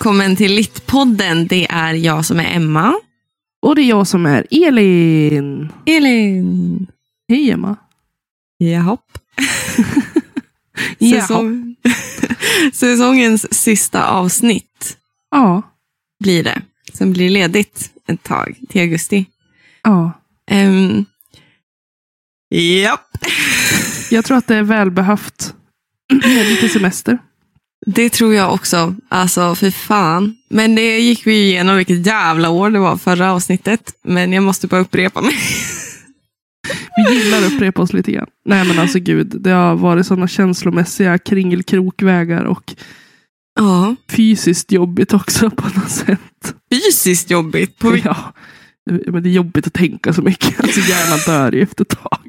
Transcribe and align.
välkommen 0.00 0.36
till 0.36 0.54
Littpodden. 0.54 1.46
Det 1.46 1.66
är 1.70 1.94
jag 1.94 2.24
som 2.24 2.40
är 2.40 2.56
Emma. 2.56 2.94
Och 3.62 3.76
det 3.76 3.82
är 3.82 3.88
jag 3.88 4.06
som 4.06 4.26
är 4.26 4.46
Elin. 4.50 5.72
Elin. 5.86 6.86
Hej 7.28 7.50
Emma. 7.50 7.76
Jahopp. 8.58 9.18
Säsong... 10.98 11.76
Säsongens 12.72 13.54
sista 13.54 14.06
avsnitt 14.06 14.96
Ja. 15.30 15.62
blir 16.20 16.44
det. 16.44 16.62
Sen 16.92 17.12
blir 17.12 17.24
det 17.24 17.30
ledigt 17.30 17.90
ett 18.06 18.22
tag 18.22 18.58
till 18.68 18.80
augusti. 18.80 19.26
Ja. 19.82 20.12
Um... 20.50 21.04
Japp. 22.50 23.18
Jag 24.10 24.24
tror 24.24 24.36
att 24.36 24.46
det 24.46 24.56
är 24.56 24.62
välbehövt 24.62 25.54
lite 26.24 26.68
semester. 26.68 27.18
Det 27.94 28.10
tror 28.10 28.34
jag 28.34 28.54
också. 28.54 28.94
Alltså, 29.08 29.54
för 29.54 29.70
fan. 29.70 30.36
Men 30.50 30.74
det 30.74 30.98
gick 30.98 31.26
vi 31.26 31.42
igenom 31.42 31.76
vilket 31.76 32.06
jävla 32.06 32.48
år 32.50 32.70
det 32.70 32.78
var 32.78 32.96
förra 32.96 33.32
avsnittet. 33.32 33.92
Men 34.04 34.32
jag 34.32 34.42
måste 34.42 34.66
bara 34.66 34.80
upprepa 34.80 35.20
mig. 35.20 35.34
Vi 36.96 37.14
gillar 37.14 37.38
att 37.38 37.52
upprepa 37.52 37.82
oss 37.82 37.92
lite 37.92 38.12
grann. 38.12 38.26
Nej 38.44 38.64
men 38.68 38.78
alltså 38.78 38.98
gud, 38.98 39.36
det 39.40 39.50
har 39.50 39.74
varit 39.76 40.06
sådana 40.06 40.28
känslomässiga 40.28 41.18
kringelkrokvägar 41.18 42.44
och 42.44 42.74
Ja, 43.54 43.96
fysiskt 44.10 44.72
jobbigt 44.72 45.14
också 45.14 45.50
på 45.50 45.68
något 45.78 45.90
sätt. 45.90 46.54
fysiskt 46.72 47.30
jobbigt. 47.30 47.78
På 47.78 47.96
Ja. 48.04 48.16
Men 49.06 49.22
det 49.22 49.28
är 49.28 49.32
jobbigt 49.32 49.66
att 49.66 49.72
tänka 49.72 50.12
så 50.12 50.22
mycket. 50.22 50.60
Alltså 50.60 50.80
hjärnan 50.80 51.18
dör 51.26 51.52
ju 51.52 51.62
efter 51.62 51.82
ett 51.84 51.88
tag. 51.88 52.28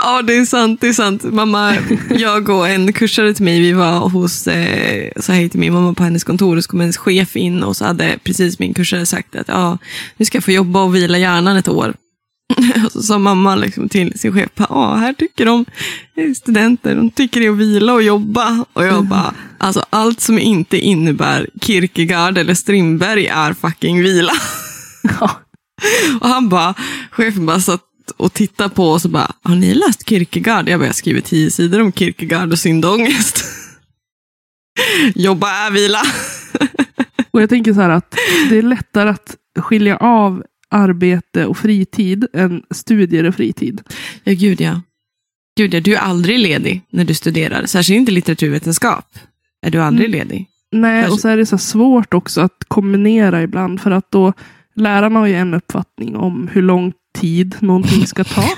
Ja, 0.00 0.22
det 0.22 0.36
är 0.36 0.44
sant. 0.44 0.80
Det 0.80 0.88
är 0.88 0.92
sant. 0.92 1.24
Mamma, 1.24 1.76
jag 2.10 2.48
och 2.48 2.68
en 2.68 2.92
kursare 2.92 3.34
till 3.34 3.44
mig, 3.44 3.60
vi 3.60 3.72
var 3.72 4.08
hos, 4.08 4.46
eh, 4.46 5.10
sa 5.16 5.32
hej 5.32 5.48
till 5.48 5.60
min 5.60 5.72
mamma 5.72 5.94
på 5.94 6.04
hennes 6.04 6.24
kontor 6.24 6.56
och 6.56 6.64
så 6.64 6.70
kom 6.70 6.80
hennes 6.80 6.96
chef 6.96 7.36
in 7.36 7.62
och 7.62 7.76
så 7.76 7.84
hade 7.84 8.18
precis 8.24 8.58
min 8.58 8.74
kursare 8.74 9.06
sagt 9.06 9.36
att 9.36 9.48
ja, 9.48 9.78
nu 10.16 10.24
ska 10.24 10.36
jag 10.36 10.44
få 10.44 10.52
jobba 10.52 10.82
och 10.82 10.94
vila 10.94 11.18
hjärnan 11.18 11.56
ett 11.56 11.68
år. 11.68 11.94
Och 12.84 12.92
så 12.92 13.02
sa 13.02 13.18
mamma 13.18 13.56
liksom 13.56 13.88
till 13.88 14.18
sin 14.18 14.32
chef, 14.32 14.48
ja, 14.56 14.94
här 14.94 15.12
tycker 15.12 15.46
de 15.46 15.64
eh, 16.16 16.32
studenter, 16.32 16.94
de 16.94 17.10
tycker 17.10 17.40
det 17.40 17.46
är 17.46 17.50
att 17.50 17.56
vila 17.56 17.92
och 17.92 18.02
jobba. 18.02 18.64
Och 18.72 18.84
jag 18.84 19.04
bara, 19.04 19.34
alltså 19.58 19.84
allt 19.90 20.20
som 20.20 20.38
inte 20.38 20.78
innebär 20.78 21.48
Kierkegaard 21.60 22.38
eller 22.38 22.54
Strindberg 22.54 23.26
är 23.26 23.52
fucking 23.52 24.02
vila. 24.02 24.32
Ja. 25.20 25.30
Och 26.20 26.28
han 26.28 26.48
bara, 26.48 26.74
chefen 27.10 27.46
bara 27.46 27.60
satt 27.60 27.85
och 28.10 28.32
tittade 28.32 28.70
på 28.74 28.84
och 28.84 29.00
bara, 29.10 29.32
har 29.42 29.54
ni 29.54 29.74
läst 29.74 30.08
Kierkegaard? 30.08 30.68
Jag 30.68 30.80
bara, 30.80 30.84
jag 30.84 30.88
har 30.88 30.94
skrivit 30.94 31.24
tio 31.24 31.50
sidor 31.50 31.80
om 31.80 31.92
Kierkegaard 31.92 32.52
och 32.52 32.58
syndångest. 32.58 33.44
Jobba 35.14 35.50
är 35.66 35.70
vila. 35.70 36.02
Och 37.30 37.42
jag 37.42 37.48
tänker 37.48 37.74
så 37.74 37.80
här 37.80 37.90
att 37.90 38.14
det 38.50 38.58
är 38.58 38.62
lättare 38.62 39.10
att 39.10 39.36
skilja 39.58 39.96
av 39.96 40.44
arbete 40.70 41.46
och 41.46 41.58
fritid 41.58 42.26
än 42.32 42.62
studier 42.70 43.24
och 43.24 43.34
fritid. 43.34 43.82
Ja, 44.24 44.32
gud 44.32 44.60
ja. 44.60 44.80
Gud 45.56 45.74
ja, 45.74 45.80
du 45.80 45.94
är 45.94 45.98
aldrig 45.98 46.38
ledig 46.38 46.82
när 46.90 47.04
du 47.04 47.14
studerar. 47.14 47.66
Särskilt 47.66 47.98
inte 47.98 48.12
litteraturvetenskap. 48.12 49.18
Är 49.66 49.70
du 49.70 49.82
aldrig 49.82 50.10
ledig? 50.10 50.46
Nej, 50.72 51.02
Kanske- 51.02 51.14
och 51.14 51.20
så 51.20 51.28
är 51.28 51.36
det 51.36 51.46
så 51.46 51.58
svårt 51.58 52.14
också 52.14 52.40
att 52.40 52.64
kombinera 52.68 53.42
ibland. 53.42 53.80
För 53.80 53.90
att 53.90 54.10
då 54.10 54.32
lärarna 54.74 55.18
har 55.18 55.26
ju 55.26 55.34
en 55.34 55.54
uppfattning 55.54 56.16
om 56.16 56.48
hur 56.52 56.62
lång 56.62 56.92
tid 57.20 57.56
någonting 57.60 58.06
ska 58.06 58.24
ta. 58.24 58.42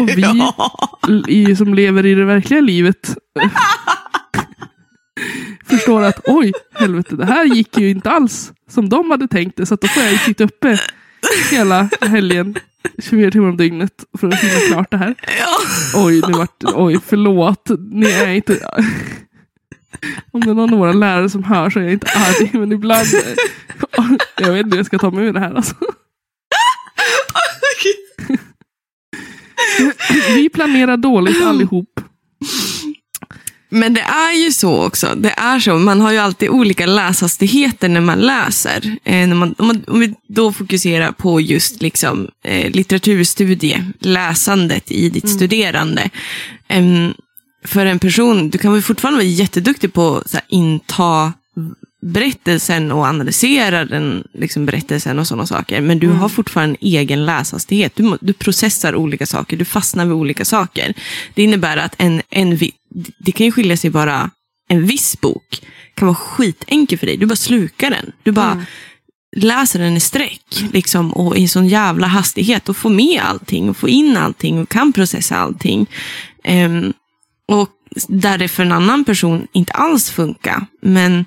Och 0.00 0.08
vi 0.08 0.52
i, 1.28 1.56
som 1.56 1.74
lever 1.74 2.06
i 2.06 2.14
det 2.14 2.24
verkliga 2.24 2.60
livet 2.60 3.16
förstår 5.66 6.02
att 6.02 6.20
oj, 6.24 6.52
helvete, 6.74 7.16
det 7.16 7.26
här 7.26 7.44
gick 7.44 7.78
ju 7.78 7.90
inte 7.90 8.10
alls 8.10 8.52
som 8.70 8.88
de 8.88 9.10
hade 9.10 9.28
tänkt 9.28 9.56
det. 9.56 9.66
Så 9.66 9.74
att 9.74 9.80
då 9.80 9.88
får 9.88 10.02
jag 10.02 10.12
ju 10.12 10.18
sitta 10.18 10.44
uppe 10.44 10.78
hela 11.50 11.88
helgen, 12.00 12.54
24 12.98 13.30
timmar 13.30 13.48
om 13.48 13.56
dygnet 13.56 14.04
för 14.18 14.28
att 14.28 14.40
hinna 14.40 14.60
klart 14.68 14.90
det 14.90 14.96
här. 14.96 15.14
Oj, 15.94 16.22
nu 16.28 16.32
vart, 16.32 16.64
oj, 16.74 16.98
förlåt. 17.06 17.70
Ni 17.90 18.10
är 18.10 18.28
inte... 18.28 18.58
Om 20.30 20.40
det 20.40 20.50
är 20.50 20.54
någon 20.54 20.72
av 20.72 20.78
våra 20.78 20.92
lärare 20.92 21.30
som 21.30 21.44
hör 21.44 21.70
så 21.70 21.78
är 21.78 21.82
jag 21.82 21.92
inte 21.92 22.06
arg, 22.16 22.50
men 22.52 22.72
ibland... 22.72 23.06
Jag 24.38 24.52
vet 24.52 24.64
inte 24.64 24.70
hur 24.70 24.76
jag 24.76 24.86
ska 24.86 24.98
ta 24.98 25.10
mig 25.10 25.24
ur 25.24 25.32
det 25.32 25.40
här. 25.40 25.54
Alltså. 25.54 25.74
Vi 30.36 30.48
planerar 30.48 30.96
dåligt 30.96 31.42
allihop. 31.42 32.00
Men 33.74 33.94
det 33.94 34.00
är 34.00 34.44
ju 34.44 34.52
så 34.52 34.86
också. 34.86 35.14
Det 35.16 35.34
är 35.36 35.60
så. 35.60 35.78
Man 35.78 36.00
har 36.00 36.12
ju 36.12 36.18
alltid 36.18 36.48
olika 36.48 36.86
läshastigheter 36.86 37.88
när 37.88 38.00
man 38.00 38.20
läser. 38.20 38.96
Eh, 39.04 39.28
när 39.28 39.34
man, 39.34 39.54
om, 39.58 39.66
man, 39.66 39.84
om 39.86 40.00
vi 40.00 40.14
då 40.28 40.52
fokuserar 40.52 41.12
på 41.12 41.40
just 41.40 41.82
liksom, 41.82 42.28
eh, 42.44 42.70
litteraturstudie, 42.70 43.84
läsandet 43.98 44.90
i 44.90 45.08
ditt 45.08 45.28
studerande. 45.28 46.10
Em, 46.68 47.14
för 47.64 47.86
en 47.86 47.98
person, 47.98 48.50
du 48.50 48.58
kan 48.58 48.72
väl 48.72 48.82
fortfarande 48.82 49.18
vara 49.18 49.26
jätteduktig 49.26 49.92
på 49.92 50.16
att 50.16 50.44
inta 50.48 51.32
berättelsen 52.02 52.92
och 52.92 53.06
analysera 53.06 53.84
den 53.84 54.24
liksom, 54.34 54.66
berättelsen 54.66 55.18
och 55.18 55.26
sådana 55.26 55.46
saker. 55.46 55.80
Men 55.80 55.98
du 55.98 56.08
har 56.08 56.28
fortfarande 56.28 56.76
en 56.80 56.86
egen 56.88 57.26
läshastighet. 57.26 57.92
Du, 57.96 58.18
du 58.20 58.32
processar 58.32 58.94
olika 58.94 59.26
saker, 59.26 59.56
du 59.56 59.64
fastnar 59.64 60.04
vid 60.04 60.14
olika 60.14 60.44
saker. 60.44 60.94
Det 61.34 61.42
innebär 61.42 61.76
att 61.76 61.94
en, 61.98 62.22
en, 62.30 62.58
det 63.18 63.32
kan 63.32 63.46
ju 63.46 63.52
skilja 63.52 63.76
sig 63.76 63.90
bara, 63.90 64.30
en 64.68 64.86
viss 64.86 65.20
bok 65.20 65.62
kan 65.94 66.08
vara 66.08 66.16
skitenkel 66.16 66.98
för 66.98 67.06
dig. 67.06 67.16
Du 67.16 67.26
bara 67.26 67.36
slukar 67.36 67.90
den. 67.90 68.12
Du 68.22 68.32
bara 68.32 68.66
läser 69.36 69.78
den 69.78 69.96
i 69.96 70.00
sträck 70.00 70.64
liksom, 70.72 71.12
och 71.12 71.36
i 71.36 71.48
sån 71.48 71.68
jävla 71.68 72.06
hastighet 72.06 72.68
och 72.68 72.76
får 72.76 72.90
med 72.90 73.20
allting 73.22 73.68
och 73.68 73.76
får 73.76 73.88
in 73.88 74.16
allting 74.16 74.58
och 74.58 74.68
kan 74.68 74.92
processa 74.92 75.36
allting. 75.36 75.86
Ehm, 76.44 76.92
och 77.48 77.70
där 78.08 78.38
det 78.38 78.48
för 78.48 78.62
en 78.62 78.72
annan 78.72 79.04
person 79.04 79.46
inte 79.52 79.72
alls 79.72 80.10
funkar. 80.10 80.66
Men, 80.82 81.24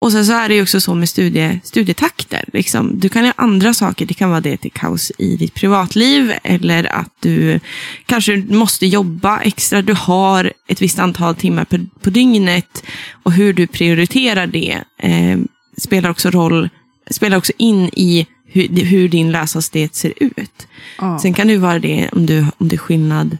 och 0.00 0.12
sen 0.12 0.26
så 0.26 0.32
är 0.32 0.48
det 0.48 0.54
ju 0.54 0.62
också 0.62 0.80
så 0.80 0.94
med 0.94 1.08
studie, 1.08 1.60
studietakter. 1.64 2.44
Liksom. 2.52 2.98
Du 3.00 3.08
kan 3.08 3.22
göra 3.22 3.34
andra 3.36 3.74
saker. 3.74 4.06
Det 4.06 4.14
kan 4.14 4.30
vara 4.30 4.40
det 4.40 4.56
till 4.56 4.72
kaos 4.72 5.12
i 5.18 5.36
ditt 5.36 5.54
privatliv 5.54 6.32
eller 6.42 6.84
att 6.84 7.12
du 7.20 7.60
kanske 8.06 8.36
måste 8.36 8.86
jobba 8.86 9.40
extra. 9.40 9.82
Du 9.82 9.94
har 9.94 10.52
ett 10.68 10.82
visst 10.82 10.98
antal 10.98 11.34
timmar 11.34 11.64
på, 11.64 11.78
på 12.02 12.10
dygnet 12.10 12.82
och 13.22 13.32
hur 13.32 13.52
du 13.52 13.66
prioriterar 13.66 14.46
det 14.46 14.82
eh, 14.98 15.38
spelar 15.76 16.10
också 16.10 16.30
roll, 16.30 16.68
spelar 17.10 17.36
också 17.36 17.52
in 17.56 17.90
i 17.92 18.26
hur, 18.46 18.84
hur 18.84 19.08
din 19.08 19.32
läshastighet 19.32 19.94
ser 19.94 20.12
ut. 20.16 20.66
Ja. 20.98 21.18
Sen 21.18 21.34
kan 21.34 21.48
det 21.48 21.58
vara 21.58 21.78
det 21.78 22.08
om, 22.12 22.26
du, 22.26 22.46
om 22.58 22.68
det 22.68 22.76
är 22.76 22.78
skillnad 22.78 23.38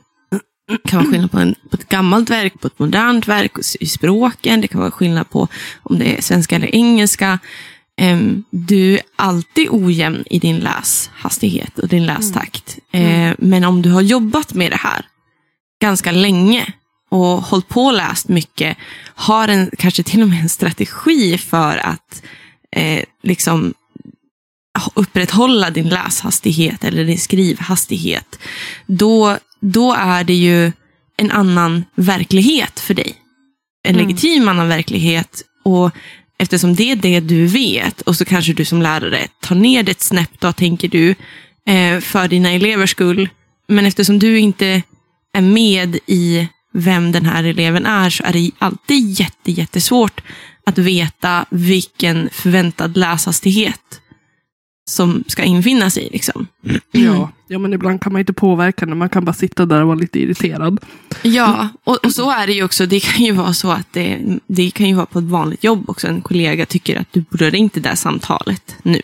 det 0.70 0.90
kan 0.90 0.98
vara 0.98 1.10
skillnad 1.10 1.30
på, 1.30 1.38
en, 1.38 1.54
på 1.70 1.76
ett 1.76 1.88
gammalt 1.88 2.30
verk, 2.30 2.60
på 2.60 2.66
ett 2.66 2.78
modernt 2.78 3.28
verk, 3.28 3.52
i 3.80 3.86
språken. 3.86 4.60
Det 4.60 4.68
kan 4.68 4.80
vara 4.80 4.90
skillnad 4.90 5.30
på 5.30 5.48
om 5.82 5.98
det 5.98 6.18
är 6.18 6.22
svenska 6.22 6.56
eller 6.56 6.74
engelska. 6.74 7.38
Em, 7.96 8.44
du 8.50 8.94
är 8.94 9.00
alltid 9.16 9.68
ojämn 9.70 10.24
i 10.30 10.38
din 10.38 10.58
läshastighet 10.58 11.78
och 11.78 11.88
din 11.88 12.06
lästakt. 12.06 12.78
Eh, 12.92 13.32
men 13.38 13.64
om 13.64 13.82
du 13.82 13.90
har 13.90 14.00
jobbat 14.00 14.54
med 14.54 14.72
det 14.72 14.76
här 14.76 15.06
ganska 15.80 16.12
länge 16.12 16.72
och 17.10 17.42
hållit 17.42 17.68
på 17.68 17.84
och 17.84 17.92
läst 17.92 18.28
mycket, 18.28 18.76
har 19.14 19.48
en, 19.48 19.70
kanske 19.78 20.02
till 20.02 20.22
och 20.22 20.28
med 20.28 20.40
en 20.40 20.48
strategi 20.48 21.38
för 21.38 21.76
att 21.76 22.22
eh, 22.76 23.04
liksom 23.22 23.74
upprätthålla 24.94 25.70
din 25.70 25.88
läshastighet 25.88 26.84
eller 26.84 27.04
din 27.04 27.18
skrivhastighet, 27.18 28.38
då, 28.86 29.38
då 29.60 29.94
är 29.94 30.24
det 30.24 30.34
ju 30.34 30.72
en 31.16 31.30
annan 31.30 31.84
verklighet 31.94 32.80
för 32.80 32.94
dig. 32.94 33.14
En 33.82 33.96
legitim 33.96 34.48
annan 34.48 34.68
verklighet. 34.68 35.42
Och 35.64 35.90
eftersom 36.38 36.74
det 36.74 36.90
är 36.90 36.96
det 36.96 37.20
du 37.20 37.46
vet 37.46 38.00
och 38.00 38.16
så 38.16 38.24
kanske 38.24 38.52
du 38.52 38.64
som 38.64 38.82
lärare 38.82 39.28
tar 39.40 39.54
ner 39.54 39.82
det 39.82 39.90
ett 39.90 40.00
snäpp 40.00 40.40
då, 40.40 40.52
tänker 40.52 40.88
du, 40.88 41.14
eh, 41.66 42.00
för 42.00 42.28
dina 42.28 42.50
elevers 42.50 42.90
skull. 42.90 43.28
Men 43.68 43.86
eftersom 43.86 44.18
du 44.18 44.38
inte 44.38 44.82
är 45.32 45.40
med 45.40 45.98
i 46.06 46.48
vem 46.72 47.12
den 47.12 47.26
här 47.26 47.44
eleven 47.44 47.86
är 47.86 48.10
så 48.10 48.22
är 48.24 48.32
det 48.32 48.50
alltid 48.58 49.20
jätte, 49.20 49.50
jättesvårt 49.50 50.20
att 50.66 50.78
veta 50.78 51.44
vilken 51.50 52.28
förväntad 52.32 52.96
läshastighet 52.96 53.99
som 54.90 55.24
ska 55.26 55.42
infinna 55.42 55.90
sig. 55.90 56.08
Liksom. 56.12 56.46
Ja. 56.90 57.32
ja, 57.48 57.58
men 57.58 57.72
ibland 57.72 58.00
kan 58.00 58.12
man 58.12 58.20
inte 58.20 58.32
påverka 58.32 58.86
när 58.86 58.94
man 58.94 59.08
kan 59.08 59.24
bara 59.24 59.32
sitta 59.32 59.66
där 59.66 59.80
och 59.80 59.86
vara 59.86 59.98
lite 59.98 60.20
irriterad. 60.20 60.80
Ja, 61.22 61.68
och, 61.84 62.04
och 62.04 62.12
så 62.12 62.30
är 62.30 62.46
det 62.46 62.52
ju 62.52 62.64
också. 62.64 62.86
Det 62.86 63.00
kan 63.00 63.24
ju 63.24 63.32
vara 63.32 63.54
så 63.54 63.70
att 63.70 63.92
det, 63.92 64.18
det 64.46 64.70
kan 64.70 64.88
ju 64.88 64.94
vara 64.94 65.06
på 65.06 65.18
ett 65.18 65.24
vanligt 65.24 65.64
jobb 65.64 65.90
också. 65.90 66.06
En 66.08 66.20
kollega 66.20 66.66
tycker 66.66 67.00
att 67.00 67.12
du 67.12 67.20
borde 67.30 67.50
ringt 67.50 67.74
det 67.74 67.80
där 67.80 67.94
samtalet 67.94 68.76
nu. 68.82 69.00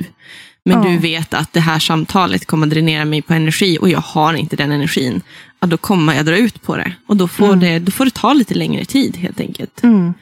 Men 0.65 0.83
Ja. 0.83 0.91
du 0.91 0.99
vet 0.99 1.35
att 1.35 1.53
det 1.53 1.61
här 1.61 1.79
samtalet 1.79 2.47
kommer 2.47 2.67
dränera 2.67 3.05
mig 3.05 3.23
på 3.23 3.35
energi 3.35 3.79
och 3.81 3.89
jag 3.89 4.01
har 4.01 4.35
inte 4.35 4.57
den 4.57 4.73
energin. 4.73 5.21
Ja, 5.61 5.67
då 5.67 5.77
kommer 5.77 6.15
jag 6.15 6.27
dra 6.27 6.37
ut 6.37 6.63
på 6.63 6.77
det. 6.77 6.93
Och 7.07 7.17
då 7.17 7.29
får, 7.29 7.57
det, 7.57 7.79
då 7.79 7.91
får 7.93 8.05
det 8.05 8.11
ta 8.15 8.33
lite 8.33 8.55
längre 8.55 8.85
tid 8.85 9.17
helt 9.17 9.41
enkelt. 9.41 9.83
Mm. 9.83 10.15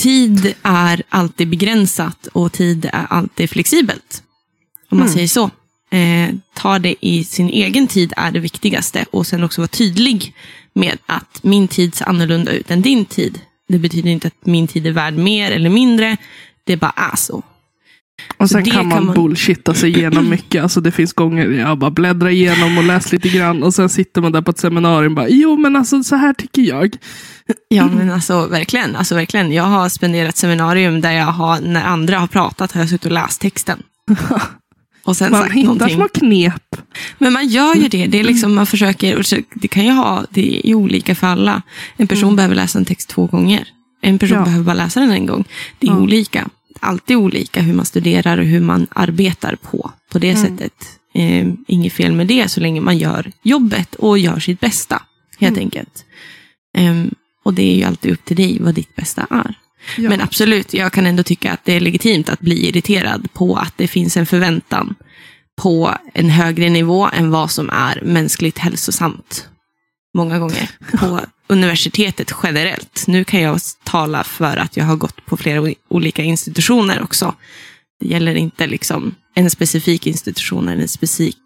tid 0.00 0.54
är 0.62 1.02
alltid 1.08 1.48
begränsat 1.48 2.26
och 2.32 2.52
tid 2.52 2.88
är 2.92 3.06
alltid 3.10 3.50
flexibelt. 3.50 4.22
Om 4.90 4.98
man 4.98 5.06
Mm. 5.06 5.14
säger 5.14 5.28
så. 5.28 5.50
Eh, 5.90 6.34
ta 6.54 6.78
det 6.78 6.94
i 7.00 7.24
sin 7.24 7.48
egen 7.48 7.86
tid 7.86 8.12
är 8.16 8.30
det 8.30 8.40
viktigaste. 8.40 9.04
Och 9.10 9.26
sen 9.26 9.44
också 9.44 9.60
vara 9.60 9.68
tydlig 9.68 10.34
med 10.74 10.98
att 11.06 11.38
min 11.42 11.68
tid 11.68 11.94
ser 11.94 12.08
annorlunda 12.08 12.52
ut 12.52 12.70
än 12.70 12.82
din 12.82 13.04
tid. 13.04 13.40
Det 13.68 13.78
betyder 13.78 14.10
inte 14.10 14.26
att 14.28 14.46
min 14.46 14.66
tid 14.68 14.86
är 14.86 14.90
värd 14.92 15.14
mer 15.14 15.50
eller 15.50 15.70
mindre. 15.70 16.16
Det 16.64 16.76
bara 16.76 16.92
är 17.12 17.16
så. 17.16 17.42
Och 18.36 18.48
Så 18.48 18.52
sen 18.52 18.64
det 18.64 18.70
kan 18.70 18.88
man, 18.88 18.98
kan 18.98 19.06
man- 19.06 19.14
bullshitta 19.14 19.74
sig 19.74 19.96
igenom 19.96 20.28
mycket. 20.28 20.62
Alltså 20.62 20.80
det 20.80 20.90
finns 20.92 21.12
gånger 21.12 21.46
jag 21.50 21.78
bara 21.78 21.90
bläddrar 21.90 22.28
igenom 22.28 22.78
och 22.78 22.84
läser 22.84 23.12
lite 23.12 23.28
grann. 23.28 23.62
Och 23.62 23.74
sen 23.74 23.88
sitter 23.88 24.20
man 24.20 24.32
där 24.32 24.42
på 24.42 24.50
ett 24.50 24.58
seminarium 24.58 25.12
och 25.12 25.16
bara, 25.16 25.28
jo 25.28 25.56
men 25.56 25.76
alltså 25.76 26.02
så 26.02 26.16
här 26.16 26.32
tycker 26.32 26.62
jag. 26.62 26.96
Ja, 27.68 27.86
men 27.86 28.10
alltså 28.10 28.46
verkligen. 28.46 28.96
Alltså, 28.96 29.14
verkligen. 29.14 29.52
Jag 29.52 29.64
har 29.64 29.88
spenderat 29.88 30.36
seminarium 30.36 31.00
där 31.00 31.12
jag 31.12 31.26
har, 31.26 31.60
när 31.60 31.84
andra 31.84 32.18
har 32.18 32.26
pratat, 32.26 32.72
har 32.72 32.80
jag 32.80 32.88
suttit 32.90 33.06
och 33.06 33.12
läst 33.12 33.40
texten. 33.40 33.82
Och 35.06 35.16
sen 35.16 35.30
Man 35.32 35.42
sagt 35.42 35.54
hittar 35.54 35.66
någonting. 35.66 35.96
små 35.96 36.08
knep. 36.08 36.76
Men 37.18 37.32
man 37.32 37.48
gör 37.48 37.74
ju 37.74 37.88
det. 37.88 38.06
Det, 38.06 38.18
är 38.20 38.24
liksom, 38.24 38.54
man 38.54 38.66
försöker, 38.66 39.16
och 39.18 39.24
det 39.54 39.68
kan 39.68 39.84
ju 39.84 39.90
ha, 39.90 40.24
det 40.30 40.70
är 40.70 40.74
olika 40.74 41.14
för 41.14 41.26
alla. 41.26 41.62
En 41.96 42.06
person 42.06 42.36
behöver 42.36 42.54
läsa 42.54 42.78
en 42.78 42.84
text 42.84 43.08
två 43.08 43.26
gånger. 43.26 43.68
En 44.02 44.18
person 44.18 44.38
Ja. 44.38 44.44
behöver 44.44 44.64
bara 44.64 44.74
läsa 44.74 45.00
den 45.00 45.10
en 45.10 45.26
gång. 45.26 45.44
Det 45.78 45.86
är 45.86 45.90
Ja. 45.90 45.98
olika. 45.98 46.48
Alltid 46.80 47.16
olika 47.16 47.60
hur 47.62 47.74
man 47.74 47.84
studerar 47.86 48.38
och 48.38 48.44
hur 48.44 48.60
man 48.60 48.86
arbetar 48.90 49.56
på. 49.56 49.90
På 50.12 50.18
det 50.18 50.36
sättet. 50.36 50.72
Eh, 51.14 51.46
inget 51.66 51.92
fel 51.92 52.12
med 52.12 52.26
det 52.26 52.48
så 52.48 52.60
länge 52.60 52.80
man 52.80 52.98
gör 52.98 53.32
jobbet 53.42 53.94
och 53.94 54.18
gör 54.18 54.38
sitt 54.38 54.60
bästa. 54.60 55.02
Helt 55.38 55.58
enkelt. 55.58 56.04
Ehm, 56.78 57.10
och 57.44 57.54
det 57.54 57.62
är 57.72 57.76
ju 57.76 57.84
alltid 57.84 58.12
upp 58.12 58.24
till 58.24 58.36
dig 58.36 58.58
vad 58.60 58.74
ditt 58.74 58.96
bästa 58.96 59.26
är. 59.30 59.54
Ja. 59.96 60.08
Men 60.08 60.20
absolut, 60.20 60.74
jag 60.74 60.92
kan 60.92 61.06
ändå 61.06 61.22
tycka 61.22 61.52
att 61.52 61.64
det 61.64 61.72
är 61.72 61.80
legitimt 61.80 62.28
att 62.28 62.40
bli 62.40 62.68
irriterad 62.68 63.32
på 63.32 63.56
att 63.56 63.72
det 63.76 63.88
finns 63.88 64.16
en 64.16 64.26
förväntan 64.26 64.94
på 65.56 65.94
en 66.14 66.30
högre 66.30 66.70
nivå 66.70 67.08
än 67.12 67.30
vad 67.30 67.50
som 67.50 67.70
är 67.70 68.00
mänskligt 68.04 68.58
hälsosamt. 68.58 69.48
Många 70.14 70.38
gånger. 70.38 70.70
På 70.98 71.20
universitetet 71.46 72.32
generellt. 72.42 73.04
Nu 73.06 73.24
kan 73.24 73.40
jag 73.40 73.60
tala 73.84 74.24
för 74.24 74.56
att 74.56 74.76
jag 74.76 74.84
har 74.84 74.96
gått 74.96 75.26
på 75.26 75.36
flera 75.36 75.74
olika 75.88 76.22
institutioner 76.22 77.02
också. 77.02 77.34
Det 78.00 78.06
gäller 78.06 78.34
inte 78.34 78.66
liksom 78.66 79.14
en 79.34 79.50
specifik 79.50 80.06
institution 80.06 80.68
eller 80.68 80.82
en 80.82 80.88
specifik, 80.88 81.36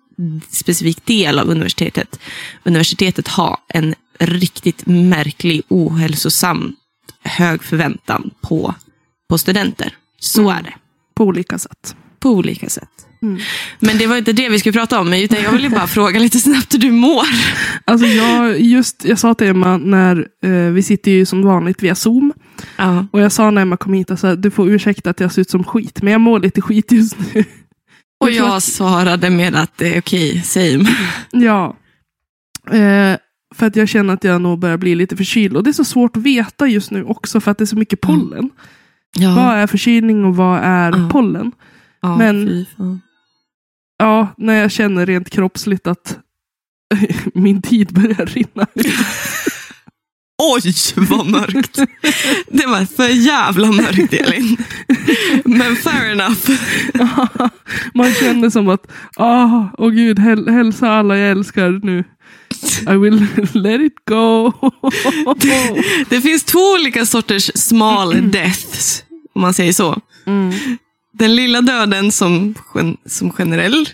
specifik 0.50 1.06
del 1.06 1.38
av 1.38 1.48
universitetet. 1.48 2.20
Universitetet 2.62 3.28
har 3.28 3.56
en 3.68 3.94
riktigt 4.18 4.86
märklig, 4.86 5.62
ohälsosam 5.68 6.76
hög 7.22 7.62
förväntan 7.62 8.30
på, 8.40 8.74
på 9.28 9.38
studenter. 9.38 9.96
Så 10.20 10.50
är 10.50 10.62
det. 10.62 10.74
På 11.14 11.24
olika 11.24 11.58
sätt. 11.58 11.96
På 12.20 12.30
olika 12.30 12.68
sätt. 12.68 12.88
Mm. 13.22 13.40
Men 13.78 13.98
det 13.98 14.06
var 14.06 14.16
inte 14.16 14.32
det 14.32 14.48
vi 14.48 14.58
skulle 14.58 14.72
prata 14.72 15.00
om, 15.00 15.12
utan 15.12 15.42
jag 15.42 15.52
ville 15.52 15.70
bara 15.70 15.86
fråga 15.86 16.20
lite 16.20 16.38
snabbt 16.38 16.74
hur 16.74 16.78
du 16.78 16.90
mår. 16.90 17.26
Alltså 17.84 18.06
jag, 18.06 18.60
just, 18.60 19.04
jag 19.04 19.18
sa 19.18 19.34
till 19.34 19.46
Emma 19.46 19.76
när 19.76 20.26
eh, 20.42 20.50
vi 20.50 20.82
sitter 20.82 21.10
ju 21.10 21.26
som 21.26 21.42
vanligt 21.42 21.82
via 21.82 21.94
Zoom. 21.94 22.32
Ja. 22.76 23.06
Och 23.12 23.20
jag 23.20 23.32
sa 23.32 23.50
när 23.50 23.62
Emma 23.62 23.76
kom 23.76 23.92
hit, 23.92 24.10
alltså, 24.10 24.36
du 24.36 24.50
får 24.50 24.70
ursäkta 24.70 25.10
att 25.10 25.20
jag 25.20 25.32
ser 25.32 25.42
ut 25.42 25.50
som 25.50 25.64
skit. 25.64 26.02
Men 26.02 26.12
jag 26.12 26.20
mår 26.20 26.40
lite 26.40 26.60
skit 26.60 26.92
just 26.92 27.16
nu. 27.34 27.44
Och 28.20 28.30
jag 28.30 28.62
svarade 28.62 29.30
med 29.30 29.56
att 29.56 29.78
det 29.78 29.94
är 29.94 30.00
okej, 30.00 30.42
same. 30.42 30.90
Ja. 31.30 31.76
Eh, 32.70 33.16
för 33.54 33.66
att 33.66 33.76
jag 33.76 33.88
känner 33.88 34.14
att 34.14 34.24
jag 34.24 34.40
nog 34.42 34.58
börjar 34.58 34.76
bli 34.76 34.94
lite 34.94 35.16
förkyld. 35.16 35.56
Och 35.56 35.62
det 35.64 35.70
är 35.70 35.72
så 35.72 35.84
svårt 35.84 36.16
att 36.16 36.22
veta 36.22 36.66
just 36.66 36.90
nu 36.90 37.04
också 37.04 37.40
för 37.40 37.50
att 37.50 37.58
det 37.58 37.64
är 37.64 37.66
så 37.66 37.76
mycket 37.78 38.00
pollen. 38.00 38.50
Ja, 39.16 39.34
Vad 39.34 39.54
är 39.56 39.66
förkylning 39.66 40.24
och 40.24 40.36
vad 40.36 40.60
är 40.62 40.92
Ja. 40.98 41.08
pollen? 41.12 41.52
ja, 42.02 42.16
men-. 42.16 42.66
Ja, 43.98 44.28
när 44.36 44.54
jag 44.54 44.70
känner 44.72 45.06
rent 45.06 45.30
kroppsligt 45.30 45.86
att 45.86 46.18
min 47.34 47.62
tid 47.62 47.92
börjar 47.94 48.26
rinna. 48.26 48.66
Oj, 50.42 50.72
vad 50.96 51.26
mörkt. 51.26 51.76
Det 52.48 52.66
var 52.66 52.84
för 52.96 53.08
jävla 53.08 53.66
mörkt, 53.72 54.12
Elin. 54.12 54.56
Men 55.44 55.76
fair 55.76 56.10
enough. 56.12 56.50
Man 57.94 58.12
känner 58.14 58.50
som 58.50 58.68
att, 58.68 58.92
ah, 59.16 59.68
åh 59.78 59.90
gud, 59.90 60.18
häl 60.18 60.48
hälsa 60.48 60.90
alla 60.90 61.16
jag 61.18 61.30
älskar 61.30 61.80
nu. 61.82 62.04
I 62.88 62.96
will 62.96 63.26
let 63.54 63.80
it 63.80 63.94
go. 64.08 64.52
Det 66.08 66.20
finns 66.20 66.44
två 66.44 66.72
olika 66.80 67.06
sorters 67.06 67.50
small 67.54 68.30
deaths, 68.30 69.04
om 69.34 69.42
man 69.42 69.54
säger 69.54 69.72
så. 69.72 70.00
Mm. 70.26 70.52
Den 71.12 71.36
lilla 71.36 71.60
döden 71.60 72.12
som, 72.12 72.54
som 73.06 73.32
generell, 73.32 73.88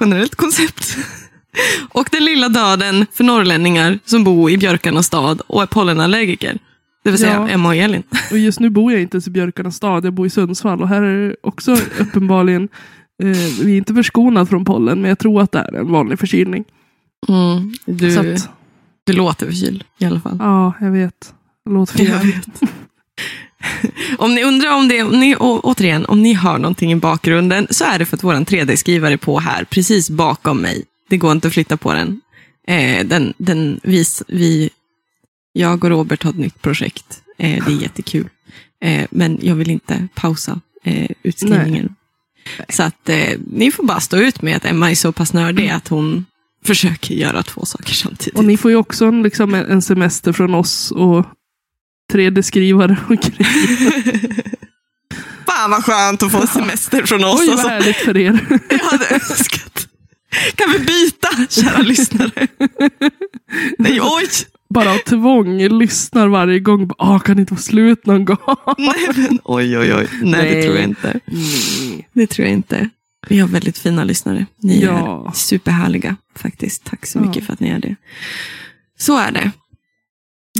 generellt 0.00 0.34
koncept. 0.34 0.96
Och 1.92 2.08
den 2.12 2.24
lilla 2.24 2.48
döden 2.48 3.06
för 3.12 3.24
norrlänningar 3.24 3.98
som 4.04 4.24
bor 4.24 4.50
i 4.50 4.58
Björkarnas 4.58 5.06
stad 5.06 5.42
och 5.46 5.62
är 5.62 5.66
pollenallergiker. 5.66 6.58
Det 7.04 7.10
vill 7.10 7.20
säga 7.20 7.34
Ja. 7.34 7.48
Emma 7.48 7.68
och 7.68 7.76
Elin. 7.76 8.02
Och 8.30 8.38
just 8.38 8.60
nu 8.60 8.70
bor 8.70 8.92
jag 8.92 9.02
inte 9.02 9.14
ens 9.14 9.26
i 9.26 9.30
Björkarnas 9.30 9.76
stad, 9.76 10.04
jag 10.04 10.12
bor 10.12 10.26
i 10.26 10.30
Sundsvall. 10.30 10.82
Och 10.82 10.88
här 10.88 11.02
är 11.02 11.28
det 11.28 11.36
också 11.42 11.76
uppenbarligen, 11.98 12.68
eh, 13.22 13.28
vi 13.62 13.72
är 13.72 13.76
inte 13.76 13.94
förskonade 13.94 14.46
från 14.46 14.64
pollen, 14.64 15.00
men 15.00 15.08
jag 15.08 15.18
tror 15.18 15.42
att 15.42 15.52
det 15.52 15.58
är 15.58 15.74
en 15.74 15.92
vanlig 15.92 16.18
förkylning. 16.18 16.64
Mm, 17.28 17.74
du, 17.84 18.18
att, 18.18 18.48
du 19.04 19.12
låter 19.12 19.46
förkyld 19.46 19.84
i 19.98 20.04
alla 20.04 20.20
fall. 20.20 20.36
ja, 20.38 20.72
jag 20.80 20.90
vet. 20.90 21.34
Låt 21.70 22.00
vet. 22.00 22.46
Om 24.18 24.34
ni 24.34 24.44
undrar 24.44 24.76
om 24.76 24.88
det, 24.88 25.02
om 25.02 25.20
ni, 25.20 25.36
å, 25.36 25.60
återigen, 25.62 26.06
om 26.06 26.22
ni 26.22 26.34
hör 26.34 26.58
någonting 26.58 26.92
i 26.92 26.96
bakgrunden 26.96 27.66
så 27.70 27.84
är 27.84 27.98
det 27.98 28.06
för 28.06 28.16
att 28.16 28.24
vår 28.24 28.34
3D-skrivare 28.34 29.12
är 29.12 29.16
på 29.16 29.40
här, 29.40 29.64
precis 29.64 30.10
bakom 30.10 30.58
mig. 30.60 30.84
Det 31.08 31.16
går 31.16 31.32
inte 31.32 31.48
att 31.48 31.54
flytta 31.54 31.76
på 31.76 31.92
den. 31.92 32.20
Eh, 32.66 33.06
den, 33.06 33.34
den 33.38 33.80
vis, 33.82 34.22
vi, 34.28 34.70
jag 35.52 35.84
och 35.84 35.90
Robert 35.90 36.22
har 36.22 36.30
ett 36.30 36.38
nytt 36.38 36.62
projekt. 36.62 37.22
Eh, 37.38 37.64
det 37.66 37.72
är 37.72 37.82
jättekul. 37.82 38.28
Eh, 38.80 39.06
men 39.10 39.38
jag 39.42 39.54
vill 39.54 39.70
inte 39.70 40.08
pausa 40.14 40.60
eh, 40.84 41.10
utskrivningen. 41.22 41.94
Så 42.68 42.82
att 42.82 43.08
eh, 43.08 43.38
ni 43.46 43.70
får 43.70 43.84
bara 43.84 44.00
stå 44.00 44.16
ut 44.16 44.42
med 44.42 44.56
att 44.56 44.64
Emma 44.64 44.90
är 44.90 44.94
så 44.94 45.12
pass 45.12 45.32
nördig 45.32 45.68
att 45.68 45.88
hon 45.88 46.26
försöker 46.64 47.14
göra 47.14 47.42
två 47.42 47.64
saker 47.64 47.94
samtidigt. 47.94 48.38
Och 48.38 48.44
ni 48.44 48.56
får 48.56 48.70
ju 48.70 48.76
också 48.76 49.04
en, 49.04 49.22
liksom, 49.22 49.54
en 49.54 49.82
semester 49.82 50.32
från 50.32 50.54
oss 50.54 50.90
och 50.90 51.26
3D-skrivare 52.12 52.96
och 53.08 53.16
grejer. 53.16 54.42
Fan 55.46 55.70
vad 55.70 55.84
skönt 55.84 56.22
att 56.22 56.32
få 56.32 56.46
semester 56.46 57.06
från 57.06 57.24
oss. 57.24 57.40
Oj, 57.40 57.46
vad 57.46 57.52
alltså. 57.52 57.68
härligt 57.68 57.96
för 57.96 58.16
er. 58.16 58.38
Jag 58.68 58.78
hade 58.78 59.14
önskat. 59.14 59.88
Kan 60.54 60.72
vi 60.72 60.78
byta, 60.78 61.28
kära 61.48 61.78
lyssnare? 61.78 62.48
Nej, 63.78 64.00
oj! 64.02 64.28
Bara 64.68 64.92
av 64.92 64.98
tvång 64.98 65.58
lyssnar 65.68 66.28
varje 66.28 66.60
gång. 66.60 66.90
Ah, 66.98 67.18
kan 67.18 67.36
det 67.36 67.40
inte 67.40 67.52
vara 67.52 67.60
slut 67.60 68.06
någon 68.06 68.24
gång? 68.24 68.56
Nej, 68.78 69.08
men 69.16 69.38
oj, 69.44 69.78
oj, 69.78 69.94
oj. 69.94 70.08
Nej, 70.22 70.48
det 70.48 70.54
Nej. 70.54 70.62
tror 70.62 70.76
jag 70.76 70.84
inte. 70.84 71.20
Det 72.12 72.26
tror 72.26 72.46
jag 72.46 72.52
inte. 72.52 72.90
Vi 73.28 73.38
har 73.38 73.48
väldigt 73.48 73.78
fina 73.78 74.04
lyssnare. 74.04 74.46
Ni 74.62 74.80
Ja. 74.84 75.26
är 75.28 75.32
superhärliga 75.32 76.16
faktiskt. 76.36 76.84
Tack 76.84 77.06
så 77.06 77.18
Ja. 77.18 77.22
mycket 77.26 77.46
för 77.46 77.52
att 77.52 77.60
ni 77.60 77.68
är 77.68 77.78
det. 77.78 77.96
Så 78.98 79.18
är 79.18 79.32
det. 79.32 79.50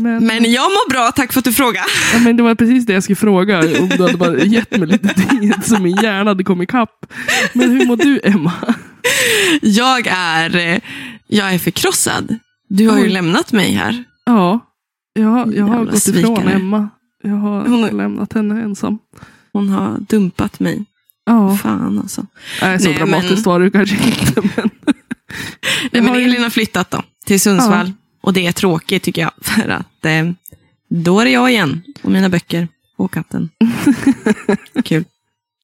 Men, 0.01 0.27
Men 0.27 0.53
jag 0.53 0.63
mår 0.63 0.91
bra, 0.91 1.13
tack 1.17 1.33
för 1.33 1.39
att 1.41 1.45
du 1.45 1.53
frågade. 1.53 1.87
ja, 2.13 2.19
men 2.19 2.37
det 2.37 2.43
var 2.43 2.55
precis 2.55 2.87
det 2.87 2.93
jag 2.93 3.03
skulle 3.03 3.17
fråga. 3.17 3.59
Om 3.81 3.89
du 3.89 4.03
hade 4.03 4.17
bara 4.17 4.39
gett 4.39 4.71
mig 4.71 4.89
lite 4.89 5.09
tid 5.15 5.55
så 5.65 5.79
min 5.83 5.97
hjärna 5.97 6.31
hade 6.31 6.45
kommit 6.45 6.69
ikapp. 6.69 7.07
Men 7.53 7.71
hur 7.71 7.87
mår 7.87 7.97
du 7.97 8.21
Emma? 8.25 8.53
Jag 9.63 10.07
är, 10.11 10.81
jag 11.27 11.55
är 11.55 11.59
förkrossad. 11.59 12.39
Du 12.69 12.89
har 12.89 12.99
ju 12.99 13.05
Oj. 13.05 13.11
lämnat 13.11 13.53
mig 13.53 13.73
här. 13.73 14.05
Ja, 14.27 14.61
jag, 15.15 15.55
jag 15.57 15.65
har 15.65 15.85
gått 15.85 16.09
ifrån 16.09 16.37
svikare. 16.37 16.53
Emma. 16.55 16.89
Jag 17.23 17.35
har 17.37 17.61
Hon 17.69 17.97
lämnat 17.97 18.33
henne 18.33 18.63
ensam. 18.63 18.99
Hon 19.53 19.69
har 19.69 19.99
dumpat 20.01 20.61
mig. 20.61 20.85
Ja, 21.27 21.57
Fan 21.57 21.99
alltså. 21.99 22.27
nej, 22.63 22.79
så 22.81 22.89
Nej, 22.89 22.99
dramatiskt 22.99 23.33
men- 23.35 23.43
var 23.43 23.61
det 23.61 23.71
kanske 23.71 23.97
inte. 23.97 24.43
Men... 24.57 24.71
Nej, 25.93 26.03
men 26.03 26.15
Elin 26.25 26.43
har 26.43 26.51
flyttat 26.51 26.91
då, 26.91 27.03
till 27.27 27.41
Sundsvall. 27.41 27.93
Och 28.23 28.33
det 28.33 28.47
är 28.47 28.53
tråkigt 28.53 29.03
tycker 29.03 29.23
jag. 29.23 29.31
För 29.41 29.69
att 29.69 30.05
eh, 30.05 30.31
då 30.91 31.21
är 31.21 31.25
det 31.25 31.31
jag 31.31 31.51
igen. 31.51 31.83
Och 32.03 32.11
mina 32.11 32.29
böcker. 32.29 32.69
Och 32.97 33.13
katten. 33.13 33.51
Kul. 34.85 35.05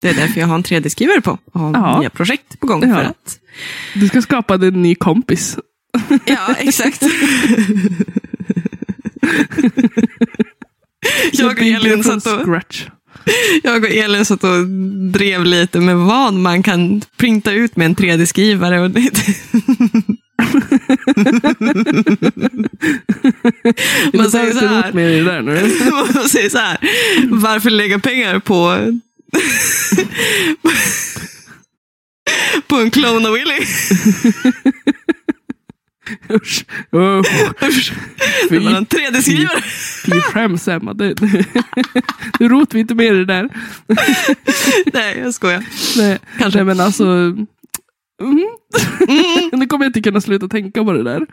Det 0.00 0.09
är 0.09 0.14
därför 0.14 0.40
jag 0.40 0.47
har 0.47 0.55
en 0.55 0.62
3D-skrivare 0.62 1.21
på. 1.21 1.38
Och 1.52 1.61
har 1.61 1.73
Ja. 1.75 2.00
nya 2.00 2.11
projekt 2.11 2.61
på 2.61 2.67
gång. 2.67 2.88
Ja. 2.88 2.95
För 2.95 3.02
att, 3.02 3.38
Du 3.95 4.09
ska 4.09 4.23
skapa 4.23 4.57
dig 4.59 4.69
en 4.69 4.83
ny 4.83 4.95
kompis. 4.95 5.59
ja, 6.25 6.55
exakt. 6.59 7.02
jag, 11.33 11.47
och 11.52 11.62
Elin 11.62 12.05
satt 12.05 12.26
och, 12.26 12.43
scratch. 12.45 12.87
jag 13.62 13.84
och 13.84 13.90
Elin 13.90 14.25
satt 14.25 14.44
och 14.44 14.66
drev 15.12 15.44
lite 15.44 15.80
med 15.80 15.96
vad 15.96 16.34
man 16.34 16.62
kan 16.62 17.02
printa 17.16 17.52
ut 17.52 17.76
med 17.76 17.87
en 17.87 17.96
3D-skrivare. 17.96 18.80
Och 18.80 18.90
det, 18.90 19.00
Man 24.14 24.30
säger 24.30 24.52
så 24.52 24.66
här. 24.66 24.92
där 25.25 25.42
nu. 25.42 25.72
Man 26.14 26.28
säger 26.28 26.49
så 26.49 26.58
här. 26.58 26.78
Varför 27.28 27.70
lägga 27.70 27.99
pengar 27.99 28.38
på 28.38 28.76
på 32.66 32.76
en 32.76 32.90
clone 32.90 33.28
av 33.28 33.34
Willy? 33.34 33.66
Usch. 36.31 36.64
Usch. 36.95 37.62
Usch. 37.62 37.93
Det 38.50 38.59
var 38.59 38.71
en 38.71 38.87
3D-skrivare. 38.87 39.62
Fy 40.07 40.21
skäms 40.21 40.69
Emma. 40.69 40.95
Det, 40.95 41.21
nu 42.40 42.49
rotar 42.49 42.75
vi 42.75 42.81
inte 42.81 42.95
med 42.95 43.14
det 43.14 43.25
där. 43.25 43.49
Nej, 44.93 45.19
jag 45.19 45.35
skojar. 45.35 45.64
Nej, 45.97 46.19
Kanske. 46.38 46.59
Nej, 46.59 46.64
men 46.64 46.81
alltså. 46.81 47.05
Mm. 47.05 48.49
nu 49.52 49.67
kommer 49.67 49.85
jag 49.85 49.88
inte 49.88 50.02
kunna 50.02 50.21
sluta 50.21 50.49
tänka 50.49 50.85
på 50.85 50.93
det 50.93 51.02
där. 51.02 51.26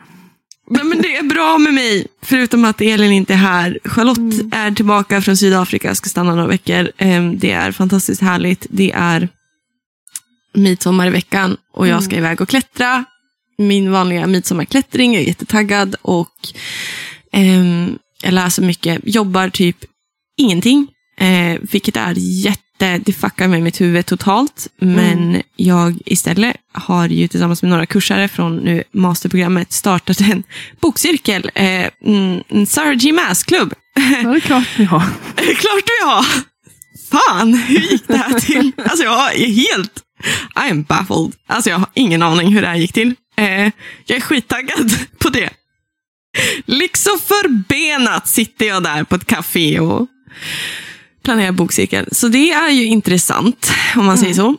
Nej, 0.70 0.84
men 0.84 1.02
det 1.02 1.16
är 1.16 1.22
bra 1.22 1.58
med 1.58 1.74
mig, 1.74 2.06
förutom 2.22 2.64
att 2.64 2.80
Elin 2.80 3.12
inte 3.12 3.32
är 3.32 3.36
här. 3.38 3.78
Charlotte 3.84 4.54
är 4.54 4.70
tillbaka 4.70 5.20
från 5.22 5.36
Sydafrika, 5.36 5.94
ska 5.94 6.08
stanna 6.08 6.34
några 6.34 6.48
veckor. 6.48 6.90
Ehm, 6.98 7.38
Det 7.38 7.50
är 7.52 7.72
fantastiskt 7.72 8.22
härligt. 8.22 8.66
Det 8.70 8.92
är 8.92 9.28
midsommar 10.54 11.06
i 11.06 11.10
veckan 11.10 11.56
och 11.72 11.88
jag 11.88 12.02
ska 12.02 12.16
iväg 12.16 12.40
och 12.40 12.48
klättra. 12.48 13.04
Min 13.58 13.92
vanliga 13.92 14.26
midsommarklättring, 14.26 15.14
jag 15.14 15.22
är 15.22 15.26
jättetaggad 15.26 15.96
och 16.02 16.34
ehm, 17.32 17.98
jag 18.22 18.32
läser 18.32 18.62
mycket, 18.62 19.00
jobbar 19.04 19.48
typ 19.48 19.76
ingenting. 20.36 20.88
Eh, 21.20 21.58
vilket 21.72 21.96
är 21.96 22.14
jätte, 22.16 22.98
det 22.98 23.12
fuckar 23.12 23.48
med 23.48 23.62
mitt 23.62 23.80
huvud 23.80 24.06
totalt. 24.06 24.68
Men 24.80 25.42
jag 25.56 25.98
istället 26.04 26.56
har 26.72 27.08
ju 27.08 27.28
tillsammans 27.28 27.62
med 27.62 27.70
några 27.70 27.86
kursare 27.86 28.28
från 28.28 28.56
nu 28.56 28.82
masterprogrammet 28.92 29.72
startat 29.72 30.20
en 30.20 30.42
bokcirkel. 30.80 31.50
Eh, 31.54 31.86
mm, 32.04 32.42
en 32.48 32.66
Sarah 32.66 32.94
G. 32.94 33.12
Maas-klubb. 33.12 33.74
Ja, 33.94 34.30
det 34.30 34.36
är 34.36 34.40
klart 34.40 34.78
ni 34.78 34.84
har. 34.84 35.02
Det 35.36 35.50
är 35.50 35.54
klart 35.54 35.84
vi 35.86 36.06
har! 36.06 36.26
Fan, 37.10 37.54
hur 37.54 37.80
gick 37.80 38.08
det 38.08 38.16
här 38.16 38.40
till? 38.40 38.72
Alltså 38.76 39.04
jag 39.04 39.34
är 39.34 39.46
helt... 39.46 39.92
I'm 40.54 40.86
baffled. 40.86 41.32
Alltså 41.46 41.70
jag 41.70 41.78
har 41.78 41.88
ingen 41.94 42.22
aning 42.22 42.52
hur 42.54 42.62
det 42.62 42.68
här 42.68 42.76
gick 42.76 42.92
till. 42.92 43.14
Eh, 43.38 43.70
jag 44.06 44.16
är 44.16 44.20
skittaggad 44.20 44.92
på 45.18 45.28
det. 45.28 45.50
Liksom 46.66 47.18
förbenat 47.18 48.28
sitter 48.28 48.66
jag 48.66 48.82
där 48.82 49.04
på 49.04 49.14
ett 49.14 49.24
café 49.24 49.80
och 49.80 50.06
planerar 51.22 51.52
bokcirkel. 51.52 52.08
Så 52.12 52.28
det 52.28 52.52
är 52.52 52.70
ju 52.70 52.84
intressant, 52.84 53.72
om 53.96 54.06
man 54.06 54.18
säger 54.18 54.34
så. 54.34 54.56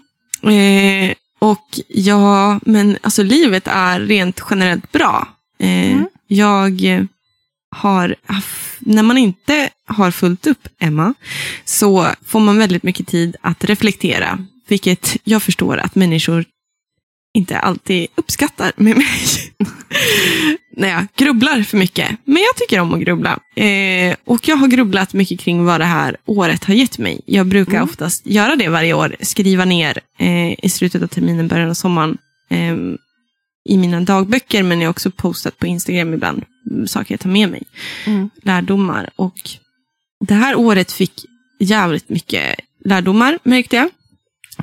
Eh, 0.49 1.13
och 1.39 1.79
ja, 1.87 2.59
men 2.65 2.97
alltså 3.01 3.23
livet 3.23 3.67
är 3.67 3.99
rent 3.99 4.41
generellt 4.49 4.91
bra. 4.91 5.27
Eh, 5.59 5.69
Mm. 5.91 6.07
Jag 6.27 7.05
har, 7.75 8.15
när 8.79 9.03
man 9.03 9.17
inte 9.17 9.69
har 9.87 10.11
fullt 10.11 10.47
upp 10.47 10.67
Emma, 10.79 11.13
så 11.65 12.07
får 12.25 12.39
man 12.39 12.57
väldigt 12.57 12.83
mycket 12.83 13.07
tid 13.07 13.35
att 13.41 13.63
reflektera. 13.63 14.45
Vilket 14.67 15.17
jag 15.23 15.43
förstår 15.43 15.77
att 15.77 15.95
människor 15.95 16.45
inte 17.33 17.59
alltid 17.59 18.07
uppskattar 18.15 18.71
med 18.75 18.97
mig. 18.97 19.07
när 20.79 20.89
jag 20.89 21.07
grubblar 21.15 21.63
för 21.63 21.77
mycket. 21.77 22.09
Men 22.25 22.43
jag 22.43 22.55
tycker 22.55 22.79
om 22.79 22.93
att 22.93 22.99
grubbla. 22.99 23.39
Eh, 23.55 24.15
och 24.25 24.47
jag 24.47 24.55
har 24.55 24.67
grubblat 24.67 25.13
mycket 25.13 25.39
kring 25.39 25.65
vad 25.65 25.81
det 25.81 25.85
här 25.85 26.17
året 26.25 26.65
har 26.65 26.73
gett 26.73 26.97
mig. 26.97 27.21
Jag 27.25 27.47
brukar 27.47 27.81
oftast 27.81 28.25
göra 28.25 28.55
det 28.55 28.69
varje 28.69 28.93
år. 28.93 29.15
Skriva 29.21 29.65
ner 29.65 29.99
eh, 30.17 30.65
i 30.65 30.69
slutet 30.69 31.03
av 31.03 31.07
terminen, 31.07 31.47
början 31.47 31.69
av 31.69 31.73
sommaren. 31.73 32.17
Eh, 32.49 32.75
I 33.65 33.77
mina 33.77 34.01
dagböcker, 34.01 34.63
men 34.63 34.81
jag 34.81 34.87
har 34.87 34.91
också 34.91 35.11
postat 35.11 35.57
på 35.57 35.67
Instagram 35.67 36.13
ibland. 36.13 36.43
mm, 36.71 36.87
Saker 36.87 37.13
jag 37.13 37.19
tar 37.19 37.29
med 37.29 37.49
mig. 37.49 37.63
Mm. 38.05 38.29
Lärdomar. 38.43 39.09
Och 39.15 39.39
det 40.27 40.33
här 40.33 40.55
året 40.55 40.91
fick 40.91 41.25
jävligt 41.59 42.09
mycket 42.09 42.59
lärdomar, 42.85 43.39
märkte 43.43 43.75
jag. 43.75 43.89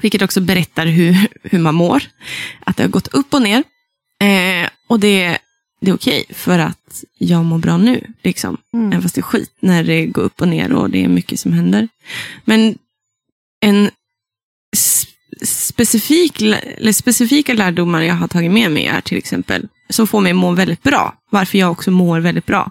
Vilket 0.03 0.23
också 0.23 0.41
berättar 0.41 0.87
hur, 0.87 1.17
hur 1.43 1.59
man 1.59 1.75
mår. 1.75 2.03
Att 2.61 2.77
det 2.77 2.83
har 2.83 2.91
gått 2.91 3.09
upp 3.09 3.35
och 3.35 3.43
ner. 3.43 3.65
Eh, 4.21 4.69
och 4.89 5.01
det, 5.01 5.39
det 5.81 5.91
är 5.91 5.95
okej, 5.95 6.25
för 6.31 6.59
att 6.59 7.05
jag 7.19 7.45
mår 7.45 7.59
bra 7.59 7.77
nu. 7.77 8.07
Liksom. 8.23 8.57
Mm. 8.73 8.87
Även 8.87 9.03
fast 9.03 9.15
det 9.15 9.21
är 9.21 9.23
skit 9.23 9.57
när 9.61 9.85
det 9.85 10.07
går 10.07 10.23
upp 10.23 10.41
och 10.41 10.49
ner 10.49 10.73
och 10.73 10.91
det 10.91 11.05
är 11.05 11.09
mycket 11.09 11.41
som 11.41 11.53
händer. 11.53 11.89
Men 12.45 12.79
en 13.61 13.91
specifik, 15.45 16.41
eller 16.41 16.93
specifika 16.93 17.55
lärdomar 17.55 18.03
jag 18.03 18.15
har 18.15 18.29
tagit 18.29 18.53
med 18.53 18.71
mig 18.71 18.87
är 18.87 19.01
till 19.01 19.19
exempel, 19.19 19.69
som 19.91 20.07
får 20.07 20.21
mig 20.21 20.31
att 20.33 20.37
må 20.37 20.53
väldigt 20.53 20.83
bra, 20.83 21.15
varför 21.31 21.59
jag 21.59 21.73
också 21.73 21.91
mår 21.91 22.21
väldigt 22.21 22.47
bra 22.47 22.71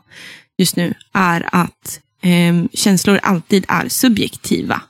just 0.57 0.75
nu, 0.75 0.93
är 1.13 1.49
att 1.51 1.99
em, 2.21 2.69
känslor 2.73 3.19
alltid 3.23 3.65
är 3.67 3.89
subjektiva. 3.89 4.81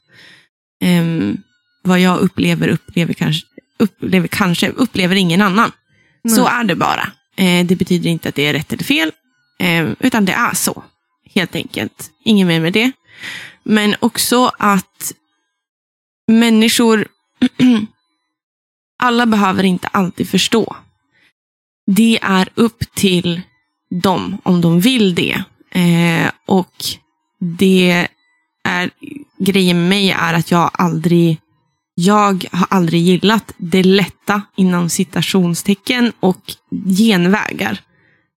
Em, 0.84 1.38
vad 1.86 2.00
jag 2.00 2.20
upplever, 2.20 2.68
upplever 2.68 3.14
kanske, 3.14 3.48
upplever 3.80 4.28
kanske, 4.28 4.70
upplever 4.70 5.16
ingen 5.16 5.42
annan. 5.42 5.72
Så 6.30 6.44
Nej. 6.44 6.54
är 6.54 6.64
det 6.64 6.76
bara. 6.76 7.12
Eh, 7.36 7.66
det 7.66 7.76
betyder 7.76 8.10
inte 8.10 8.30
att 8.30 8.36
det 8.36 8.46
är 8.46 8.54
rätt 8.54 8.74
eller 8.74 8.84
fel, 8.84 9.12
eh, 9.60 9.90
utan 10.00 10.26
det 10.26 10.34
är 10.34 10.54
så. 10.54 10.84
Helt 11.36 11.56
enkelt. 11.56 12.12
Inget 12.24 12.48
mer 12.48 12.60
med 12.60 12.74
det. 12.74 12.92
Men 13.64 13.96
också 14.00 14.52
att 14.58 15.14
människor, 16.28 17.08
alla 19.04 19.26
behöver 19.26 19.64
inte 19.64 19.88
alltid 19.88 20.30
förstå. 20.30 20.76
Det 21.88 22.20
är 22.22 22.50
upp 22.56 22.96
till 22.96 23.42
dem 23.90 24.38
om 24.44 24.62
de 24.62 24.80
vill 24.80 25.16
det. 25.16 25.44
Eh, 25.72 26.32
och 26.46 26.86
det 27.40 28.08
är, 28.64 28.90
grejen 29.38 29.78
med 29.78 29.90
mig 29.90 30.12
är 30.12 30.34
att 30.34 30.52
jag 30.52 30.70
aldrig 30.74 31.38
jag 31.96 32.46
har 32.52 32.68
aldrig 32.70 33.02
gillat 33.02 33.54
det 33.58 33.84
lätta 33.84 34.42
inom 34.56 34.90
citationstecken 34.90 36.12
och 36.20 36.42
genvägar. 36.98 37.80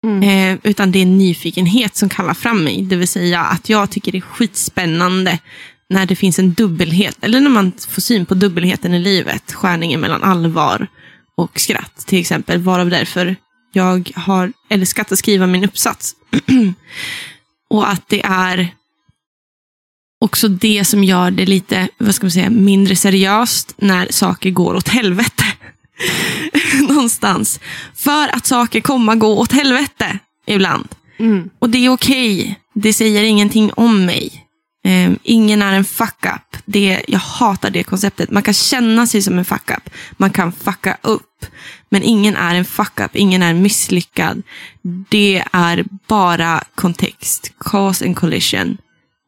Mm. 0.03 0.23
Eh, 0.23 0.59
utan 0.63 0.91
det 0.91 1.01
är 1.01 1.05
nyfikenhet 1.05 1.95
som 1.95 2.09
kallar 2.09 2.33
fram 2.33 2.63
mig. 2.63 2.81
Det 2.81 2.95
vill 2.95 3.07
säga 3.07 3.41
att 3.41 3.69
jag 3.69 3.89
tycker 3.89 4.11
det 4.11 4.17
är 4.17 4.21
skitspännande 4.21 5.39
när 5.89 6.05
det 6.05 6.15
finns 6.15 6.39
en 6.39 6.53
dubbelhet. 6.53 7.17
Eller 7.21 7.41
när 7.41 7.49
man 7.49 7.71
får 7.89 8.01
syn 8.01 8.25
på 8.25 8.33
dubbelheten 8.33 8.93
i 8.93 8.99
livet. 8.99 9.53
Skärningen 9.53 9.99
mellan 9.99 10.23
allvar 10.23 10.87
och 11.35 11.59
skratt 11.59 11.97
till 12.07 12.19
exempel. 12.19 12.61
Varav 12.61 12.89
därför 12.89 13.35
jag 13.73 14.11
har 14.15 14.53
älskat 14.69 15.11
att 15.11 15.19
skriva 15.19 15.47
min 15.47 15.63
uppsats. 15.63 16.15
och 17.69 17.89
att 17.89 18.09
det 18.09 18.21
är 18.25 18.69
också 20.19 20.47
det 20.47 20.85
som 20.85 21.03
gör 21.03 21.31
det 21.31 21.45
lite, 21.45 21.89
vad 21.97 22.15
ska 22.15 22.25
man 22.25 22.31
säga, 22.31 22.49
mindre 22.49 22.95
seriöst 22.95 23.73
när 23.77 24.07
saker 24.11 24.51
går 24.51 24.75
åt 24.75 24.87
helvete. 24.87 25.43
Någonstans. 26.87 27.59
För 27.95 28.35
att 28.35 28.45
saker 28.45 28.81
kommer 28.81 29.15
gå 29.15 29.37
åt 29.37 29.51
helvete 29.51 30.19
ibland. 30.47 30.87
Mm. 31.19 31.49
Och 31.59 31.69
det 31.69 31.85
är 31.85 31.89
okej. 31.89 32.59
Det 32.73 32.93
säger 32.93 33.23
ingenting 33.23 33.71
om 33.73 34.05
mig. 34.05 34.43
Eh, 34.85 35.11
ingen 35.23 35.61
är 35.61 35.73
en 35.73 35.85
fuck-up. 35.85 36.57
Jag 37.07 37.19
hatar 37.19 37.69
det 37.69 37.83
konceptet. 37.83 38.31
Man 38.31 38.43
kan 38.43 38.53
känna 38.53 39.07
sig 39.07 39.21
som 39.21 39.37
en 39.37 39.45
fuck-up. 39.45 39.89
Man 40.11 40.29
kan 40.29 40.51
fucka 40.51 40.97
upp. 41.01 41.45
Men 41.89 42.03
ingen 42.03 42.35
är 42.35 42.55
en 42.55 42.65
fuck-up. 42.65 43.15
Ingen 43.15 43.43
är 43.43 43.53
misslyckad. 43.53 44.43
Det 45.09 45.43
är 45.51 45.85
bara 46.07 46.63
kontext. 46.75 47.51
Cause 47.57 48.05
and 48.05 48.15
collision. 48.15 48.77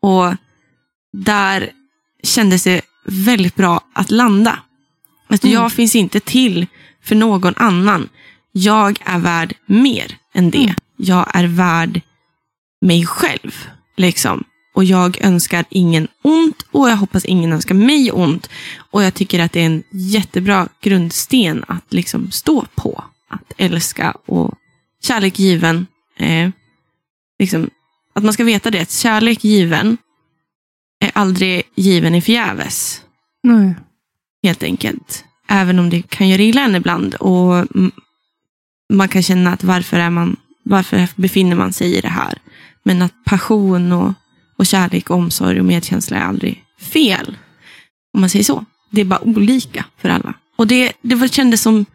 Och 0.01 0.34
där 1.13 1.72
kändes 2.24 2.63
det 2.63 2.82
väldigt 3.06 3.56
bra 3.56 3.82
att 3.94 4.12
landa. 4.12 4.60
Att 5.28 5.44
jag 5.44 5.72
finns 5.72 5.96
inte 5.96 6.20
till 6.20 6.68
för 7.04 7.16
någon 7.16 7.54
annan. 7.58 8.10
Jag 8.51 9.00
är 9.06 9.20
värd 9.20 9.54
mer 9.66 10.18
än 10.34 10.51
det. 10.51 10.75
Jag 10.98 11.25
är 11.34 11.48
värd 11.48 12.01
mig 12.82 13.06
själv. 13.06 13.68
Liksom. 13.98 14.44
Och 14.74 14.84
jag 14.84 15.22
önskar 15.22 15.66
ingen 15.70 16.08
ont 16.22 16.66
och 16.72 16.89
jag 16.89 16.96
hoppas 16.96 17.25
ingen 17.25 17.54
önskar 17.54 17.75
mig 17.75 18.12
ont. 18.12 18.50
Och 18.92 19.04
jag 19.04 19.13
tycker 19.13 19.39
att 19.39 19.51
det 19.51 19.62
är 19.62 19.66
en 19.66 19.84
jättebra 19.92 20.68
grundsten 20.82 21.66
att 21.68 21.94
liksom 21.94 22.32
stå 22.32 22.66
på. 22.75 23.04
Att 23.30 23.54
älska 23.58 24.12
och 24.25 24.54
kärlek 25.01 25.39
given. 25.39 25.88
Eh, 26.18 26.50
liksom, 27.39 27.70
att 28.13 28.24
man 28.24 28.34
ska 28.34 28.44
veta 28.44 28.72
det. 28.72 28.82
Att 28.82 28.92
kärlek 28.92 29.44
given 29.44 29.98
är 31.00 31.12
aldrig 31.13 31.63
given 31.75 32.15
i 32.15 32.22
förgäves 32.22 33.01
Nej. 33.44 33.75
helt 34.44 34.63
enkelt. 34.63 35.25
Även 35.48 35.79
om 35.79 35.89
det 35.89 36.01
kan 36.01 36.29
göra 36.29 36.41
illa 36.41 36.62
en 36.62 36.75
ibland. 36.75 37.15
Och 37.15 37.65
man 38.94 39.08
kan 39.08 39.24
känna 39.24 39.53
att 39.53 39.63
varför, 39.63 40.00
är 40.00 40.10
man, 40.10 40.36
varför 40.63 41.08
befinner 41.15 41.56
man 41.56 41.74
sig 41.74 41.98
i 41.98 42.01
det 42.01 42.10
här? 42.10 42.38
Men 42.84 43.01
att 43.01 43.24
passion 43.25 43.91
och, 43.91 44.13
och 44.58 44.65
kärlek 44.65 45.10
och 45.10 45.18
omsorg 45.18 45.60
och 45.60 45.65
medkänsla 45.65 46.18
är 46.18 46.22
aldrig 46.22 46.63
fel. 46.79 47.38
Om 48.13 48.22
man 48.22 48.29
säger 48.29 48.46
så. 48.46 48.65
Det 48.91 49.01
är 49.01 49.06
bara 49.06 49.24
olika 49.24 49.86
för 49.98 50.10
alla. 50.10 50.34
Och 50.58 50.68
det, 50.68 50.91
det 51.01 51.15
var, 51.15 51.27
kändes 51.27 51.62
som 51.62 51.86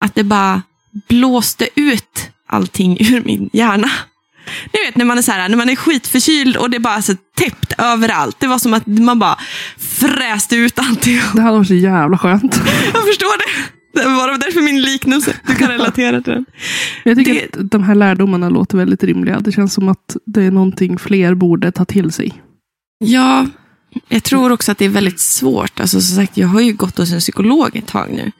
att 0.00 0.14
det 0.14 0.24
bara 0.24 0.62
blåste 1.08 1.68
ut 1.74 2.30
allting 2.46 2.96
ur 3.00 3.22
min 3.24 3.50
hjärna. 3.52 3.90
Ni 4.72 4.86
vet 4.86 4.96
när 4.96 5.04
man 5.04 5.18
är 5.18 5.22
så 5.22 5.32
här, 5.32 5.48
när 5.48 5.56
man 5.56 5.68
är 5.68 5.76
skitförkyld 5.76 6.56
och 6.56 6.70
det 6.70 6.76
är 6.76 6.80
bara 6.80 7.02
så 7.02 7.14
täppt 7.38 7.72
överallt. 7.78 8.36
Det 8.40 8.46
var 8.46 8.58
som 8.58 8.74
att 8.74 8.86
man 8.86 9.18
bara 9.18 9.38
fräste 9.78 10.56
ut 10.56 10.78
alltihop. 10.78 11.32
Det 11.34 11.40
hade 11.42 11.56
varit 11.56 11.68
så 11.68 11.74
jävla 11.74 12.18
skönt. 12.18 12.56
Jag 12.94 13.06
förstår 13.06 13.38
det. 13.38 13.62
Det 14.02 14.08
var 14.08 14.38
därför 14.38 14.60
min 14.60 14.82
liknelse. 14.82 15.36
Du 15.46 15.54
kan 15.54 15.68
relatera 15.68 16.20
till 16.22 16.32
den. 16.32 16.44
Jag 17.04 17.16
tycker 17.16 17.34
Det- 17.34 17.60
att 17.60 17.70
de 17.70 17.82
här 17.82 17.94
lärdomarna 17.94 18.48
låter 18.48 18.78
väldigt 18.78 19.02
rimliga. 19.04 19.40
Det 19.40 19.52
känns 19.52 19.74
som 19.74 19.88
att 19.88 20.16
det 20.26 20.42
är 20.42 20.50
någonting 20.50 20.98
fler 20.98 21.34
borde 21.34 21.72
ta 21.72 21.84
till 21.84 22.12
sig. 22.12 22.32
Ja, 22.98 23.46
jag 24.08 24.22
tror 24.22 24.52
också 24.52 24.72
att 24.72 24.78
det 24.78 24.84
är 24.84 24.88
väldigt 24.88 25.20
svårt. 25.20 25.80
Alltså 25.80 26.00
som 26.00 26.16
sagt, 26.16 26.36
jag 26.36 26.48
har 26.48 26.60
ju 26.60 26.72
gått 26.72 26.98
hos 26.98 27.12
en 27.12 27.20
psykolog 27.20 27.76
ett 27.76 27.86
tag 27.86 28.10
nu. 28.12 28.32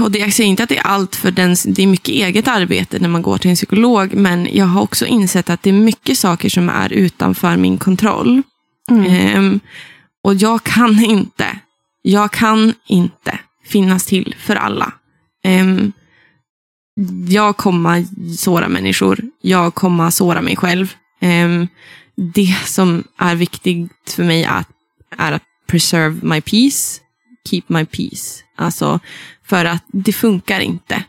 Och 0.00 0.10
det, 0.10 0.18
jag 0.18 0.32
säger 0.32 0.50
inte 0.50 0.62
att 0.62 0.68
det 0.68 0.78
är 0.78 0.86
allt 0.86 1.16
för 1.16 1.30
den, 1.30 1.56
det 1.64 1.82
är 1.82 1.86
mycket 1.86 2.08
eget 2.08 2.48
arbete 2.48 2.98
när 2.98 3.08
man 3.08 3.22
går 3.22 3.38
till 3.38 3.50
en 3.50 3.56
psykolog, 3.56 4.14
men 4.14 4.48
jag 4.52 4.66
har 4.66 4.82
också 4.82 5.06
insett 5.06 5.50
att 5.50 5.62
det 5.62 5.70
är 5.70 5.74
mycket 5.74 6.18
saker 6.18 6.48
som 6.48 6.68
är 6.68 6.92
utanför 6.92 7.56
min 7.56 7.78
kontroll. 7.78 8.42
Ehm, 8.90 9.60
och 10.24 10.34
jag 10.34 10.64
kan 10.64 11.04
inte, 11.04 11.58
jag 12.02 12.32
kan 12.32 12.74
inte 12.86 13.38
finnas 13.64 14.06
till 14.06 14.34
för 14.38 14.56
alla. 14.56 14.92
Ehm, 15.44 15.92
jag 17.28 17.56
kommer 17.56 18.06
såra 18.36 18.68
människor, 18.68 19.20
jag 19.40 19.74
kommer 19.74 20.10
såra 20.10 20.42
mig 20.42 20.56
själv. 20.56 20.94
Ehm, 21.20 21.68
det 22.16 22.56
som 22.66 23.04
är 23.16 23.34
viktigt 23.34 23.90
för 24.10 24.24
mig 24.24 24.44
är, 24.44 24.64
är 25.16 25.32
att 25.32 25.42
preserve 25.66 26.18
my 26.22 26.40
peace, 26.40 27.00
keep 27.50 27.62
my 27.66 27.84
peace. 27.84 28.43
Alltså, 28.56 29.00
för 29.44 29.64
att 29.64 29.84
det 29.86 30.12
funkar 30.12 30.60
inte. 30.60 31.04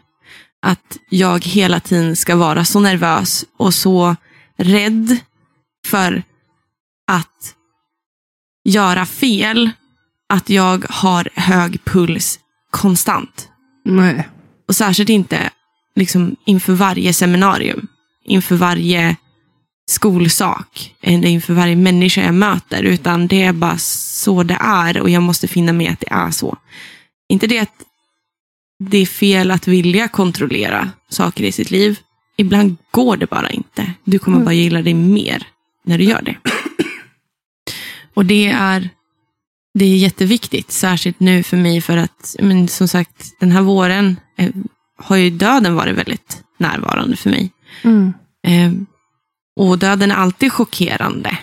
Att 0.61 0.97
jag 1.09 1.45
hela 1.45 1.79
tiden 1.79 2.15
ska 2.15 2.35
vara 2.35 2.65
så 2.65 2.79
nervös 2.79 3.45
och 3.57 3.73
så 3.73 4.15
rädd 4.57 5.17
för 5.87 6.23
att 7.07 7.55
göra 8.63 9.05
fel, 9.05 9.69
att 10.29 10.49
jag 10.49 10.85
har 10.89 11.29
hög 11.33 11.85
puls 11.85 12.39
konstant. 12.71 13.49
Nej. 13.85 14.29
Och 14.67 14.75
särskilt 14.75 15.09
inte 15.09 15.49
liksom, 15.95 16.35
inför 16.45 16.73
varje 16.73 17.13
seminarium, 17.13 17.87
inför 18.23 18.55
varje 18.55 19.15
skolsak, 19.87 20.95
eller 21.01 21.27
inför 21.27 21.53
varje 21.53 21.75
människa 21.75 22.21
jag 22.21 22.33
möter, 22.33 22.83
utan 22.83 23.27
det 23.27 23.43
är 23.43 23.53
bara 23.53 23.77
så 23.77 24.43
det 24.43 24.57
är 24.61 25.01
och 25.01 25.09
jag 25.09 25.23
måste 25.23 25.47
finna 25.47 25.73
med 25.73 25.91
att 25.91 25.99
det 25.99 26.11
är 26.11 26.31
så. 26.31 26.57
Inte 27.29 27.47
det 27.47 27.59
att 27.59 27.83
det 28.79 28.97
är 28.97 29.05
fel 29.05 29.51
att 29.51 29.67
vilja 29.67 30.07
kontrollera 30.07 30.91
saker 31.09 31.43
i 31.43 31.51
sitt 31.51 31.71
liv. 31.71 31.99
Ibland 32.37 32.77
går 32.91 33.17
det 33.17 33.29
bara 33.29 33.49
inte. 33.49 33.93
Du 34.03 34.19
kommer 34.19 34.39
bara 34.39 34.53
gilla 34.53 34.81
det 34.81 34.93
mer 34.93 35.47
när 35.83 35.97
du 35.97 36.03
gör 36.03 36.21
det. 36.21 36.37
Och 38.13 38.25
det 38.25 38.47
är, 38.47 38.89
det 39.73 39.85
är 39.85 39.97
jätteviktigt, 39.97 40.71
särskilt 40.71 41.19
nu 41.19 41.43
för 41.43 41.57
mig 41.57 41.81
för 41.81 41.97
att, 41.97 42.35
men 42.39 42.67
som 42.67 42.87
sagt, 42.87 43.39
den 43.39 43.51
här 43.51 43.61
våren 43.61 44.19
eh, 44.37 44.51
har 44.97 45.15
ju 45.15 45.29
döden 45.29 45.75
varit 45.75 45.95
väldigt 45.95 46.43
närvarande 46.57 47.17
för 47.17 47.29
mig. 47.29 47.51
Mm. 47.81 48.13
Eh, 48.47 48.71
och 49.55 49.79
döden 49.79 50.11
är 50.11 50.15
alltid 50.15 50.51
chockerande. 50.51 51.37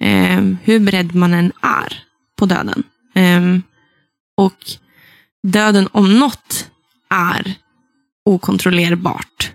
Eh, 0.00 0.42
hur 0.62 0.80
beredd 0.80 1.14
man 1.14 1.34
än 1.34 1.52
är 1.62 2.02
på 2.38 2.46
döden. 2.46 2.82
Eh, 3.14 3.58
och 4.36 4.58
döden 5.46 5.88
om 5.92 6.18
något 6.18 6.70
är 7.10 7.54
okontrollerbart. 8.24 9.52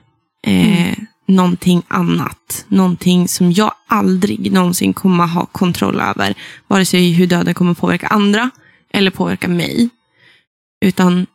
Eh, 0.47 0.97
Någonting 1.27 1.84
annat. 1.88 2.65
Någonting 2.67 3.27
som 3.27 3.51
jag 3.51 3.73
aldrig 3.88 4.51
någonsin 4.51 4.93
kommer 4.93 5.27
ha 5.27 5.45
kontroll 5.45 5.99
över. 5.99 6.34
Vare 6.67 6.86
sig 6.86 7.12
hur 7.12 7.27
döden 7.27 7.54
kommer 7.54 7.73
påverka 7.73 8.08
andra 8.08 8.49
eller 8.93 9.12
påverka 9.12 9.47
mig. 9.47 9.89
Utan, 10.86 11.27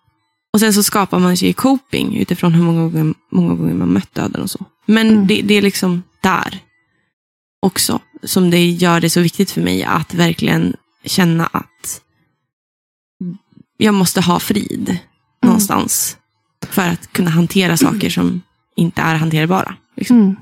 och 0.52 0.60
sen 0.60 0.72
så 0.74 0.82
skapar 0.82 1.18
man 1.18 1.36
sig 1.36 1.52
coping 1.52 2.16
utifrån 2.16 2.54
hur 2.54 2.62
många 2.62 2.88
gånger, 2.88 3.14
många 3.32 3.54
gånger 3.54 3.74
man 3.74 3.92
mött 3.92 4.14
döden 4.14 4.42
och 4.42 4.50
så. 4.50 4.64
Men 4.86 5.08
Mm. 5.08 5.26
det, 5.26 5.42
det 5.42 5.54
är 5.54 5.62
liksom 5.62 6.02
där 6.22 6.58
också 7.62 8.00
som 8.22 8.50
det 8.50 8.66
gör 8.70 9.00
det 9.00 9.10
så 9.10 9.20
viktigt 9.20 9.50
för 9.50 9.60
mig 9.60 9.84
att 9.84 10.14
verkligen 10.14 10.76
känna 11.04 11.46
att 11.46 12.00
jag 13.76 13.94
måste 13.94 14.20
ha 14.20 14.40
frid 14.40 14.98
någonstans 15.42 16.16
för 16.70 16.88
att 16.88 17.12
kunna 17.12 17.30
hantera 17.30 17.76
saker 17.76 18.10
som 18.10 18.42
inte 18.76 19.02
är 19.02 19.14
hanterbara. 19.14 19.76
Liksom. 19.96 20.20
Mm. 20.20 20.36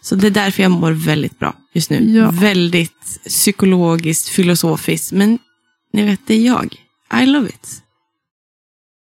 Så 0.00 0.14
det 0.14 0.26
är 0.26 0.30
därför 0.30 0.62
jag 0.62 0.72
mår 0.72 0.92
väldigt 0.92 1.38
bra 1.38 1.54
just 1.72 1.90
nu. 1.90 2.10
Ja. 2.10 2.30
Väldigt 2.30 3.20
psykologiskt, 3.28 4.28
filosofiskt. 4.28 5.12
Men 5.12 5.38
ni 5.92 6.04
vet, 6.04 6.20
det 6.26 6.34
är 6.34 6.46
jag. 6.46 6.76
I 7.22 7.26
love 7.26 7.48
it. 7.48 7.82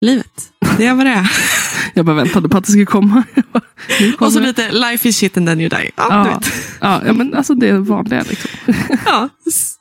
Livet. 0.04 0.44
Det 0.78 0.86
är 0.86 0.94
vad 0.94 1.06
det 1.06 1.12
är. 1.12 1.32
Jag 1.94 2.06
bara 2.06 2.16
väntade 2.16 2.50
på 2.50 2.58
att 2.58 2.64
det 2.66 2.72
skulle 2.72 2.86
komma. 2.86 3.24
Och 4.20 4.34
så 4.34 4.40
det. 4.40 4.46
lite 4.48 4.72
life 4.72 5.10
is 5.10 5.18
shit 5.18 5.38
and 5.38 5.48
then 5.48 5.60
you 5.62 5.70
die. 5.70 5.92
Ja, 5.96 6.42
Ja. 6.82 7.02
Ja, 7.06 7.14
men 7.14 7.34
alltså 7.34 7.56
det 7.56 7.70
är 7.70 7.78
vanliga 7.78 8.24
liksom. 8.30 8.50
ja, 9.06 9.30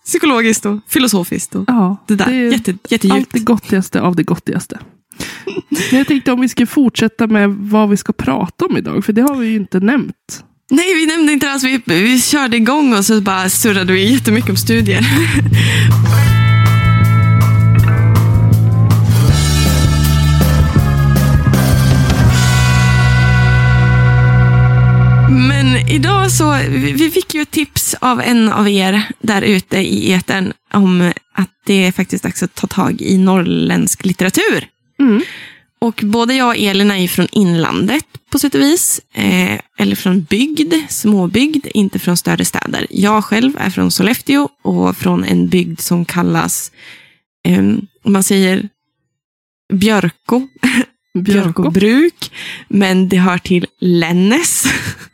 psykologiskt 0.04 0.66
och 0.66 0.78
filosofiskt. 0.88 1.54
Och 1.54 1.64
Ja, 1.66 2.04
det 2.08 2.14
där. 2.14 2.28
är 2.28 2.52
Jätte, 2.52 2.70
allt 2.70 2.92
jättedjupt. 2.92 3.32
det 3.32 3.38
gottigaste 3.40 4.00
av 4.00 4.16
det 4.16 4.22
gottigaste. 4.22 4.78
Jag 5.90 6.06
tänkte 6.06 6.32
om 6.32 6.40
vi 6.40 6.48
ska 6.48 6.66
fortsätta 6.66 7.26
med 7.26 7.50
vad 7.50 7.88
vi 7.90 7.96
ska 7.96 8.12
prata 8.12 8.64
om 8.66 8.76
idag, 8.76 9.04
för 9.04 9.12
det 9.12 9.22
har 9.22 9.36
vi 9.36 9.46
ju 9.46 9.56
inte 9.56 9.80
nämnt. 9.80 10.44
Nej, 10.70 10.94
vi 10.94 11.06
nämnde 11.06 11.32
inte 11.32 11.46
det 11.46 11.52
alls. 11.52 11.64
Vi, 11.64 11.82
vi 11.86 12.20
körde 12.20 12.56
igång 12.56 12.94
och 12.94 13.04
så 13.04 13.20
bara 13.20 13.50
surrade 13.50 13.92
vi 13.92 14.12
jättemycket 14.12 14.50
om 14.50 14.56
studier. 14.56 15.06
Idag 25.88 26.32
så, 26.32 26.58
vi 26.68 27.10
fick 27.10 27.34
ju 27.34 27.42
ett 27.42 27.50
tips 27.50 27.94
av 28.00 28.20
en 28.20 28.52
av 28.52 28.68
er 28.68 29.02
där 29.18 29.42
ute 29.42 29.78
i 29.78 30.12
etern 30.12 30.52
om 30.72 31.12
att 31.34 31.50
det 31.66 31.86
är 31.86 31.92
faktiskt 31.92 32.24
dags 32.24 32.42
att 32.42 32.54
ta 32.54 32.66
tag 32.66 33.00
i 33.00 33.18
norrländsk 33.18 34.04
litteratur. 34.04 34.66
Mm. 35.00 35.22
Och 35.80 36.00
både 36.02 36.34
jag 36.34 36.48
och 36.48 36.56
Elin 36.56 36.90
är 36.90 36.96
ju 36.96 37.08
från 37.08 37.28
inlandet 37.32 38.04
på 38.30 38.38
sätt 38.38 38.54
och 38.54 38.60
vis. 38.60 39.00
Eh, 39.14 39.60
eller 39.78 39.96
från 39.96 40.22
bygd, 40.22 40.74
småbygd, 40.88 41.66
inte 41.74 41.98
från 41.98 42.16
större 42.16 42.44
städer. 42.44 42.86
Jag 42.90 43.24
själv 43.24 43.52
är 43.58 43.70
från 43.70 43.90
Sollefteå 43.90 44.48
och 44.62 44.96
från 44.96 45.24
en 45.24 45.48
bygd 45.48 45.80
som 45.80 46.04
kallas, 46.04 46.72
eh, 47.44 47.58
om 48.04 48.12
man 48.12 48.22
säger 48.22 48.68
Björko, 49.72 50.48
Björkobruk. 51.18 52.32
Men 52.68 53.08
det 53.08 53.18
hör 53.18 53.38
till 53.38 53.66
Lännes. 53.80 54.66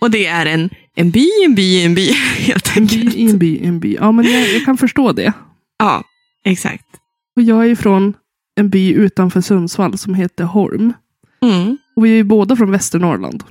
och 0.00 0.10
det 0.10 0.26
är 0.26 0.46
en, 0.46 0.70
en 0.94 1.10
by, 1.10 1.28
en 1.44 1.54
by, 1.54 1.84
en 1.84 1.94
by 1.94 2.12
helt 2.38 2.76
En 2.76 2.86
by, 2.86 2.96
enkelt. 3.00 3.16
en 3.16 3.38
by, 3.38 3.58
en 3.64 3.80
by. 3.80 3.94
Ja, 4.00 4.12
men 4.12 4.24
jag, 4.24 4.48
jag 4.54 4.64
kan 4.64 4.76
förstå 4.76 5.12
det. 5.12 5.32
Ja, 5.78 6.04
exakt. 6.44 6.86
Och 7.36 7.42
jag 7.42 7.70
är 7.70 7.74
från 7.74 8.14
en 8.56 8.70
by 8.70 8.92
utanför 8.92 9.40
Sundsvall 9.40 9.98
som 9.98 10.14
heter 10.14 10.44
Holm. 10.44 10.92
Mm. 11.42 11.78
Och 11.96 12.04
vi 12.04 12.10
är 12.10 12.14
ju 12.14 12.24
båda 12.24 12.56
från 12.56 12.70
Västernorrland. 12.70 13.44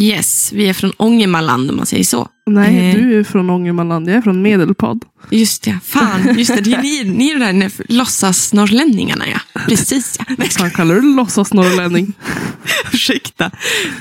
Yes, 0.00 0.52
vi 0.52 0.68
är 0.68 0.72
från 0.72 0.92
Ångermanland 0.96 1.70
om 1.70 1.76
man 1.76 1.86
säger 1.86 2.04
så. 2.04 2.28
Nej, 2.46 2.90
Eh. 2.90 2.94
du 2.96 3.18
är 3.20 3.24
från 3.24 3.50
Ångermanland. 3.50 4.08
Jag 4.08 4.16
är 4.16 4.22
från 4.22 4.42
Medelpad. 4.42 5.04
Just 5.30 5.62
det, 5.62 5.78
fan. 5.84 6.38
Just 6.38 6.54
det, 6.56 6.60
det 6.60 6.74
är 6.74 6.82
ni, 6.82 7.04
ni 7.04 7.30
är 7.30 7.38
de 7.38 7.60
där 7.60 7.70
låtsas-norrlänningarna 7.88 9.24
ja. 9.28 9.60
Precis 9.68 10.16
ja. 10.18 10.24
Nej, 10.38 10.48
Vad 10.60 10.72
kallar 10.72 10.94
du 10.94 11.16
låtsas 11.16 11.52
norrlänning? 11.54 12.12
ursäkta. 12.92 13.44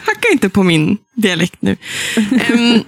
Hacka 0.06 0.28
inte 0.32 0.50
på 0.50 0.64
min 0.64 0.98
dialekt 1.16 1.62
nu. 1.62 1.78
Ehm, 2.16 2.80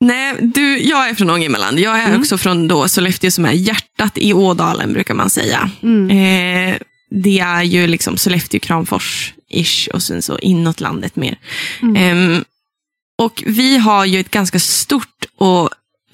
nej, 0.00 0.34
du, 0.40 0.78
jag 0.78 1.08
är 1.08 1.14
från 1.14 1.30
Ångermanland. 1.30 1.78
Jag 1.78 1.98
är 2.02 2.18
också 2.18 2.38
från 2.38 2.68
då 2.68 2.88
Sollefteå 2.88 3.30
som 3.30 3.44
är 3.44 3.52
hjärtat 3.52 4.12
i 4.18 4.32
Ådalen 4.32 4.92
brukar 4.92 5.14
man 5.14 5.30
säga. 5.30 5.70
Mm. 5.82 6.10
Eh, 6.10 6.76
det 7.24 7.38
är 7.38 7.62
ju 7.62 7.86
liksom 7.86 8.16
Sollefteå, 8.16 8.60
Kramfors-ish 9.52 9.88
och 9.88 10.02
sen 10.02 10.22
så 10.22 10.38
inåt 10.38 10.80
landet 10.80 11.16
mer. 11.16 11.38
Ehm, 11.96 12.44
och 13.18 13.42
vi 13.46 13.78
har 13.78 14.04
ju 14.04 14.20
ett 14.20 14.30
ganska 14.30 14.58
stort 14.58 15.24
och 15.36 15.70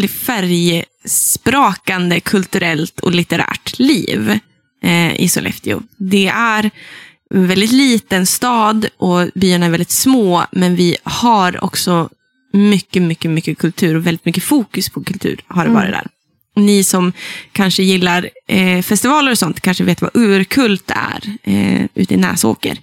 färgsprakande 0.09 2.21
kulturellt 2.21 3.01
och 3.01 3.13
litterärt 3.13 3.79
liv 3.79 4.39
eh, 4.83 5.21
i 5.21 5.29
Sollefteå. 5.29 5.81
Det 5.97 6.27
är 6.27 6.71
en 7.35 7.47
väldigt 7.47 7.73
liten 7.73 8.27
stad 8.27 8.87
och 8.97 9.29
byarna 9.35 9.67
är 9.67 9.71
väldigt 9.71 9.91
små, 9.91 10.45
men 10.53 10.77
vi 10.77 10.97
har 11.03 11.65
också 11.65 12.09
mycket, 12.53 13.03
mycket, 13.03 13.31
mycket 13.31 13.59
kultur 13.59 13.95
och 13.95 14.07
väldigt 14.07 14.25
mycket 14.25 14.45
fokus 14.45 14.89
på 14.89 15.05
kultur 15.05 15.41
har 15.47 15.65
det 15.65 15.71
varit 15.71 15.91
där. 15.91 16.07
Ni 16.67 16.85
som 16.85 17.13
kanske 17.53 17.83
gillar 17.83 18.31
eh, 18.49 18.83
festivaler 18.83 19.31
och 19.33 19.39
sånt 19.39 19.61
kanske 19.61 19.85
vet 19.85 20.03
vad 20.03 20.11
Urkult 20.17 20.91
är 20.91 21.21
eh, 21.43 21.87
ute 21.95 22.15
i 22.15 22.17
Näsåker. 22.17 22.79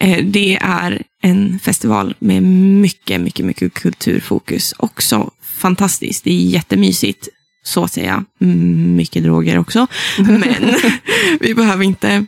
Eh, 0.00 0.24
det 0.24 0.58
är 0.62 1.02
en 1.22 1.58
festival 1.58 2.14
med 2.18 2.42
mycket, 2.42 3.20
mycket, 3.20 3.46
mycket 3.46 3.74
kulturfokus. 3.74 4.74
Också 4.78 5.30
fantastiskt. 5.42 6.24
Det 6.24 6.30
är 6.30 6.46
jättemysigt, 6.46 7.28
så 7.62 7.84
att 7.84 7.92
säga. 7.92 8.24
Mm, 8.40 8.96
Mycket 8.96 9.22
droger 9.22 9.58
också. 9.58 9.86
Men 10.18 10.44
vi 11.40 11.54
behöver 11.54 11.84
inte 11.84 12.26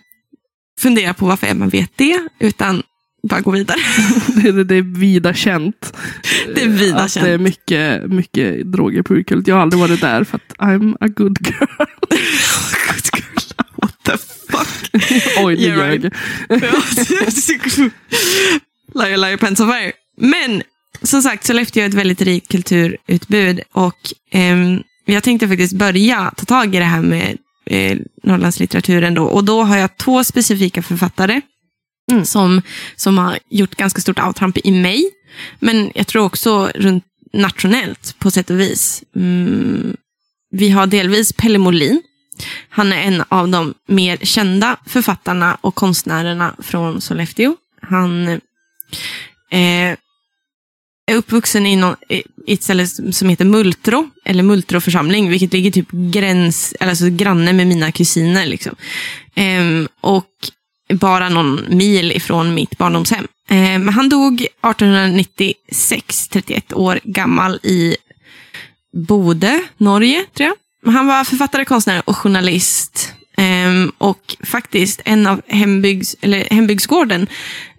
fundera 0.80 1.14
på 1.14 1.26
varför 1.26 1.54
man 1.54 1.68
vet 1.68 1.90
det, 1.96 2.28
utan 2.38 2.82
bara 3.28 3.40
gå 3.40 3.50
vidare. 3.50 3.78
Det 4.42 4.48
är, 4.48 4.64
det 4.64 4.76
är 4.76 4.82
vida 4.82 5.34
känt. 5.34 5.96
Det 6.54 6.62
är 6.62 6.68
vida 6.68 6.96
att 6.96 7.12
känt. 7.12 7.26
det 7.26 7.32
är 7.32 7.38
mycket, 7.38 8.10
mycket 8.10 8.72
droger 8.72 9.02
på 9.02 9.14
Urkult. 9.14 9.48
Jag 9.48 9.54
har 9.54 9.62
aldrig 9.62 9.80
varit 9.80 10.00
där 10.00 10.24
för 10.24 10.36
att 10.36 10.56
I'm 10.58 10.96
a 11.00 11.08
good 11.08 11.38
girl. 11.40 11.66
What 13.76 14.02
the 14.04 14.16
fuck? 14.50 15.02
Oj, 15.44 15.62
Yeah, 15.62 15.78
ljög 15.78 16.12
liar, 18.94 19.16
liar, 19.16 19.36
pants 19.36 19.60
on 19.60 19.72
fire. 19.72 19.92
Men 20.16 20.62
som 21.02 21.22
sagt, 21.22 21.44
Sollefteå 21.44 21.82
är 21.82 21.86
ett 21.88 21.94
väldigt 21.94 22.22
rikt 22.22 22.50
kulturutbud 22.50 23.60
och 23.72 23.98
ehm, 24.30 24.82
jag 25.04 25.22
tänkte 25.22 25.48
faktiskt 25.48 25.72
börja 25.72 26.32
ta 26.36 26.44
tag 26.44 26.74
i 26.74 26.78
det 26.78 26.84
här 26.84 27.02
med 27.02 27.38
eh, 27.66 27.98
Norrlandslitteraturen 28.22 29.14
då. 29.14 29.24
Och 29.24 29.44
då 29.44 29.62
har 29.62 29.76
jag 29.76 29.96
två 29.96 30.24
specifika 30.24 30.82
författare 30.82 31.40
Mm. 32.10 32.24
som, 32.24 32.62
som 32.96 33.18
har 33.18 33.38
gjort 33.50 33.74
ganska 33.74 34.00
stort 34.00 34.18
avtramp 34.18 34.58
i 34.64 34.70
mig. 34.70 35.10
Men 35.60 35.92
jag 35.94 36.06
tror 36.06 36.24
också 36.24 36.70
runt 36.74 37.04
nationellt 37.32 38.16
på 38.18 38.30
sätt 38.30 38.50
och 38.50 38.60
vis. 38.60 39.04
Mm, 39.16 39.96
vi 40.50 40.70
har 40.70 40.86
delvis 40.86 41.32
Pelle 41.32 41.58
Molin. 41.58 42.02
Han 42.68 42.92
är 42.92 43.02
en 43.02 43.24
av 43.28 43.48
de 43.48 43.74
mer 43.88 44.16
kända 44.16 44.76
författarna 44.86 45.58
och 45.60 45.74
konstnärerna 45.74 46.54
från 46.58 47.00
Sollefteå. 47.00 47.56
Han 47.82 48.28
eh, 48.28 49.96
är 51.06 51.16
uppvuxen 51.16 51.66
i, 51.66 51.76
någon, 51.76 51.96
i 52.46 52.52
ett 52.54 52.62
ställe 52.62 52.86
som 52.86 53.28
heter 53.28 53.44
Multro, 53.44 54.10
eller 54.24 54.42
Multro 54.42 54.80
församling, 54.80 55.30
vilket 55.30 55.52
ligger 55.52 55.70
typ 55.70 55.90
gräns, 55.90 56.74
alltså 56.80 57.08
granne 57.08 57.52
med 57.52 57.66
mina 57.66 57.92
kusiner. 57.92 58.46
Liksom. 58.46 58.76
Eh, 59.34 59.86
och 60.00 60.26
bara 60.92 61.28
någon 61.28 61.60
mil 61.68 62.12
ifrån 62.12 62.54
mitt 62.54 62.78
barndomshem. 62.78 63.26
Eh, 63.48 63.56
men 63.56 63.88
han 63.88 64.08
dog 64.08 64.40
1896, 64.40 66.28
31 66.28 66.72
år 66.72 67.00
gammal 67.04 67.60
i 67.62 67.96
Bode, 69.08 69.62
Norge, 69.76 70.24
tror 70.34 70.48
jag. 70.48 70.92
Han 70.92 71.06
var 71.06 71.24
författare, 71.24 71.64
konstnär 71.64 72.02
och 72.04 72.16
journalist. 72.16 73.14
Ehm, 73.36 73.92
och 73.98 74.36
faktiskt 74.44 75.00
en 75.04 75.26
av 75.26 75.40
hembygds, 75.46 76.16
eller 76.20 76.44
hembygdsgården 76.50 77.26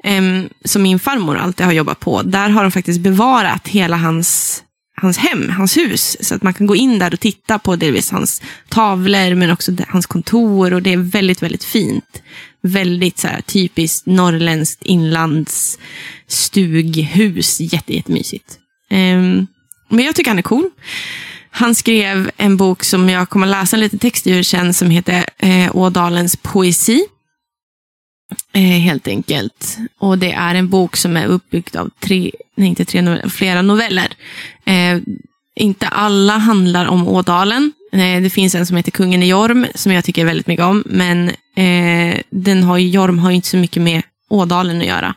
ehm, 0.03 0.49
som 0.65 0.83
min 0.83 0.99
farmor 0.99 1.37
alltid 1.37 1.65
har 1.65 1.73
jobbat 1.73 1.99
på, 1.99 2.21
där 2.21 2.49
har 2.49 2.63
de 2.63 2.71
faktiskt 2.71 2.99
bevarat 2.99 3.67
hela 3.67 3.97
hans, 3.97 4.63
hans 5.01 5.17
hem, 5.17 5.49
hans 5.49 5.77
hus. 5.77 6.17
Så 6.21 6.35
att 6.35 6.43
man 6.43 6.53
kan 6.53 6.67
gå 6.67 6.75
in 6.75 6.99
där 6.99 7.13
och 7.13 7.19
titta 7.19 7.59
på 7.59 7.75
delvis 7.75 8.11
hans 8.11 8.41
tavlor, 8.69 9.35
men 9.35 9.51
också 9.51 9.71
hans 9.87 10.05
kontor. 10.05 10.73
Och 10.73 10.81
det 10.81 10.93
är 10.93 10.97
väldigt, 10.97 11.43
väldigt 11.43 11.63
fint. 11.63 12.21
Väldigt 12.63 13.19
så 13.19 13.27
här, 13.27 13.41
typiskt 13.41 14.05
norrländskt 14.05 14.83
inlandsstughus. 14.83 17.59
Jätte, 17.59 17.95
jättemysigt. 17.95 18.59
Um, 18.89 19.47
men 19.89 20.05
jag 20.05 20.15
tycker 20.15 20.31
han 20.31 20.37
är 20.37 20.43
cool. 20.43 20.69
Han 21.49 21.75
skrev 21.75 22.31
en 22.37 22.57
bok 22.57 22.83
som 22.83 23.09
jag 23.09 23.29
kommer 23.29 23.47
läsa 23.47 23.75
en 23.75 23.79
liten 23.79 23.99
text 23.99 24.27
ur 24.27 24.43
sen 24.43 24.73
som 24.73 24.89
heter 24.89 25.25
eh, 25.37 25.75
Ådalens 25.75 26.35
poesi. 26.35 27.05
Eh, 28.53 28.61
helt 28.61 29.07
enkelt. 29.07 29.77
Och 29.99 30.17
det 30.17 30.31
är 30.31 30.55
en 30.55 30.69
bok 30.69 30.95
som 30.95 31.17
är 31.17 31.25
uppbyggd 31.25 31.75
av 31.75 31.89
tre, 31.99 32.31
nej 32.55 32.69
inte 32.69 32.85
tre 32.85 33.01
noveller, 33.01 33.29
flera 33.29 33.61
noveller. 33.61 34.07
Eh, 34.65 34.99
inte 35.55 35.87
alla 35.87 36.37
handlar 36.37 36.85
om 36.85 37.07
Ådalen. 37.07 37.71
Eh, 37.91 38.21
det 38.21 38.29
finns 38.29 38.55
en 38.55 38.65
som 38.65 38.77
heter 38.77 38.91
Kungen 38.91 39.23
i 39.23 39.27
Jorm 39.29 39.65
som 39.75 39.91
jag 39.91 40.03
tycker 40.05 40.25
väldigt 40.25 40.47
mycket 40.47 40.65
om. 40.65 40.83
Men 40.85 41.29
eh, 41.55 42.19
den 42.29 42.63
har 42.63 42.77
Jorm 42.77 43.19
har 43.19 43.31
inte 43.31 43.47
så 43.47 43.57
mycket 43.57 43.81
med 43.81 44.01
Ådalen 44.29 44.81
att 44.81 44.87
göra. 44.87 45.15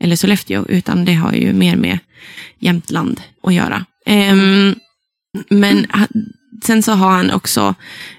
Eller 0.00 0.16
Sollefteå, 0.16 0.66
utan 0.68 1.04
det 1.04 1.14
har 1.14 1.32
ju 1.32 1.52
mer 1.52 1.76
med 1.76 1.98
Jämtland 2.58 3.20
att 3.42 3.54
göra. 3.54 3.84
Ehm, 4.06 4.74
men 5.48 5.86
sen 6.64 6.82
så 6.82 6.92
har 6.92 7.10
han 7.10 7.30
också 7.30 7.74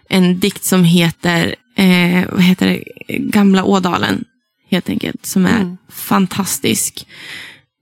en 0.10 0.39
dikt 0.39 0.63
som 0.63 0.84
heter, 0.84 1.56
eh, 1.75 2.23
vad 2.32 2.43
heter 2.43 2.67
det? 2.67 2.84
Gamla 3.17 3.63
Ådalen. 3.63 4.23
Helt 4.69 4.89
enkelt. 4.89 5.25
Som 5.25 5.45
är 5.45 5.60
Mm. 5.60 5.77
fantastisk. 5.91 7.08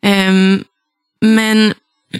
Ehm, 0.01 0.63
men 1.21 1.73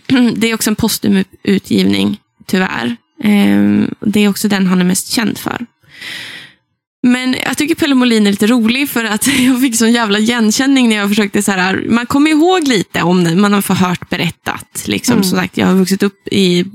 det 0.35 0.49
är 0.49 0.53
också 0.53 0.69
en 0.69 0.75
postum 0.75 1.23
utgivning, 1.43 2.17
tyvärr. 2.45 2.95
Ehm, 3.23 3.95
det 3.99 4.19
är 4.19 4.29
också 4.29 4.47
den 4.47 4.67
han 4.67 4.81
är 4.81 4.85
mest 4.85 5.07
känd 5.07 5.37
för. 5.37 5.65
Men 7.07 7.35
jag 7.45 7.57
tycker 7.57 7.75
Pelle 7.75 7.95
Molin 7.95 8.27
är 8.27 8.31
lite 8.31 8.47
rolig 8.47 8.89
för 8.89 9.03
att 9.03 9.27
jag 9.39 9.61
fick 9.61 9.77
sån 9.77 9.91
jävla 9.91 10.19
igenkänning 10.19 10.89
när 10.89 10.95
jag 10.95 11.09
försökte 11.09 11.41
så 11.41 11.51
här, 11.51 11.85
man 11.89 12.05
kommer 12.05 12.31
ihåg 12.31 12.67
lite 12.67 13.01
om 13.01 13.23
det, 13.23 13.35
man 13.35 13.53
har 13.53 13.61
förhört 13.61 14.09
berättat. 14.09 14.83
Liksom. 14.87 15.13
Mm. 15.13 15.23
Som 15.23 15.37
sagt, 15.37 15.57
jag 15.57 15.67
har 15.67 15.73
vuxit 15.75 16.03
upp 16.03 16.27
i, 16.31 16.65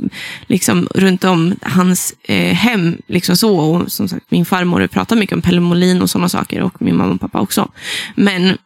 liksom, 0.47 0.89
runt 0.95 1.25
om 1.25 1.55
hans 1.63 2.15
eh, 2.23 2.55
hem. 2.55 2.97
Liksom 3.07 3.37
så. 3.37 3.59
Och 3.59 3.93
som 3.93 4.09
sagt, 4.09 4.31
min 4.31 4.45
farmor 4.45 4.87
pratar 4.87 5.17
mycket 5.17 5.37
om 5.37 5.43
Pelle 5.43 5.61
Molin 5.61 6.03
och 6.03 6.11
sådana 6.11 6.29
saker 6.29 6.61
och 6.61 6.83
min 6.83 6.97
mamma 6.97 7.15
och 7.15 7.21
pappa 7.21 7.41
också. 7.41 7.73
Men 8.15 8.59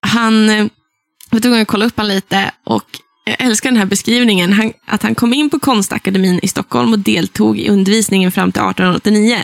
han, 0.00 0.50
eh, 0.50 0.56
jag 0.56 0.70
var 1.30 1.40
tvungen 1.40 1.62
att 1.62 1.68
kolla 1.68 1.86
upp 1.86 1.96
han 1.96 2.08
lite 2.08 2.50
och 2.64 3.00
jag 3.24 3.36
älskar 3.38 3.70
den 3.70 3.78
här 3.78 3.86
beskrivningen. 3.86 4.52
Han, 4.52 4.72
att 4.86 5.02
han 5.02 5.14
kom 5.14 5.34
in 5.34 5.50
på 5.50 5.58
Konstakademin 5.58 6.40
i 6.42 6.48
Stockholm 6.48 6.92
och 6.92 6.98
deltog 6.98 7.58
i 7.58 7.68
undervisningen 7.68 8.32
fram 8.32 8.52
till 8.52 8.62
1889. 8.62 9.38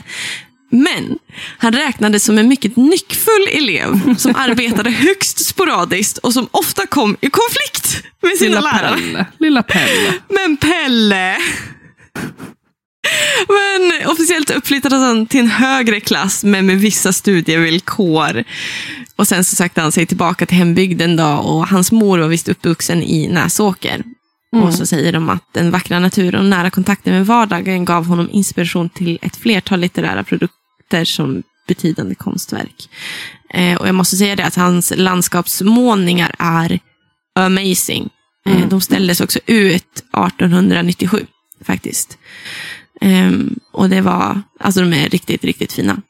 Men 0.71 1.19
han 1.59 1.73
räknades 1.73 2.25
som 2.25 2.39
en 2.39 2.49
mycket 2.49 2.77
nyckfull 2.77 3.49
elev 3.53 4.17
som 4.17 4.37
arbetade 4.37 4.91
högst 4.91 5.47
sporadiskt 5.47 6.19
och 6.19 6.33
som 6.33 6.49
ofta 6.51 6.87
kom 6.87 7.17
i 7.21 7.31
konflikt 7.31 8.05
med 8.23 8.39
sina 8.39 8.61
Lilla 8.61 8.61
lärare. 8.61 8.97
Pelle. 8.97 9.27
Lilla 9.39 9.63
Pelle. 9.63 10.15
Men 10.29 10.57
Pelle! 10.57 11.37
Men 13.49 14.11
officiellt 14.11 14.51
uppflyttades 14.51 14.99
han 14.99 15.27
till 15.27 15.41
en 15.41 15.49
högre 15.49 16.01
klass, 16.01 16.45
men 16.45 16.67
med 16.67 16.79
vissa 16.79 17.13
studievillkor. 17.13 18.45
Och 19.21 19.29
sen 19.29 19.45
så 19.45 19.57
sökte 19.57 19.81
han 19.81 19.93
sig 19.93 20.07
tillbaka 20.07 20.47
till 20.47 20.57
hembygden 20.57 21.17
då, 21.17 21.27
och 21.27 21.69
hans 21.69 21.93
mor 21.93 22.19
var 22.19 22.29
visst 22.29 22.49
uppvuxen 22.49 23.03
i 23.03 23.29
Näsåker. 23.29 24.05
Mm. 24.53 24.65
Och 24.65 24.75
så 24.75 24.87
säger 24.87 25.13
de 25.13 25.29
att 25.31 25.45
den 25.53 25.71
vackra 25.71 25.99
naturen 25.99 26.41
och 26.41 26.47
nära 26.47 26.71
kontakten 26.71 27.13
med 27.13 27.27
vardagen 27.27 27.85
gav 27.85 28.07
honom 28.07 28.29
inspiration 28.33 28.89
till 28.89 29.19
ett 29.23 29.37
flertal 29.37 29.81
litterära 29.81 30.25
produkter 30.25 31.05
som 31.05 31.43
betydande 31.69 32.15
konstverk. 32.15 32.89
Eh, 33.55 33.77
och 33.77 33.89
jag 33.89 33.95
måste 33.95 34.17
säga 34.17 34.37
det 34.37 34.45
att 34.45 34.55
hans 34.57 34.93
landskapsmålningar 34.97 36.35
är 36.39 36.79
amazing. 37.35 38.09
Eh, 38.47 38.57
Mm. 38.57 38.69
De 38.69 38.81
ställdes 38.81 39.21
också 39.21 39.39
ut 39.47 40.05
1897 40.13 41.27
faktiskt. 41.65 42.19
Ehm, 43.01 43.59
och 43.73 43.89
det 43.89 44.01
var, 44.01 44.43
alltså 44.61 44.81
de 44.81 44.93
är 44.93 45.09
riktigt, 45.09 45.45
riktigt 45.45 45.73
fina. 45.73 46.03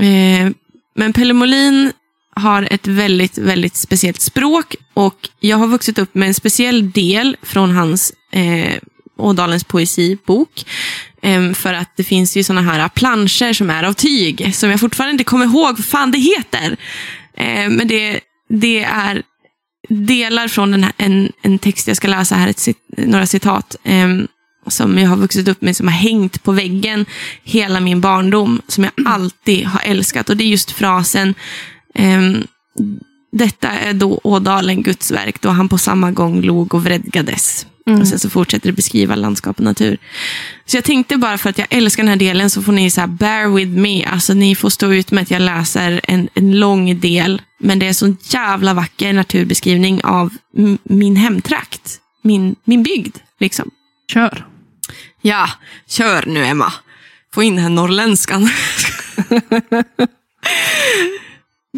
Eh, 0.00 0.50
men 0.96 1.12
Pelle 1.12 1.32
Molin 1.34 1.92
har 2.36 2.68
ett 2.70 2.86
väldigt, 2.86 3.38
väldigt 3.38 3.76
speciellt 3.76 4.20
språk 4.20 4.74
och 4.94 5.28
jag 5.40 5.56
har 5.56 5.66
vuxit 5.66 5.98
upp 5.98 6.14
med 6.14 6.28
en 6.28 6.34
speciell 6.34 6.90
del 6.90 7.36
från 7.42 7.70
hans 7.70 8.12
eh, 8.32 8.78
Ådalens 9.18 9.64
poesibok. 9.64 10.64
Eh, 11.22 11.52
för 11.52 11.74
att 11.74 11.96
det 11.96 12.04
finns 12.04 12.36
ju 12.36 12.42
sådana 12.42 12.72
här 12.72 12.88
planscher 12.88 13.52
som 13.52 13.70
är 13.70 13.82
av 13.82 13.92
tyg, 13.92 14.54
som 14.54 14.70
jag 14.70 14.80
fortfarande 14.80 15.12
inte 15.12 15.24
kommer 15.24 15.44
ihåg 15.44 15.76
vad 15.76 15.84
fan 15.84 16.10
det 16.10 16.18
heter. 16.18 16.76
Eh, 17.36 17.70
men 17.70 17.88
det, 17.88 18.20
det 18.48 18.84
är 18.84 19.22
delar 19.88 20.48
från 20.48 20.70
den 20.70 20.84
här, 20.84 20.92
en, 20.96 21.32
en 21.42 21.58
text 21.58 21.88
jag 21.88 21.96
ska 21.96 22.08
läsa 22.08 22.34
här, 22.34 22.48
ett, 22.48 22.68
några 22.96 23.26
citat. 23.26 23.76
Eh, 23.84 24.08
som 24.68 24.98
jag 24.98 25.08
har 25.08 25.16
vuxit 25.16 25.48
upp 25.48 25.62
med, 25.62 25.76
som 25.76 25.88
har 25.88 25.94
hängt 25.94 26.42
på 26.42 26.52
väggen 26.52 27.06
hela 27.44 27.80
min 27.80 28.00
barndom, 28.00 28.62
som 28.68 28.84
jag 28.84 28.92
alltid 29.06 29.66
har 29.66 29.80
älskat. 29.84 30.30
Och 30.30 30.36
det 30.36 30.44
är 30.44 30.48
just 30.48 30.70
frasen, 30.70 31.34
detta 33.32 33.68
är 33.68 33.92
då 33.92 34.20
Ådalen, 34.24 34.82
Guds 34.82 35.10
verk, 35.10 35.40
då 35.40 35.48
han 35.48 35.68
på 35.68 35.78
samma 35.78 36.10
gång 36.10 36.42
log 36.42 36.74
och 36.74 36.84
vredgades. 36.84 37.66
Mm. 37.86 38.00
Och 38.00 38.08
sen 38.08 38.18
så 38.18 38.30
fortsätter 38.30 38.66
det 38.66 38.72
beskriva 38.72 39.14
landskap 39.14 39.58
och 39.58 39.64
natur. 39.64 39.98
Så 40.66 40.76
jag 40.76 40.84
tänkte 40.84 41.16
bara 41.16 41.38
för 41.38 41.50
att 41.50 41.58
jag 41.58 41.66
älskar 41.70 42.02
den 42.02 42.10
här 42.10 42.16
delen 42.16 42.50
så 42.50 42.62
får 42.62 42.72
ni 42.72 42.90
så 42.90 43.00
här 43.00 43.08
bear 43.08 43.48
with 43.48 43.70
me. 43.70 44.04
Alltså 44.04 44.34
ni 44.34 44.54
får 44.54 44.70
stå 44.70 44.92
ut 44.92 45.10
med 45.10 45.22
att 45.22 45.30
jag 45.30 45.42
läser 45.42 46.00
en, 46.04 46.28
en 46.34 46.60
lång 46.60 47.00
del. 47.00 47.42
Men 47.58 47.78
det 47.78 47.86
är 47.86 47.92
så 47.92 48.16
jävla 48.22 48.74
vacker 48.74 49.12
naturbeskrivning 49.12 50.04
av 50.04 50.32
min 50.82 51.16
hemtrakt. 51.16 52.00
Min, 52.22 52.56
min 52.64 52.82
bygd, 52.82 53.16
liksom. 53.40 53.70
Kör. 54.12 54.46
Ja, 55.22 55.48
kör 55.88 56.24
nu 56.26 56.44
Emma. 56.44 56.72
få 57.34 57.42
in 57.42 57.54
den 57.54 57.62
här 57.62 57.70
norrländskan. 57.70 58.48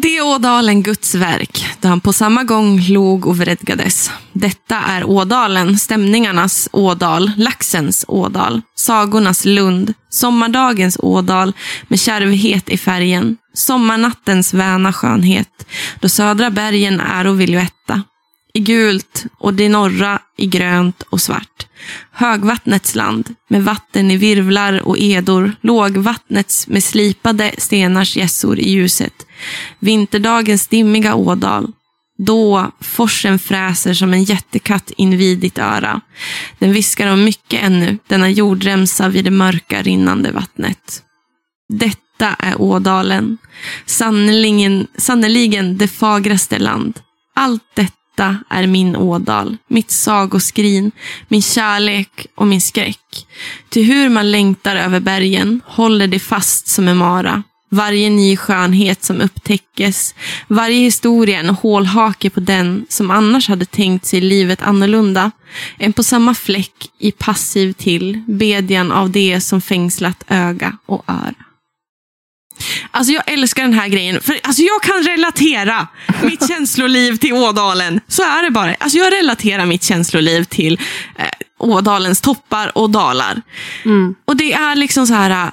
Det 0.01 0.17
är 0.17 0.25
Ådalen 0.25 0.83
Guds 0.83 1.15
verk, 1.15 1.65
då 1.79 1.87
han 1.87 2.01
på 2.01 2.13
samma 2.13 2.43
gång 2.43 2.81
log 2.81 3.27
och 3.27 3.37
vredgades. 3.37 4.11
Detta 4.33 4.75
är 4.75 5.09
Ådalen, 5.09 5.79
stämningarnas 5.79 6.69
Ådal, 6.71 7.31
laxens 7.37 8.05
Ådal, 8.07 8.61
sagornas 8.75 9.45
Lund, 9.45 9.93
sommardagens 10.09 10.97
Ådal 10.99 11.53
med 11.87 11.99
kärvhet 11.99 12.69
i 12.69 12.77
färgen, 12.77 13.37
sommarnattens 13.53 14.53
väna 14.53 14.93
skönhet, 14.93 15.67
då 15.99 16.09
södra 16.09 16.49
bergen 16.49 16.99
är 16.99 17.27
och 17.27 17.41
violetta, 17.41 18.03
i 18.59 18.61
gult 18.61 19.25
och 19.37 19.53
det 19.53 19.69
norra 19.69 20.19
i 20.37 20.45
grönt 20.45 21.01
och 21.09 21.21
svart. 21.21 21.67
Högvattnets 22.11 22.95
land 22.95 23.35
med 23.47 23.63
vatten 23.63 24.11
i 24.11 24.17
virvlar 24.17 24.87
och 24.87 24.97
edor, 24.99 25.55
lågvattnets 25.61 26.67
med 26.67 26.83
slipade 26.83 27.51
stenars 27.57 28.17
gässor 28.17 28.59
i 28.59 28.71
ljuset. 28.71 29.25
Vinterdagens 29.79 30.67
dimmiga 30.67 31.15
ådal. 31.15 31.71
Då 32.17 32.71
forsen 32.81 33.39
fräser 33.39 33.93
som 33.93 34.13
en 34.13 34.23
jättekatt 34.23 34.91
invid 34.97 35.39
ditt 35.39 35.57
öra. 35.57 36.01
Den 36.59 36.73
viskar 36.73 37.13
om 37.13 37.23
mycket 37.23 37.63
ännu, 37.63 37.97
denna 38.07 38.29
jordremsa 38.29 39.09
vid 39.09 39.25
det 39.25 39.31
mörka 39.31 39.81
rinnande 39.81 40.31
vattnet. 40.31 41.03
Detta 41.73 42.35
är 42.39 42.61
Ådalen. 42.61 43.37
Sannerligen, 43.85 44.87
sannerligen 44.97 45.77
det 45.77 45.87
fagraste 45.87 46.59
land. 46.59 46.99
Allt 47.35 47.63
detta 47.75 47.98
detta 48.19 48.37
är 48.49 48.67
min 48.67 48.95
ådal, 48.95 49.57
mitt 49.67 49.91
sagoskrin, 49.91 50.91
min 51.27 51.41
kärlek 51.41 52.27
och 52.35 52.47
min 52.47 52.61
skräck. 52.61 53.27
Till 53.69 53.85
hur 53.85 54.09
man 54.09 54.31
längtar 54.31 54.75
över 54.75 54.99
bergen 54.99 55.61
håller 55.65 56.07
det 56.07 56.19
fast 56.19 56.67
som 56.67 56.87
en 56.87 56.97
mara. 56.97 57.43
Varje 57.71 58.09
ny 58.09 58.37
skönhet 58.37 59.03
som 59.03 59.21
upptäckes, 59.21 60.15
varje 60.47 60.79
historia 60.79 61.39
en 61.39 61.49
hålhake 61.49 62.29
på 62.29 62.39
den 62.39 62.85
som 62.89 63.11
annars 63.11 63.49
hade 63.49 63.65
tänkt 63.65 64.05
sig 64.05 64.21
livet 64.21 64.61
annorlunda. 64.61 65.31
En 65.77 65.93
på 65.93 66.03
samma 66.03 66.35
fläck 66.35 66.91
i 66.99 67.11
passiv 67.11 67.73
till 67.73 68.23
bedjan 68.27 68.91
av 68.91 69.09
det 69.09 69.41
som 69.41 69.61
fängslat 69.61 70.23
öga 70.27 70.77
och 70.85 71.03
öra. 71.07 71.48
Alltså 72.91 73.13
jag 73.13 73.23
älskar 73.33 73.63
den 73.63 73.73
här 73.73 73.87
grejen. 73.87 74.21
För 74.21 74.39
alltså 74.43 74.61
jag 74.61 74.81
kan 74.83 75.03
relatera 75.03 75.87
mitt 76.23 76.47
känsloliv 76.47 77.15
till 77.17 77.33
Ådalen. 77.33 77.99
Så 78.07 78.23
är 78.23 78.43
det 78.43 78.51
bara. 78.51 78.75
Alltså 78.79 78.97
jag 78.97 79.13
relaterar 79.13 79.65
mitt 79.65 79.83
känsloliv 79.83 80.43
till 80.43 80.79
eh, 81.17 81.25
Ådalens 81.59 82.21
toppar 82.21 82.77
och 82.77 82.89
dalar. 82.89 83.41
Mm. 83.85 84.15
Och 84.25 84.35
det 84.35 84.53
är 84.53 84.75
liksom 84.75 85.07
så 85.07 85.13
här. 85.13 85.29
eh, 85.29 85.51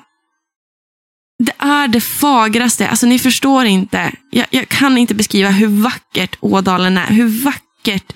Det 1.38 1.52
är 1.58 1.88
det 1.88 2.00
fagraste. 2.00 2.88
Alltså 2.88 3.06
ni 3.06 3.18
förstår 3.18 3.64
inte. 3.64 4.12
Jag, 4.30 4.46
jag 4.50 4.68
kan 4.68 4.98
inte 4.98 5.14
beskriva 5.14 5.50
hur 5.50 5.82
vackert 5.82 6.36
Ådalen 6.40 6.98
är. 6.98 7.06
Hur 7.06 7.44
vackert 7.44 8.12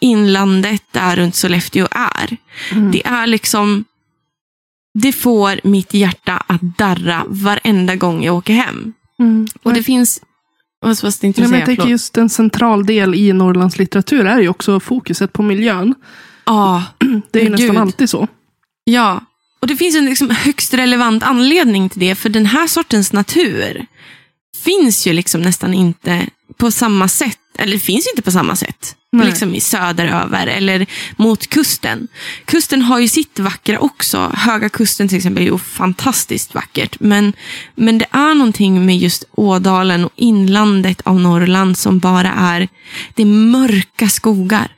inlandet 0.00 0.82
där 0.92 1.16
runt 1.16 1.34
Sollefteå 1.34 1.88
är. 1.90 2.36
Mm. 2.72 2.90
Det 2.92 3.06
är 3.06 3.26
liksom 3.26 3.84
det 4.94 5.12
får 5.12 5.60
mitt 5.64 5.94
hjärta 5.94 6.44
att 6.46 6.60
darra 6.78 7.24
varenda 7.28 7.96
gång 7.96 8.24
jag 8.24 8.36
åker 8.36 8.52
hem. 8.54 8.92
Mm. 9.18 9.46
Och 9.62 9.74
det 9.74 9.82
finns... 9.82 10.20
Vad 10.80 11.02
vad 11.02 11.20
tänkte 11.20 11.40
Nej, 11.40 11.48
du 11.48 11.50
men 11.50 11.50
säga? 11.50 11.58
jag 11.60 11.66
tänker 11.66 11.90
just 11.90 12.16
en 12.16 12.28
central 12.28 12.86
del 12.86 13.14
i 13.14 13.32
Norrlands 13.32 13.78
litteratur 13.78 14.26
är 14.26 14.40
ju 14.40 14.48
också 14.48 14.80
fokuset 14.80 15.32
på 15.32 15.42
miljön. 15.42 15.94
Ja, 16.46 16.84
Det 17.30 17.40
är 17.40 17.44
ju 17.44 17.50
nästan 17.50 17.68
gud. 17.68 17.76
alltid 17.78 18.10
så. 18.10 18.28
ja. 18.84 19.20
Och 19.60 19.66
det 19.66 19.76
finns 19.76 19.96
en 19.96 20.04
liksom 20.04 20.30
högst 20.30 20.74
relevant 20.74 21.22
anledning 21.22 21.88
till 21.88 22.00
det. 22.00 22.14
För 22.14 22.28
den 22.28 22.46
här 22.46 22.66
sortens 22.66 23.12
natur 23.12 23.86
finns 24.64 25.06
ju 25.06 25.12
liksom 25.12 25.42
nästan 25.42 25.74
inte 25.74 26.26
på 26.56 26.70
samma 26.70 27.08
sätt. 27.08 27.38
Eller 27.60 27.72
det 27.72 27.78
finns 27.78 28.06
ju 28.06 28.10
inte 28.10 28.22
på 28.22 28.30
samma 28.30 28.56
sätt. 28.56 28.96
Nej. 29.12 29.26
Liksom 29.26 29.54
i 29.54 29.60
söderöver 29.60 30.46
eller 30.46 30.86
mot 31.16 31.46
kusten. 31.46 32.08
Kusten 32.44 32.82
har 32.82 32.98
ju 32.98 33.08
sitt 33.08 33.38
vackra 33.38 33.78
också. 33.78 34.32
Höga 34.34 34.68
kusten 34.68 35.08
till 35.08 35.16
exempel 35.16 35.42
är 35.42 35.46
ju 35.46 35.58
fantastiskt 35.58 36.54
vackert. 36.54 36.96
Men, 37.00 37.32
men 37.74 37.98
det 37.98 38.06
är 38.10 38.34
någonting 38.34 38.86
med 38.86 38.98
just 38.98 39.24
Ådalen 39.30 40.04
och 40.04 40.12
inlandet 40.16 41.00
av 41.00 41.20
Norrland 41.20 41.78
som 41.78 41.98
bara 41.98 42.32
är, 42.32 42.68
det 43.14 43.22
är 43.22 43.26
mörka 43.26 44.08
skogar. 44.08 44.68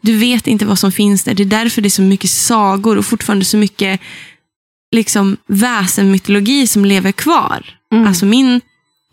Du 0.00 0.16
vet 0.16 0.46
inte 0.46 0.66
vad 0.66 0.78
som 0.78 0.92
finns 0.92 1.24
där. 1.24 1.34
Det 1.34 1.42
är 1.42 1.44
därför 1.44 1.82
det 1.82 1.88
är 1.88 1.90
så 1.90 2.02
mycket 2.02 2.30
sagor 2.30 2.98
och 2.98 3.06
fortfarande 3.06 3.44
så 3.44 3.56
mycket 3.56 4.00
liksom 4.94 5.36
väsenmytologi 5.46 6.66
som 6.66 6.84
lever 6.84 7.12
kvar. 7.12 7.64
Mm. 7.92 8.06
Alltså 8.06 8.26
min 8.26 8.60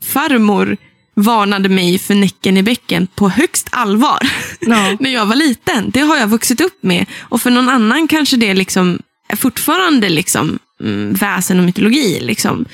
farmor 0.03 0.77
varnade 1.21 1.69
mig 1.69 1.99
för 1.99 2.15
Näcken 2.15 2.57
i 2.57 2.63
bäcken 2.63 3.07
på 3.15 3.29
högst 3.29 3.67
allvar 3.71 4.19
Ja. 4.59 4.95
när 4.99 5.09
jag 5.13 5.25
var 5.25 5.35
liten. 5.35 5.89
Det 5.91 5.99
har 5.99 6.17
jag 6.17 6.27
vuxit 6.27 6.61
upp 6.61 6.83
med. 6.83 7.05
Och 7.21 7.41
för 7.41 7.49
någon 7.51 7.69
annan 7.69 8.07
kanske 8.07 8.37
det 8.37 8.53
liksom 8.53 8.99
är 9.29 9.35
fortfarande 9.35 10.09
liksom, 10.09 10.59
mm, 10.83 11.13
väsen 11.13 11.59
och 11.59 11.65
mytologi. 11.65 12.19
Liksom. 12.21 12.65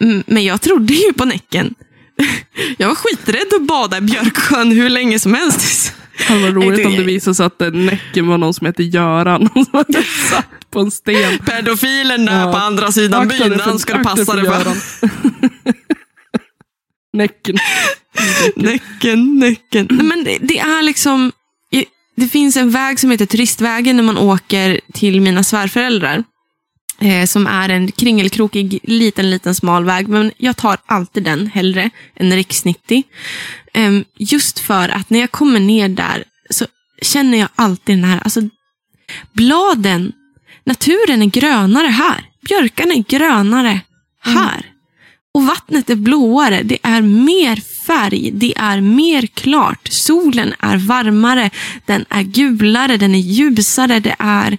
Mm, 0.00 0.22
Men 0.26 0.44
jag 0.44 0.60
trodde 0.60 0.94
ju 0.94 1.12
på 1.12 1.24
Näcken. 1.24 1.74
Jag 2.78 2.88
var 2.88 2.94
skiträdd 2.94 3.54
att 3.56 3.62
bada 3.66 3.98
i 3.98 4.00
Björksjön 4.00 4.70
hur 4.70 4.88
länge 4.90 5.18
som 5.18 5.34
helst. 5.34 5.94
Det 6.28 6.38
var 6.38 6.48
roligt 6.48 6.86
om 6.86 6.92
det 6.96 7.02
visade 7.02 7.34
sig 7.34 7.46
att 7.46 7.60
Näcken 7.74 8.26
var 8.28 8.38
någon 8.38 8.54
som 8.54 8.66
hette 8.66 8.82
Göran. 8.82 9.48
Som 9.52 9.66
hade 9.72 10.02
satt 10.30 10.70
på 10.70 10.80
en 10.80 10.90
sten. 10.90 11.38
Pedofilen 11.38 12.26
där 12.26 12.40
Ja. 12.40 12.52
på 12.52 12.58
andra 12.58 12.92
sidan 12.92 13.22
Akta 13.22 13.48
byn, 13.48 13.60
han 13.60 13.76
dig 13.78 14.04
passa 14.04 14.24
för 14.24 14.36
dig 14.36 14.44
för. 14.46 14.76
Näcken. 17.12 17.58
Näcken, 18.56 19.38
näcken. 19.38 19.86
Nej, 19.90 20.06
men 20.06 20.24
det, 20.24 20.38
det 20.40 20.58
är 20.58 20.82
liksom... 20.82 21.32
Det 22.16 22.28
finns 22.28 22.56
en 22.56 22.70
väg 22.70 23.00
som 23.00 23.10
heter 23.10 23.26
Turistvägen 23.26 23.96
när 23.96 24.02
man 24.02 24.18
åker 24.18 24.80
till 24.92 25.20
mina 25.20 25.44
svärföräldrar. 25.44 26.24
Eh, 27.00 27.26
som 27.26 27.46
är 27.46 27.68
en 27.68 27.92
kringelkrokig, 27.92 28.78
liten, 28.82 29.30
liten 29.30 29.54
smal 29.54 29.84
väg. 29.84 30.08
Men 30.08 30.32
jag 30.36 30.56
tar 30.56 30.78
alltid 30.86 31.22
den 31.22 31.46
hellre 31.46 31.90
än 32.16 32.32
riks 32.32 32.64
90. 32.64 33.02
Eh, 33.74 33.92
just 34.18 34.58
för 34.58 34.88
att 34.88 35.10
när 35.10 35.20
jag 35.20 35.30
kommer 35.30 35.60
ner 35.60 35.88
där 35.88 36.24
så 36.50 36.66
känner 37.02 37.38
jag 37.38 37.48
alltid 37.54 37.96
den 37.96 38.04
här, 38.04 38.20
alltså 38.24 38.40
bladen, 39.32 40.12
naturen 40.64 41.22
är 41.22 41.26
grönare 41.26 41.86
här. 41.86 42.24
Björkarna 42.48 42.94
är 42.94 43.04
grönare 43.08 43.80
här. 44.20 44.69
Och 45.34 45.46
vattnet 45.46 45.90
är 45.90 45.94
blåare. 45.96 46.62
Det 46.62 46.78
är 46.82 47.02
mer 47.02 47.56
färg. 47.86 48.30
Det 48.30 48.54
är 48.56 48.80
mer 48.80 49.26
klart. 49.26 49.88
Solen 49.88 50.54
är 50.58 50.76
varmare. 50.76 51.50
Den 51.86 52.04
är 52.08 52.22
gulare. 52.22 52.96
Den 52.96 53.14
är 53.14 53.18
ljusare. 53.18 54.00
Det 54.00 54.16
är 54.18 54.58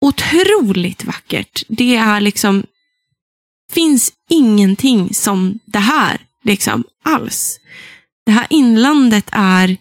otroligt 0.00 1.04
vackert. 1.04 1.62
Det 1.68 1.96
är 1.96 2.20
liksom... 2.20 2.62
finns 3.72 4.12
ingenting 4.30 5.14
som 5.14 5.58
det 5.64 5.78
här 5.78 6.20
liksom 6.44 6.84
alls. 7.04 7.58
Det 8.26 8.32
här 8.32 8.46
inlandet 8.50 9.28
är 9.32 9.76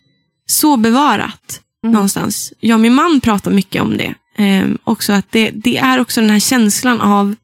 så 0.45 0.77
bevarat 0.77 1.61
Mm. 1.83 1.93
någonstans. 1.93 2.53
Jag 2.59 2.75
och 2.75 2.79
min 2.81 2.93
man 2.93 3.21
pratar 3.21 3.51
mycket 3.51 3.81
om 3.81 3.97
det. 3.97 4.13
Ehm, 4.37 4.77
också 4.83 5.13
att 5.13 5.31
det, 5.31 5.51
det 5.51 5.77
är 5.77 5.99
också 5.99 6.21
den 6.21 6.29
här 6.29 6.39
känslan 6.39 7.01
av 7.01 7.35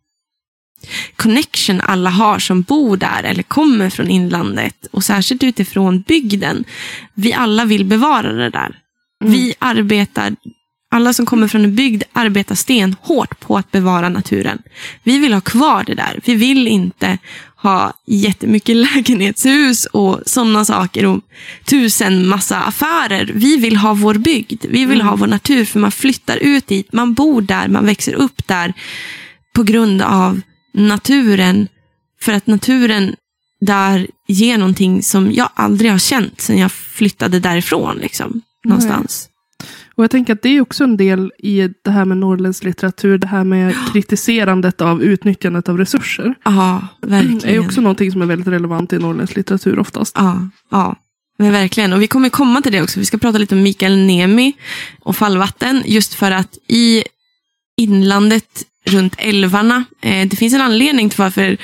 connection 1.15 1.81
alla 1.81 2.09
har 2.09 2.39
som 2.39 2.61
bor 2.61 2.97
där 2.97 3.23
eller 3.23 3.43
kommer 3.43 3.89
från 3.89 4.09
inlandet 4.09 4.87
och 4.91 5.03
särskilt 5.03 5.43
utifrån 5.43 6.01
bygden. 6.01 6.63
Vi 7.13 7.33
alla 7.33 7.65
vill 7.65 7.85
bevara 7.85 8.33
det 8.33 8.49
där. 8.49 8.79
Mm. 9.23 9.33
Vi 9.33 9.53
arbetar, 9.59 10.35
alla 10.91 11.13
som 11.13 11.25
kommer 11.25 11.47
från 11.47 11.63
en 11.63 11.75
bygd 11.75 12.03
arbetar 12.13 12.55
stenhårt 12.55 13.39
på 13.39 13.57
att 13.57 13.71
bevara 13.71 14.09
naturen. 14.09 14.61
Vi 15.03 15.19
vill 15.19 15.33
ha 15.33 15.41
kvar 15.41 15.83
det 15.87 15.95
där. 15.95 16.19
Vi 16.25 16.35
vill 16.35 16.67
inte 16.67 17.17
ha 17.55 17.93
jättemycket 18.05 18.75
lägenhetshus 18.93 19.85
och 19.85 20.21
sådana 20.25 20.65
saker 20.65 21.05
och 21.05 21.21
tusen 21.65 22.27
massa 22.27 22.57
affärer. 22.57 23.31
Vi 23.33 23.57
vill 23.57 23.77
ha 23.77 23.93
vår 23.93 24.13
bygd. 24.13 24.65
Vi 24.69 24.85
vill 24.85 25.01
ha 25.01 25.15
vår 25.15 25.27
natur 25.27 25.65
för 25.65 25.79
man 25.79 25.91
flyttar 25.91 26.37
ut 26.37 26.67
dit. 26.67 26.93
Man 26.93 27.13
bor 27.13 27.41
där, 27.41 27.67
man 27.67 27.85
växer 27.85 28.13
upp 28.13 28.47
där 28.47 28.73
på 29.53 29.63
grund 29.63 30.01
av 30.01 30.41
naturen. 30.73 31.67
För 32.21 32.33
att 32.33 32.47
naturen 32.47 33.15
där 33.61 34.07
ger 34.27 34.57
någonting 34.57 35.03
som 35.03 35.31
jag 35.31 35.49
aldrig 35.53 35.91
har 35.91 35.97
känt 35.99 36.41
sedan 36.41 36.57
jag 36.57 36.71
flyttade 36.71 37.39
därifrån. 37.39 37.97
Liksom, 37.97 38.41
någonstans. 38.65 39.29
Och 39.95 40.03
jag 40.03 40.11
tänker 40.11 40.33
att 40.33 40.41
det 40.41 40.49
är 40.49 40.61
också 40.61 40.83
en 40.83 40.97
del 40.97 41.31
i 41.39 41.69
det 41.83 41.91
här 41.91 42.05
med 42.05 42.17
norrländsk 42.17 42.63
litteratur. 42.63 43.17
Det 43.17 43.27
här 43.27 43.43
med 43.43 43.75
kritiserandet 43.93 44.81
av 44.81 45.03
utnyttjandet 45.03 45.69
av 45.69 45.77
resurser. 45.77 46.35
Ja, 46.45 46.87
Det 47.01 47.07
är 47.15 47.23
verkligen. 47.23 47.65
också 47.65 47.81
någonting 47.81 48.11
som 48.11 48.21
är 48.21 48.25
väldigt 48.25 48.47
relevant 48.47 48.93
i 48.93 48.99
norrländsk 48.99 49.35
litteratur 49.35 49.79
oftast. 49.79 50.15
Ja, 50.19 50.49
ja. 50.71 50.95
Men 51.39 51.51
verkligen. 51.51 51.93
Och 51.93 52.01
vi 52.01 52.07
kommer 52.07 52.29
komma 52.29 52.61
till 52.61 52.71
det 52.71 52.81
också. 52.81 52.99
Vi 52.99 53.05
ska 53.05 53.17
prata 53.17 53.37
lite 53.37 53.55
om 53.55 53.63
Mikael 53.63 53.97
Nemi 53.97 54.53
och 54.99 55.15
fallvatten. 55.15 55.83
Just 55.85 56.13
för 56.13 56.31
att 56.31 56.57
i 56.67 57.03
inlandet 57.77 58.63
runt 58.87 59.15
älvarna. 59.17 59.83
Eh, 60.01 60.27
det 60.27 60.35
finns 60.35 60.53
en 60.53 60.61
anledning 60.61 61.09
till 61.09 61.19
varför 61.19 61.57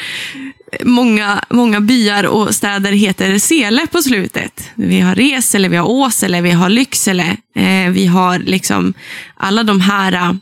många, 0.83 1.43
många 1.49 1.81
byar 1.81 2.23
och 2.23 2.55
städer 2.55 2.91
heter 2.91 3.37
Sele 3.37 3.87
på 3.87 4.01
slutet. 4.01 4.69
Vi 4.75 4.99
har 4.99 5.15
Resele, 5.15 5.67
vi 5.67 5.77
har 5.77 5.89
Åsele, 5.89 6.41
vi 6.41 6.51
har 6.51 6.69
Lycksele. 6.69 7.37
Eh, 7.55 7.89
vi 7.89 8.05
har 8.05 8.39
liksom 8.39 8.93
alla 9.35 9.63
de 9.63 9.81
här 9.81 10.37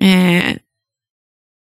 eh, 0.00 0.56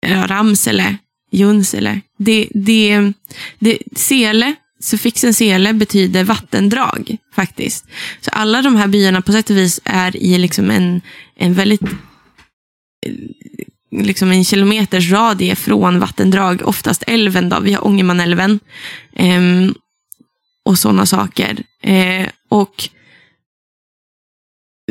Ramsele, 0.07 0.97
Junsele. 1.31 2.01
Det, 2.17 2.47
det, 2.53 3.13
det, 3.59 3.77
sele, 3.95 4.55
suffixen 4.79 5.33
sele 5.33 5.73
betyder 5.73 6.23
vattendrag 6.23 7.17
faktiskt. 7.35 7.85
Så 8.21 8.31
alla 8.31 8.61
de 8.61 8.75
här 8.75 8.87
byarna 8.87 9.21
på 9.21 9.31
sätt 9.31 9.49
och 9.49 9.57
vis 9.57 9.79
är 9.83 10.15
i 10.15 10.37
liksom 10.37 10.71
en, 10.71 11.01
en 11.35 11.53
väldigt 11.53 11.81
liksom 13.91 14.31
en 14.31 14.45
kilometers 14.45 15.11
radie 15.11 15.55
från 15.55 15.99
vattendrag, 15.99 16.61
oftast 16.65 17.03
älven. 17.07 17.49
Då. 17.49 17.59
Vi 17.59 17.73
har 17.73 17.87
Ångermanälven 17.87 18.59
eh, 19.15 19.41
och 20.65 20.79
sådana 20.79 21.05
saker. 21.05 21.63
Eh, 21.83 22.27
och 22.49 22.89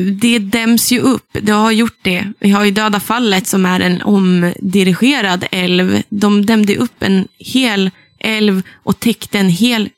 det 0.01 0.39
däms 0.39 0.93
ju 0.93 0.99
upp. 1.01 1.29
Det 1.33 1.53
har 1.53 1.71
gjort 1.71 1.99
det. 2.03 2.33
Vi 2.41 2.51
har 2.51 2.65
ju 2.65 2.71
Döda 2.71 3.01
fallet 3.01 3.47
som 3.47 3.67
är 3.67 3.81
en 3.81 4.03
omdirigerad 4.03 5.45
älv. 5.51 6.03
De 6.09 6.47
dämde 6.47 6.77
upp 6.77 7.03
en 7.03 7.29
hel 7.39 7.91
älv 8.21 8.63
och 8.83 9.01
täckte 9.01 9.39
en 9.39 9.49
hel, 9.49 9.89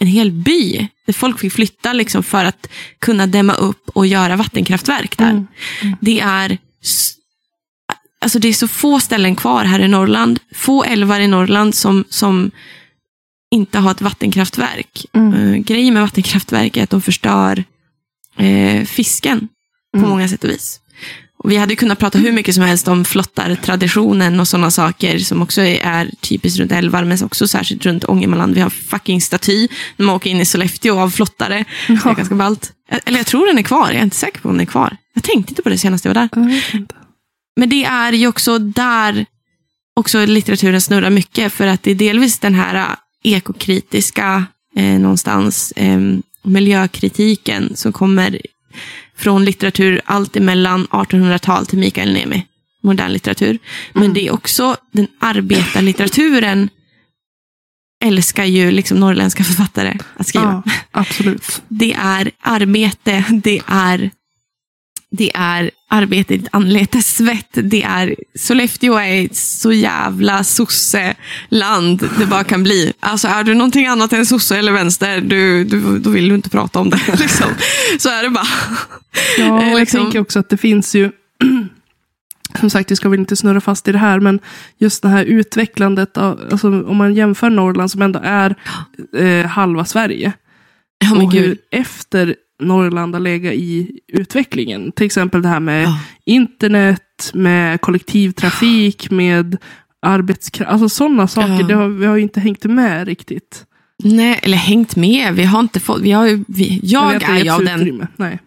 en 0.00 0.06
hel 0.06 0.30
by. 0.30 0.88
Där 1.06 1.12
folk 1.12 1.40
fick 1.40 1.52
flytta 1.52 1.92
liksom 1.92 2.22
för 2.22 2.44
att 2.44 2.68
kunna 2.98 3.26
dämma 3.26 3.54
upp 3.54 3.88
och 3.88 4.06
göra 4.06 4.36
vattenkraftverk 4.36 5.18
där. 5.18 5.30
Mm. 5.30 5.46
Mm. 5.82 5.96
Det 6.00 6.20
är 6.20 6.58
alltså 8.20 8.38
det 8.38 8.48
är 8.48 8.52
så 8.52 8.68
få 8.68 9.00
ställen 9.00 9.36
kvar 9.36 9.64
här 9.64 9.80
i 9.80 9.88
Norrland. 9.88 10.40
Få 10.54 10.84
älvar 10.84 11.20
i 11.20 11.28
Norrland 11.28 11.74
som, 11.74 12.04
som 12.08 12.50
inte 13.50 13.78
har 13.78 13.90
ett 13.90 14.00
vattenkraftverk. 14.00 15.06
Mm. 15.12 15.34
Uh, 15.34 15.56
grejen 15.56 15.94
med 15.94 16.02
vattenkraftverk 16.02 16.76
är 16.76 16.82
att 16.82 16.90
de 16.90 17.02
förstör 17.02 17.64
uh, 18.40 18.84
fisken 18.84 19.48
på 19.92 19.98
mm. 19.98 20.10
många 20.10 20.28
sätt 20.28 20.44
och 20.44 20.50
vis. 20.50 20.80
Och 21.38 21.50
vi 21.50 21.56
hade 21.56 21.76
kunnat 21.76 21.98
prata 21.98 22.18
hur 22.18 22.32
mycket 22.32 22.54
som 22.54 22.64
helst 22.64 22.88
om 22.88 23.04
flottartraditionen 23.04 24.40
och 24.40 24.48
sådana 24.48 24.70
saker 24.70 25.18
som 25.18 25.42
också 25.42 25.60
är 25.62 26.10
typiskt 26.20 26.60
runt 26.60 26.72
älvar, 26.72 27.04
men 27.04 27.24
också 27.24 27.48
särskilt 27.48 27.86
runt 27.86 28.04
Ångermanland. 28.04 28.54
Vi 28.54 28.60
har 28.60 28.70
fucking 28.70 29.20
staty 29.20 29.68
när 29.96 30.06
man 30.06 30.16
åker 30.16 30.30
in 30.30 30.40
i 30.40 30.44
Sollefteå 30.44 30.98
av 30.98 31.10
flottare. 31.10 31.64
Ja. 31.88 31.94
Det 32.04 32.10
är 32.10 32.14
ganska 32.14 32.34
ballt. 32.34 32.72
Eller 33.04 33.18
jag 33.18 33.26
tror 33.26 33.46
den 33.46 33.58
är 33.58 33.62
kvar, 33.62 33.86
jag 33.86 33.96
är 33.96 34.02
inte 34.02 34.16
säker 34.16 34.40
på 34.40 34.48
om 34.48 34.54
den 34.54 34.60
är 34.60 34.70
kvar. 34.70 34.96
Jag 35.14 35.24
tänkte 35.24 35.50
inte 35.50 35.62
på 35.62 35.68
det 35.68 35.78
senast 35.78 36.04
jag 36.04 36.14
var 36.14 36.28
där. 36.28 36.28
Jag 36.72 36.97
men 37.58 37.68
det 37.68 37.84
är 37.84 38.12
ju 38.12 38.26
också 38.26 38.58
där 38.58 39.26
också 39.94 40.26
litteraturen 40.26 40.80
snurrar 40.80 41.10
mycket. 41.10 41.52
För 41.52 41.66
att 41.66 41.82
det 41.82 41.90
är 41.90 41.94
delvis 41.94 42.38
den 42.38 42.54
här 42.54 42.74
äh, 42.74 42.96
ekokritiska, 43.34 44.46
eh, 44.76 45.00
någonstans, 45.00 45.72
eh, 45.76 46.00
miljökritiken 46.42 47.76
som 47.76 47.92
kommer 47.92 48.40
från 49.16 49.44
litteratur 49.44 50.00
allt 50.04 50.36
emellan 50.36 50.86
1800-tal 50.86 51.66
till 51.66 51.78
Mikael 51.78 52.12
Niemi. 52.12 52.46
Modern 52.82 53.12
litteratur. 53.12 53.58
Men 53.92 54.02
mm. 54.02 54.14
det 54.14 54.26
är 54.26 54.32
också 54.32 54.76
den 54.92 55.06
arbetarlitteraturen 55.20 56.68
älskar 58.04 58.44
ju 58.44 58.70
liksom 58.70 59.00
norrländska 59.00 59.44
författare 59.44 59.98
att 60.16 60.26
skriva. 60.26 60.62
Ja, 60.66 60.72
absolut. 60.90 61.62
Det 61.68 61.92
är 61.92 62.30
arbete, 62.40 63.24
det 63.42 63.60
är 63.66 64.10
det 65.10 65.30
är 65.34 65.70
arbete 65.88 66.34
i 66.34 66.36
ditt 66.36 66.48
anlete, 66.52 67.02
svett. 67.02 67.48
Det 67.52 67.82
är, 67.82 68.14
Sollefteå 68.34 68.98
är 68.98 69.28
så 69.32 69.72
jävla 69.72 70.44
sosse-land 70.44 72.08
det 72.18 72.26
bara 72.26 72.44
kan 72.44 72.62
bli. 72.62 72.92
Alltså 73.00 73.28
är 73.28 73.44
du 73.44 73.54
någonting 73.54 73.86
annat 73.86 74.12
än 74.12 74.26
sosse 74.26 74.58
eller 74.58 74.72
vänster, 74.72 75.20
du, 75.20 75.64
du, 75.64 75.98
då 75.98 76.10
vill 76.10 76.28
du 76.28 76.34
inte 76.34 76.50
prata 76.50 76.78
om 76.78 76.90
det. 76.90 77.00
Liksom. 77.18 77.46
Så 77.98 78.08
är 78.08 78.22
det 78.22 78.30
bara. 78.30 78.46
Ja, 79.38 79.52
och 79.52 79.62
jag 79.62 79.78
liksom. 79.78 80.00
tänker 80.00 80.20
också 80.20 80.38
att 80.38 80.48
det 80.48 80.56
finns 80.56 80.94
ju 80.94 81.10
som 82.60 82.70
sagt, 82.70 82.90
vi 82.90 82.96
ska 82.96 83.08
väl 83.08 83.20
inte 83.20 83.36
snurra 83.36 83.60
fast 83.60 83.88
i 83.88 83.92
det 83.92 83.98
här, 83.98 84.20
men 84.20 84.40
just 84.78 85.02
det 85.02 85.08
här 85.08 85.24
utvecklandet, 85.24 86.16
av, 86.16 86.48
alltså, 86.50 86.68
om 86.68 86.96
man 86.96 87.14
jämför 87.14 87.50
Norrland 87.50 87.90
som 87.90 88.02
ändå 88.02 88.20
är 88.22 88.54
eh, 89.16 89.46
halva 89.46 89.84
Sverige. 89.84 90.32
Ja, 90.98 91.22
och 91.22 91.32
hur 91.32 91.58
efter 91.70 92.34
Norrland 92.60 93.14
har 93.14 93.20
legat 93.20 93.54
i 93.54 94.00
utvecklingen. 94.08 94.92
Till 94.92 95.06
exempel 95.06 95.42
det 95.42 95.48
här 95.48 95.60
med 95.60 95.84
ja. 95.84 95.98
internet, 96.24 97.30
med 97.34 97.80
kollektivtrafik, 97.80 99.10
med 99.10 99.56
arbetskraft. 100.02 100.72
Alltså 100.72 100.88
sådana 100.88 101.28
saker. 101.28 101.60
Ja. 101.60 101.66
Det 101.66 101.74
har, 101.74 101.88
vi 101.88 102.06
har 102.06 102.16
ju 102.16 102.22
inte 102.22 102.40
hängt 102.40 102.64
med 102.64 103.06
riktigt. 103.06 103.64
Nej, 104.04 104.40
eller 104.42 104.56
hängt 104.56 104.96
med. 104.96 105.34
Vi 105.34 105.44
har 105.44 105.60
inte 105.60 105.80
fått... 105.80 106.00
Vi 106.00 106.12
har, 106.12 106.44
vi, 106.48 106.80
jag, 106.82 107.14
jag 107.14 107.22
är 107.22 107.52
av 107.52 107.64
den... 107.64 108.06
Nej. 108.16 108.38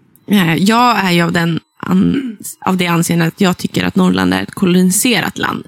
Jag 0.58 0.98
är 1.06 1.12
ju 1.12 1.22
av, 1.22 1.32
den, 1.32 1.60
an, 1.80 2.38
av 2.66 2.78
det 2.78 2.88
anseendet 2.88 3.28
att 3.28 3.42
jag 3.42 3.58
tycker 3.58 3.84
att 3.84 3.96
Norrland 3.96 4.34
är 4.34 4.44
ett 4.44 4.54
koloniserat 4.54 5.38
land. 5.38 5.66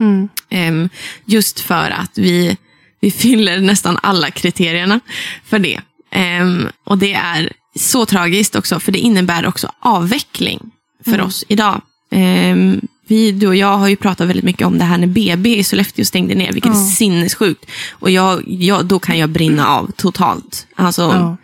Mm. 0.00 0.28
Um, 0.50 0.88
just 1.24 1.60
för 1.60 1.90
att 1.90 2.18
vi, 2.18 2.56
vi 3.00 3.10
fyller 3.10 3.60
nästan 3.60 3.98
alla 4.02 4.30
kriterierna 4.30 5.00
för 5.44 5.58
det. 5.58 5.80
Um, 6.16 6.68
och 6.84 6.98
det 6.98 7.14
är 7.14 7.52
så 7.74 8.06
tragiskt 8.06 8.56
också, 8.56 8.80
för 8.80 8.92
det 8.92 8.98
innebär 8.98 9.46
också 9.46 9.72
avveckling 9.80 10.70
för 11.04 11.14
mm. 11.14 11.26
oss 11.26 11.44
idag. 11.48 11.80
Um, 12.10 12.80
vi, 13.08 13.32
du 13.32 13.46
och 13.46 13.56
jag 13.56 13.78
har 13.78 13.88
ju 13.88 13.96
pratat 13.96 14.28
väldigt 14.28 14.44
mycket 14.44 14.66
om 14.66 14.78
det 14.78 14.84
här 14.84 14.98
när 14.98 15.06
BB 15.06 15.56
i 15.56 15.64
Sollefteå 15.64 16.04
stängde 16.04 16.34
ner, 16.34 16.52
vilket 16.52 16.72
ja. 16.74 16.80
är 16.80 16.84
sinnessjukt. 16.84 17.70
Och 17.90 18.10
jag, 18.10 18.42
jag, 18.46 18.86
då 18.86 18.98
kan 18.98 19.18
jag 19.18 19.30
brinna 19.30 19.66
av 19.66 19.90
totalt. 19.96 20.66
Alltså, 20.76 21.02
ja. 21.02 21.36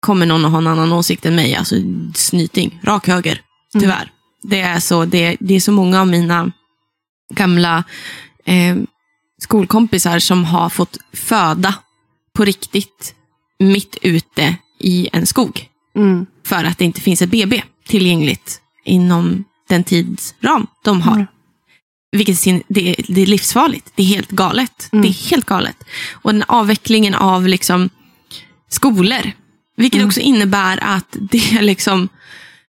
kommer 0.00 0.26
någon 0.26 0.44
att 0.44 0.50
ha 0.50 0.58
en 0.58 0.66
annan 0.66 0.92
åsikt 0.92 1.26
än 1.26 1.34
mig, 1.34 1.54
alltså 1.54 1.74
snyting, 2.14 2.80
rak 2.84 3.08
höger, 3.08 3.40
tyvärr. 3.72 4.02
Mm. 4.02 4.08
Det, 4.42 4.60
är 4.60 4.80
så, 4.80 5.04
det, 5.04 5.36
det 5.40 5.54
är 5.54 5.60
så 5.60 5.72
många 5.72 6.00
av 6.00 6.06
mina 6.06 6.52
gamla 7.34 7.84
eh, 8.44 8.76
skolkompisar 9.42 10.18
som 10.18 10.44
har 10.44 10.68
fått 10.68 10.98
föda 11.12 11.74
på 12.34 12.44
riktigt 12.44 13.14
mitt 13.60 13.96
ute 14.02 14.56
i 14.78 15.08
en 15.12 15.26
skog. 15.26 15.66
Mm. 15.96 16.26
För 16.46 16.64
att 16.64 16.78
det 16.78 16.84
inte 16.84 17.00
finns 17.00 17.22
ett 17.22 17.30
BB 17.30 17.62
tillgängligt 17.86 18.60
inom 18.84 19.44
den 19.68 19.84
tidsram 19.84 20.66
de 20.84 21.00
har. 21.00 21.14
Mm. 21.14 21.26
Vilket 22.12 22.46
är, 22.46 22.62
det, 22.68 22.96
det 23.08 23.20
är 23.20 23.26
livsfarligt. 23.26 23.92
Det 23.94 24.02
är 24.02 24.06
helt 24.06 24.30
galet. 24.30 24.88
Mm. 24.92 25.02
Det 25.02 25.08
är 25.08 25.30
helt 25.30 25.46
galet. 25.46 25.76
Och 26.12 26.32
den 26.32 26.44
avvecklingen 26.48 27.14
av 27.14 27.48
liksom 27.48 27.90
skolor. 28.68 29.32
Vilket 29.76 29.98
mm. 29.98 30.08
också 30.08 30.20
innebär 30.20 30.78
att 30.82 31.16
det 31.20 31.52
är 31.52 31.62
liksom 31.62 32.08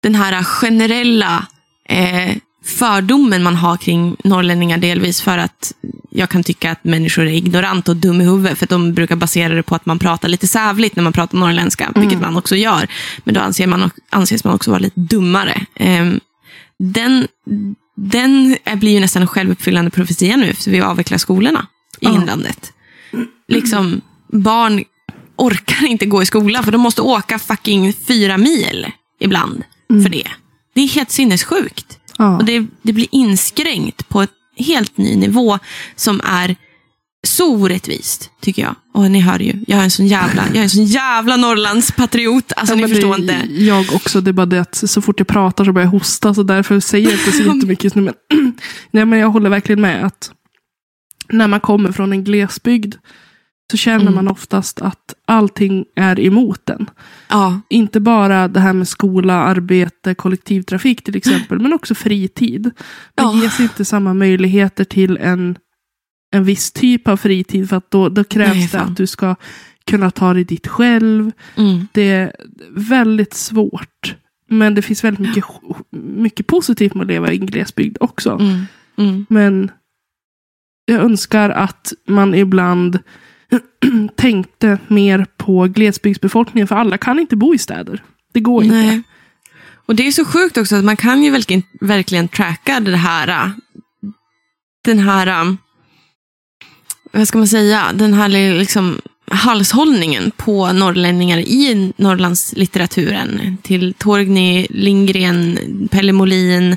den 0.03 0.15
här 0.15 0.45
generella 0.45 1.47
eh, 1.89 2.37
fördomen 2.67 3.43
man 3.43 3.57
har 3.57 3.77
kring 3.77 4.17
norrlänningar 4.25 4.79
delvis 4.79 5.21
för 5.21 5.39
att 5.39 5.73
jag 6.11 6.29
kan 6.29 6.43
tycka 6.43 6.71
att 6.71 6.85
människor 6.85 7.27
är 7.27 7.33
ignoranta 7.33 7.93
och 7.93 7.97
dum 7.97 8.21
i 8.21 8.25
huvudet. 8.25 8.59
För 8.59 8.67
de 8.67 8.95
brukar 8.95 9.17
basera 9.17 9.55
det 9.55 9.63
på 9.63 9.75
att 9.75 9.87
man 9.87 9.99
pratar 9.99 10.29
lite 10.29 10.47
sävligt 10.47 10.97
när 10.97 11.03
man 11.03 11.13
pratar 11.13 11.39
norrländska. 11.39 11.85
Mm. 11.85 12.01
Vilket 12.01 12.21
man 12.21 12.37
också 12.37 12.57
gör. 12.57 12.89
Men 13.25 13.35
då 13.35 13.41
anser 13.41 13.67
man, 13.67 13.91
anses 14.11 14.45
man 14.45 14.55
också 14.55 14.71
vara 14.71 14.79
lite 14.79 15.01
dummare. 15.01 15.67
Um, 15.81 16.21
den, 16.79 17.29
den 17.97 18.57
blir 18.75 18.93
ju 18.93 19.01
nästan 19.01 19.23
en 19.23 19.29
självuppfyllande 19.29 19.91
profetia 19.91 20.37
nu. 20.37 20.55
För 20.55 20.71
vi 20.71 20.81
avvecklar 20.81 21.19
skolorna 21.19 21.67
i 22.01 22.07
mm. 22.07 22.21
inlandet. 22.21 22.73
Liksom, 23.49 24.01
barn 24.33 24.85
orkar 25.37 25.87
inte 25.87 26.07
gå 26.07 26.23
i 26.23 26.27
skolan 26.27 26.65
för 26.65 26.73
de 26.73 26.81
måste 26.81 27.03
åka 27.03 27.39
fucking 27.39 27.93
fyra 27.93 28.39
mil 28.39 28.87
ibland. 29.21 29.65
Mm. 29.91 30.03
För 30.03 30.11
det. 30.11 30.29
Det 30.75 30.81
är 30.81 30.89
helt 30.89 31.11
sinnessjukt. 31.11 31.99
Ja. 32.19 32.37
Och 32.37 32.45
det, 32.45 32.67
det 32.83 32.93
blir 32.93 33.07
inskränkt 33.11 34.09
på 34.09 34.23
ett 34.23 34.31
helt 34.57 34.97
ny 34.97 35.17
nivå 35.17 35.59
som 35.97 36.21
är 36.25 36.57
så 37.27 37.57
orättvist, 37.57 38.31
tycker 38.41 38.63
jag. 38.63 38.75
Och 38.95 39.11
ni 39.11 39.21
hör 39.21 39.39
ju, 39.39 39.65
jag 39.67 39.79
är 39.79 39.85
en 39.85 39.91
sån 39.91 40.07
jävla, 40.07 40.45
jag 40.47 40.57
är 40.57 40.63
en 40.63 40.71
sån 40.71 40.85
jävla 40.85 41.37
Norrlandspatriot. 41.37 42.53
Alltså 42.57 42.75
ja, 42.75 42.87
ni 42.87 42.95
förstår 42.95 43.21
inte. 43.21 43.47
Jag 43.49 43.93
också, 43.95 44.21
det 44.21 44.31
är 44.31 44.33
bara 44.33 44.47
det 44.47 44.61
att 44.61 44.75
så 44.75 45.03
fort 45.03 45.21
jag 45.21 45.27
pratar 45.27 45.65
så 45.65 45.73
börjar 45.73 45.87
jag 45.87 45.93
hosta. 45.93 46.35
Så 46.35 46.43
därför 46.43 46.81
säger 46.81 47.11
jag 47.11 47.21
inte 47.21 47.33
så 47.33 47.43
jättemycket 47.55 47.85
just 47.85 47.97
nu. 47.97 48.03
Men, 48.03 48.15
nej, 48.91 49.05
men 49.05 49.19
jag 49.19 49.31
håller 49.31 49.51
verkligen 49.51 49.81
med 49.81 50.07
att 50.07 50.31
när 51.29 51.49
man 51.49 51.61
kommer 51.61 51.93
från 51.93 52.13
en 52.13 52.25
glesbygd 52.25 52.95
så 53.71 53.77
känner 53.77 54.03
mm. 54.03 54.15
man 54.15 54.29
oftast 54.29 54.81
att 54.81 55.15
allting 55.25 55.85
är 55.97 56.21
emot 56.21 56.71
en. 56.71 56.91
Ja. 57.29 57.61
Inte 57.69 58.01
bara 58.01 58.49
det 58.49 58.61
här 58.61 58.73
med 58.73 58.89
skola, 58.89 59.35
arbete, 59.35 60.15
kollektivtrafik 60.15 61.05
till 61.05 61.17
exempel, 61.17 61.59
men 61.59 61.73
också 61.73 61.95
fritid. 61.95 62.63
Det 63.15 63.23
ja. 63.23 63.43
ges 63.43 63.61
inte 63.61 63.85
samma 63.85 64.15
möjligheter 64.15 64.85
till 64.85 65.17
en, 65.17 65.59
en 66.33 66.45
viss 66.45 66.73
typ 66.73 67.09
av 67.09 67.17
fritid, 67.17 67.69
för 67.69 67.77
att 67.77 67.91
då, 67.91 68.09
då 68.09 68.25
krävs 68.25 68.55
Nej, 68.55 68.69
det 68.73 68.81
att 68.81 68.97
du 68.97 69.07
ska 69.07 69.37
kunna 69.85 70.11
ta 70.11 70.35
dig 70.35 70.45
dit 70.45 70.67
själv. 70.67 71.33
Mm. 71.57 71.87
Det 71.93 72.11
är 72.11 72.33
väldigt 72.71 73.35
svårt. 73.35 74.17
Men 74.49 74.75
det 74.75 74.83
finns 74.83 75.05
väldigt 75.05 75.27
mycket, 75.29 75.45
mycket 75.91 76.47
positivt 76.47 76.95
med 76.95 77.03
att 77.03 77.09
leva 77.09 77.33
i 77.33 77.39
en 77.39 77.47
glesbygd 77.47 77.97
också. 78.01 78.31
Mm. 78.31 78.67
Mm. 78.99 79.27
Men 79.29 79.71
jag 80.85 81.01
önskar 81.01 81.51
att 81.51 81.93
man 82.09 82.35
ibland 82.35 82.99
tänkte 84.17 84.79
mer 84.89 85.27
på 85.37 85.65
glesbygdsbefolkningen. 85.65 86.69
För 86.69 86.77
alla 86.77 86.99
kan 86.99 87.19
inte 87.19 87.37
bo 87.37 87.55
i 87.55 87.59
städer. 87.59 88.03
Det 88.33 88.41
går 88.41 88.65
inte. 88.65 88.77
Nej. 88.77 89.03
Och 89.87 89.97
det 89.97 90.07
är 90.07 90.13
så 90.13 90.25
sjukt 90.25 90.57
också 90.57 90.77
att 90.77 90.85
man 90.85 90.97
kan 90.97 91.23
ju 91.23 91.31
verkligen, 91.31 91.63
verkligen 91.81 92.29
tracka 92.29 92.81
det 92.81 92.97
här, 92.97 93.53
den 94.85 94.99
här, 94.99 95.57
vad 97.13 97.29
ska 97.29 97.39
man 97.39 97.49
säga, 97.49 97.93
den 97.95 98.15
här 98.15 98.29
liksom 98.59 99.01
halshållningen 99.31 100.33
på 100.37 100.73
norrlänningar 100.73 101.39
i 101.39 101.93
Norrlandslitteraturen. 101.97 103.59
Till 103.63 103.95
Torgny, 103.95 104.67
Lindgren, 104.71 105.59
Pelle 105.91 106.13
Molin, 106.13 106.77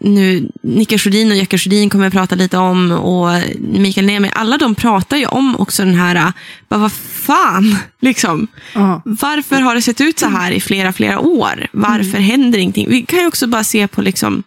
nu 0.00 0.48
Nicke 0.62 0.98
Sjödin 0.98 1.30
och 1.30 1.36
Jacke 1.36 1.58
Sjödin 1.58 1.90
kommer 1.90 2.04
jag 2.04 2.12
prata 2.12 2.34
lite 2.34 2.56
om 2.56 2.92
och 2.92 3.42
Mikael 3.58 4.06
Niemi. 4.06 4.30
Alla 4.34 4.58
de 4.58 4.74
pratar 4.74 5.16
ju 5.16 5.26
om 5.26 5.56
också 5.56 5.84
den 5.84 5.94
här, 5.94 6.32
bara, 6.68 6.80
vad 6.80 6.92
fan, 6.92 7.76
liksom. 8.00 8.46
Ja. 8.74 9.02
Varför 9.04 9.60
har 9.60 9.74
det 9.74 9.82
sett 9.82 10.00
ut 10.00 10.18
så 10.18 10.26
här 10.26 10.52
i 10.52 10.60
flera, 10.60 10.92
flera 10.92 11.20
år? 11.20 11.66
Varför 11.72 12.18
händer 12.18 12.58
ingenting? 12.58 12.90
Vi 12.90 13.02
kan 13.02 13.18
ju 13.18 13.26
också 13.26 13.46
bara 13.46 13.64
se 13.64 13.88
på 13.88 14.02
liksom, 14.02 14.42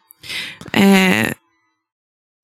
eh, 0.71 1.27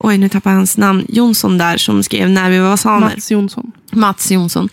oj 0.04 0.18
nu 0.18 0.28
tappar 0.28 0.50
jag 0.50 0.56
hans 0.56 0.76
namn, 0.76 1.06
Jonsson 1.08 1.58
där 1.58 1.76
som 1.76 2.02
skrev 2.02 2.30
När 2.30 2.50
vi 2.50 2.58
var 2.58 2.76
samer. 2.76 3.00
Mats 3.00 3.30
Jonsson. 3.30 3.72
Mats 3.92 4.30
Jonsson. 4.30 4.68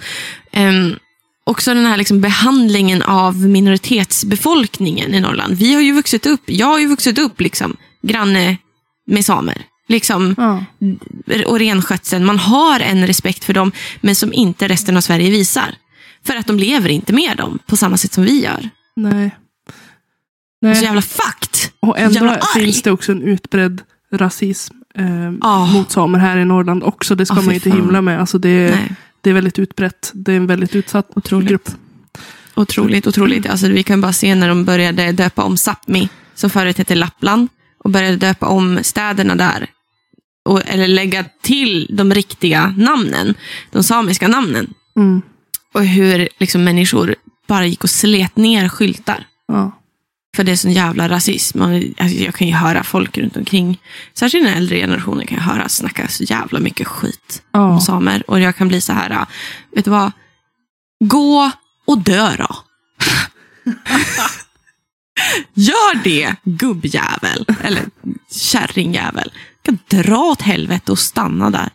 Ehm, 0.52 0.96
också 1.44 1.74
den 1.74 1.86
här 1.86 1.98
liksom 1.98 2.22
behandlingen 2.22 3.02
av 3.02 3.36
minoritetsbefolkningen 3.38 5.14
i 5.14 5.20
Norrland. 5.20 5.58
Vi 5.58 5.74
har 5.74 5.82
ju 5.82 5.92
vuxit 5.92 6.26
upp, 6.26 6.42
jag 6.46 6.68
har 6.68 6.80
ju 6.80 6.88
vuxit 6.88 7.18
upp 7.18 7.42
liksom, 7.42 7.78
granne 8.02 8.58
med 9.08 9.26
samer. 9.26 9.62
Liksom, 9.90 10.36
Ja. 10.38 10.64
och 11.46 11.60
renskötseln. 11.60 12.26
Man 12.26 12.40
har 12.40 12.80
en 12.80 13.08
respekt 13.08 13.44
för 13.44 13.54
dem, 13.54 13.72
men 14.02 14.16
som 14.16 14.34
inte 14.34 14.68
resten 14.68 14.98
av 14.98 15.02
Sverige 15.02 15.30
visar. 15.32 15.76
För 16.26 16.36
att 16.36 16.48
de 16.48 16.60
lever 16.60 16.90
inte 16.90 17.14
med 17.14 17.38
dem 17.38 17.60
på 17.68 17.78
samma 17.78 17.98
sätt 17.98 18.14
som 18.14 18.24
vi 18.24 18.44
gör. 18.44 18.70
Nej. 18.96 19.30
Så 20.62 20.68
Nej. 20.68 20.84
jävla 20.84 21.02
fakt. 21.02 21.72
Och 21.80 22.00
ändå 22.00 22.14
jävla 22.16 22.40
finns 22.56 22.82
det 22.82 22.92
också 22.92 23.12
en 23.12 23.22
utbredd 23.22 23.82
rasism 24.14 24.74
eh, 24.96 25.06
Ah. 25.42 25.66
mot 25.66 25.92
samer 25.92 26.20
här 26.20 26.38
i 26.38 26.46
Norrland 26.46 26.84
också. 26.84 27.16
Det 27.16 27.26
ska 27.26 27.36
Ah, 27.38 27.42
man 27.42 27.54
inte 27.54 27.70
fan. 27.70 27.80
himla 27.80 28.02
med. 28.02 28.20
Alltså 28.20 28.38
det, 28.38 28.70
Nej. 28.76 28.96
det 29.22 29.30
är 29.30 29.34
väldigt 29.34 29.60
utbrett. 29.60 30.12
Det 30.14 30.32
är 30.32 30.38
en 30.38 30.48
väldigt 30.48 30.76
utsatt 30.76 31.10
Otroligt. 31.16 31.50
grupp. 31.50 31.70
Otroligt, 32.56 33.08
otroligt. 33.08 33.46
Alltså, 33.50 33.68
vi 33.68 33.84
kan 33.84 34.02
bara 34.02 34.14
se 34.14 34.36
när 34.36 34.48
de 34.48 34.66
började 34.66 35.12
döpa 35.12 35.44
om 35.44 35.56
Sápmi, 35.56 36.10
som 36.36 36.50
förut 36.50 36.78
hette 36.78 36.96
Lappland, 36.96 37.50
och 37.88 37.92
började 37.94 38.18
döpa 38.18 38.46
om 38.48 38.80
städerna 38.84 39.36
där. 39.36 39.68
Och, 40.46 40.62
eller 40.66 40.88
lägga 40.88 41.26
till 41.42 41.88
de 41.90 42.14
riktiga 42.14 42.74
namnen, 42.78 43.34
de 43.72 43.84
samiska 43.84 44.28
namnen. 44.28 44.74
Mm. 44.96 45.22
Och 45.74 45.86
hur 45.86 46.30
liksom, 46.40 46.64
människor 46.64 47.16
bara 47.48 47.66
gick 47.66 47.84
och 47.84 47.90
slet 47.90 48.36
ner 48.36 48.70
skyltar. 48.70 49.26
Ja. 49.48 49.72
För 50.36 50.44
det 50.44 50.52
är 50.52 50.56
sån 50.56 50.72
jävla 50.74 51.10
rasism. 51.10 51.62
Alltså, 51.62 52.06
jag 52.18 52.36
kan 52.36 52.48
ju 52.48 52.54
höra 52.54 52.84
folk 52.84 53.18
runt 53.18 53.38
omkring, 53.38 53.82
särskilt 54.14 54.46
den 54.46 54.54
äldre 54.58 54.76
generationen, 54.78 55.28
kan 55.28 55.38
jag 55.38 55.44
höra 55.46 55.70
snacka 55.70 56.08
så 56.08 56.24
jävla 56.24 56.60
mycket 56.60 56.88
skit 56.88 57.42
om 57.52 57.62
Ja. 57.62 57.80
samer. 57.80 58.30
Och 58.30 58.40
jag 58.40 58.56
kan 58.56 58.68
bli 58.68 58.82
så 58.82 58.94
här, 58.94 59.26
vet 59.76 59.86
du 59.86 59.92
vad? 59.92 60.12
Gå 61.04 61.52
och 61.88 61.98
dö 61.98 62.36
då. 62.38 62.56
Gör 65.54 66.04
det, 66.04 66.36
gubbjävel. 66.44 67.46
Eller 67.64 67.84
kärringjävel. 68.32 69.32
Kan 69.66 69.80
dra 69.88 70.18
åt 70.18 70.42
helvete 70.42 70.92
och 70.92 71.00
stanna 71.00 71.50
där. 71.50 71.70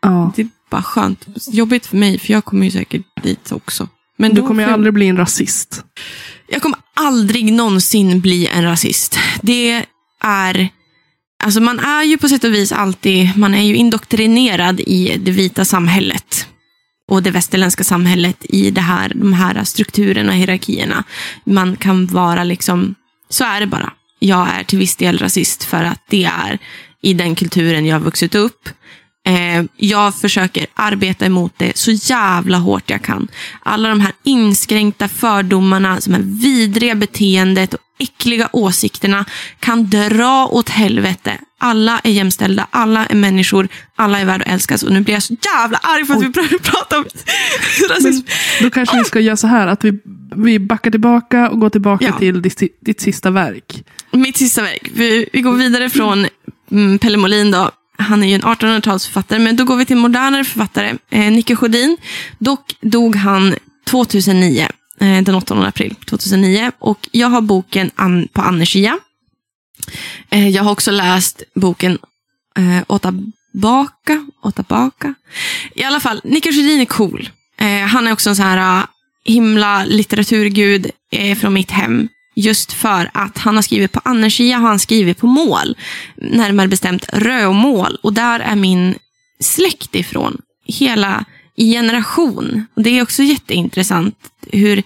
Ja. 0.00 0.32
Det 0.36 0.42
är 0.42 0.48
bara 0.70 0.82
skönt. 0.82 1.26
Jobbigt 1.50 1.86
för 1.86 1.96
mig, 1.96 2.18
för 2.18 2.32
jag 2.32 2.44
kommer 2.44 2.64
ju 2.64 2.70
säkert 2.70 3.02
dit 3.22 3.52
också. 3.52 3.88
Men 4.18 4.34
Du 4.34 4.42
kommer 4.42 4.66
ju 4.66 4.72
aldrig 4.72 4.94
bli 4.94 5.06
en 5.08 5.16
rasist. 5.16 5.84
jag 6.48 6.62
kommer 6.62 6.78
aldrig 6.94 7.52
någonsin 7.52 8.20
bli 8.20 8.46
en 8.46 8.64
rasist. 8.64 9.18
Det 9.42 9.84
är... 10.22 10.68
Alltså 11.44 11.60
man 11.60 11.80
är 11.80 12.02
ju 12.02 12.18
på 12.18 12.28
sätt 12.28 12.44
och 12.44 12.54
vis 12.54 12.72
alltid, 12.72 13.36
man 13.36 13.54
är 13.54 13.62
ju 13.62 13.76
indoktrinerad 13.76 14.80
i 14.80 15.16
det 15.18 15.30
vita 15.30 15.64
samhället. 15.64 16.46
Och 17.08 17.22
det 17.22 17.30
västerländska 17.30 17.84
samhället 17.84 18.36
i 18.48 18.70
det 18.70 18.80
här, 18.80 19.12
de 19.14 19.32
här 19.32 19.64
strukturerna 19.64 20.32
och 20.32 20.38
hierarkierna. 20.38 21.04
Man 21.44 21.76
kan 21.76 22.06
vara 22.06 22.44
liksom, 22.44 22.94
så 23.28 23.44
är 23.44 23.60
det 23.60 23.66
bara. 23.66 23.92
Jag 24.18 24.48
är 24.48 24.64
till 24.64 24.78
viss 24.78 24.96
del 24.96 25.18
rasist 25.18 25.64
för 25.64 25.84
att 25.84 26.00
det 26.08 26.24
är 26.24 26.58
i 27.02 27.12
den 27.12 27.34
kulturen 27.34 27.86
jag 27.86 27.94
har 27.94 28.00
vuxit 28.00 28.34
upp. 28.34 28.68
Eh, 29.26 29.64
jag 29.76 30.14
försöker 30.14 30.66
arbeta 30.74 31.26
emot 31.26 31.52
det 31.56 31.76
så 31.76 31.90
jävla 31.90 32.58
hårt 32.58 32.90
jag 32.90 33.02
kan. 33.02 33.28
Alla 33.62 33.88
de 33.88 34.00
här 34.00 34.12
inskränkta 34.24 35.08
fördomarna, 35.08 36.00
som 36.00 36.14
är 36.14 36.20
vidriga 36.22 36.94
beteendet 36.94 37.74
och 37.74 37.80
äckliga 37.98 38.48
åsikterna 38.52 39.24
kan 39.60 39.90
dra 39.90 40.46
åt 40.46 40.68
helvete. 40.68 41.38
Alla 41.58 42.00
är 42.04 42.10
jämställda, 42.10 42.66
alla 42.70 43.06
är 43.06 43.14
människor, 43.14 43.68
alla 43.96 44.20
är 44.20 44.24
värda 44.24 44.44
att 44.44 44.52
älskas. 44.52 44.82
Och 44.82 44.92
nu 44.92 45.00
blir 45.00 45.14
jag 45.14 45.22
så 45.22 45.36
jävla 45.54 45.78
arg 45.78 46.04
för 46.04 46.14
att 46.14 46.22
vi 46.22 46.28
börjar 46.28 46.58
prata 46.58 46.98
om 46.98 47.04
rasism. 47.90 48.26
Då 48.62 48.70
kanske 48.70 48.98
vi 48.98 49.04
ska 49.04 49.20
göra 49.20 49.36
så 49.36 49.46
här 49.46 49.66
att 49.66 49.84
vi, 49.84 49.92
vi 50.36 50.58
backar 50.58 50.90
tillbaka 50.90 51.50
och 51.50 51.60
går 51.60 51.70
tillbaka 51.70 52.04
Ja. 52.04 52.18
till 52.18 52.42
ditt, 52.42 52.62
ditt 52.80 53.00
sista 53.00 53.30
verk. 53.30 53.84
Mitt 54.10 54.36
sista 54.36 54.62
verk. 54.62 54.90
Vi, 54.94 55.28
vi 55.32 55.40
går 55.40 55.52
vidare 55.52 55.90
från 55.90 56.26
mm, 56.70 56.98
Pelle 56.98 57.16
Molin. 57.16 57.50
Då. 57.50 57.70
Han 57.98 58.22
är 58.22 58.26
ju 58.26 58.34
en 58.34 58.42
1800-talsförfattare, 58.42 59.38
men 59.38 59.56
då 59.56 59.64
går 59.64 59.76
vi 59.76 59.84
till 59.84 59.96
modernare 59.96 60.44
författare. 60.44 60.94
Eh, 61.10 61.32
Nicke 61.32 61.56
Sjödin. 61.56 61.96
Dock 62.38 62.74
dog 62.80 63.16
han 63.16 63.54
2009, 63.86 64.68
eh, 65.00 65.22
den 65.22 65.34
8 65.34 65.54
april 65.54 65.94
2009. 65.94 66.72
Och 66.78 67.08
jag 67.10 67.28
har 67.28 67.40
boken 67.40 67.90
an, 67.94 68.28
på 68.32 68.42
Annerskia. 68.42 68.98
Eh, 70.30 70.48
jag 70.48 70.62
har 70.62 70.72
också 70.72 70.90
läst 70.90 71.42
boken 71.54 71.98
eh, 72.58 72.82
Åta 72.86 73.12
baka. 74.68 75.14
I 75.74 75.84
alla 75.84 76.00
fall, 76.00 76.20
Nicke 76.24 76.52
Sjödin 76.52 76.80
är 76.80 76.84
cool. 76.84 77.30
Eh, 77.58 77.86
han 77.86 78.06
är 78.06 78.12
också 78.12 78.30
en 78.30 78.36
sån 78.36 78.44
här 78.44 78.80
eh, 78.80 78.86
himla 79.24 79.84
litteraturgud 79.84 80.90
eh, 81.12 81.38
från 81.38 81.54
mitt 81.54 81.70
hem. 81.70 82.08
Just 82.38 82.72
för 82.72 83.10
att 83.14 83.38
han 83.38 83.54
har 83.54 83.62
skrivit 83.62 83.92
på 83.92 84.00
annersia, 84.04 84.58
har 84.58 84.68
han 84.68 84.78
skrivit 84.78 85.18
på 85.18 85.26
mål. 85.26 85.76
Närmare 86.16 86.68
bestämt 86.68 87.06
rödmål. 87.12 87.98
Och 88.02 88.12
där 88.12 88.40
är 88.40 88.56
min 88.56 88.94
släkt 89.40 89.94
ifrån. 89.94 90.38
Hela 90.66 91.24
i 91.56 91.72
generation. 91.72 92.66
Och 92.74 92.82
det 92.82 92.98
är 92.98 93.02
också 93.02 93.22
jätteintressant 93.22 94.18
hur, 94.52 94.82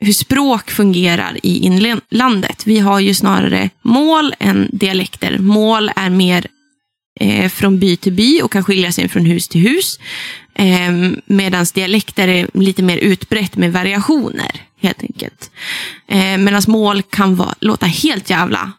hur 0.00 0.12
språk 0.12 0.70
fungerar 0.70 1.38
i 1.42 1.58
inlandet. 1.58 2.66
Vi 2.66 2.78
har 2.78 3.00
ju 3.00 3.14
snarare 3.14 3.70
mål 3.82 4.34
än 4.38 4.68
dialekter. 4.72 5.38
Mål 5.38 5.90
är 5.96 6.10
mer 6.10 6.46
eh, 7.22 7.48
från 7.48 7.78
by 7.78 7.96
till 7.96 8.12
by 8.12 8.40
och 8.42 8.52
kan 8.52 8.64
skilja 8.64 8.92
sig 8.92 9.08
från 9.08 9.26
hus 9.26 9.48
till 9.48 9.60
hus. 9.60 9.98
Eh, 10.54 10.92
Medan 11.26 11.66
dialekter 11.74 12.28
är 12.28 12.48
lite 12.54 12.82
mer 12.82 12.96
utbrett 12.96 13.56
med 13.56 13.72
variationer, 13.72 14.62
helt 14.80 15.02
enkelt. 15.02 15.50
Eh, 16.08 16.38
Medan 16.38 16.62
mål 16.66 17.02
kan 17.02 17.36
vara, 17.36 17.54
låta 17.60 17.86
helt 17.86 18.30
jävla 18.30 18.72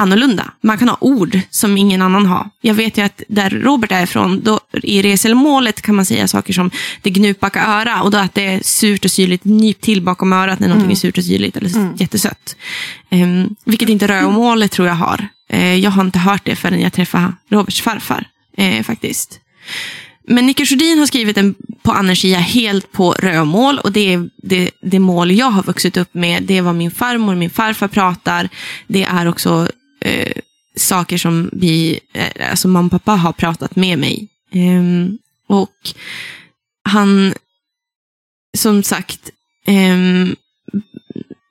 annorlunda. 0.00 0.50
Man 0.60 0.78
kan 0.78 0.88
ha 0.88 0.96
ord 1.00 1.40
som 1.50 1.76
ingen 1.76 2.02
annan 2.02 2.26
har. 2.26 2.50
Jag 2.60 2.74
vet 2.74 2.98
ju 2.98 3.02
att 3.02 3.22
där 3.28 3.50
Robert 3.50 3.92
är 3.92 4.02
ifrån, 4.02 4.40
då, 4.40 4.60
i 4.72 5.02
reselmålet 5.02 5.82
kan 5.82 5.94
man 5.94 6.06
säga 6.06 6.28
saker 6.28 6.52
som 6.52 6.70
det 7.02 7.10
gnupaka 7.10 7.66
öra 7.66 8.02
och 8.02 8.10
då 8.10 8.18
att 8.18 8.34
det 8.34 8.46
är 8.46 8.60
surt 8.62 9.04
och 9.04 9.10
syrligt, 9.10 9.44
nyp 9.44 9.80
till 9.80 10.02
bakom 10.02 10.32
örat 10.32 10.60
när 10.60 10.68
någonting 10.68 10.92
är 10.92 10.96
surt 10.96 11.18
och 11.18 11.24
syrligt 11.24 11.56
eller 11.56 12.00
jättesött. 12.00 12.56
Um, 13.10 13.56
vilket 13.64 13.88
inte 13.88 14.06
rödmålet 14.06 14.70
tror 14.70 14.88
jag 14.88 14.94
har. 14.94 15.28
Eh, 15.48 15.74
jag 15.74 15.90
har 15.90 16.04
inte 16.04 16.18
hört 16.18 16.44
det 16.44 16.56
förrän 16.56 16.80
jag 16.80 16.92
träffade 16.92 17.32
Roberts 17.48 17.80
farfar, 17.80 18.28
eh, 18.56 18.82
faktiskt. 18.82 19.40
Men 20.28 20.46
Nicke 20.46 20.66
Sjödin 20.66 20.98
har 20.98 21.06
skrivit 21.06 21.36
en 21.36 21.54
på 21.82 21.92
Annerskia 21.92 22.38
helt 22.38 22.92
på 22.92 23.12
rödmål 23.12 23.78
och 23.78 23.92
det 23.92 24.14
är 24.14 24.30
det, 24.36 24.70
det 24.82 24.98
mål 24.98 25.32
jag 25.32 25.50
har 25.50 25.62
vuxit 25.62 25.96
upp 25.96 26.14
med. 26.14 26.42
Det 26.42 26.56
är 26.56 26.62
vad 26.62 26.74
min 26.74 26.90
farmor 26.90 27.32
och 27.32 27.38
min 27.38 27.50
farfar 27.50 27.88
pratar. 27.88 28.48
Det 28.86 29.02
är 29.02 29.28
också 29.28 29.68
eh, 30.00 30.32
saker 30.76 31.18
som 31.18 31.50
vi, 31.52 32.00
eh, 32.12 32.50
alltså 32.50 32.68
mamma 32.68 32.86
och 32.86 32.90
pappa 32.92 33.12
har 33.12 33.32
pratat 33.32 33.76
med 33.76 33.98
mig. 33.98 34.28
Eh, 34.52 35.08
och 35.48 35.76
han, 36.84 37.34
som 38.56 38.82
sagt, 38.82 39.30
ehm, 39.66 40.36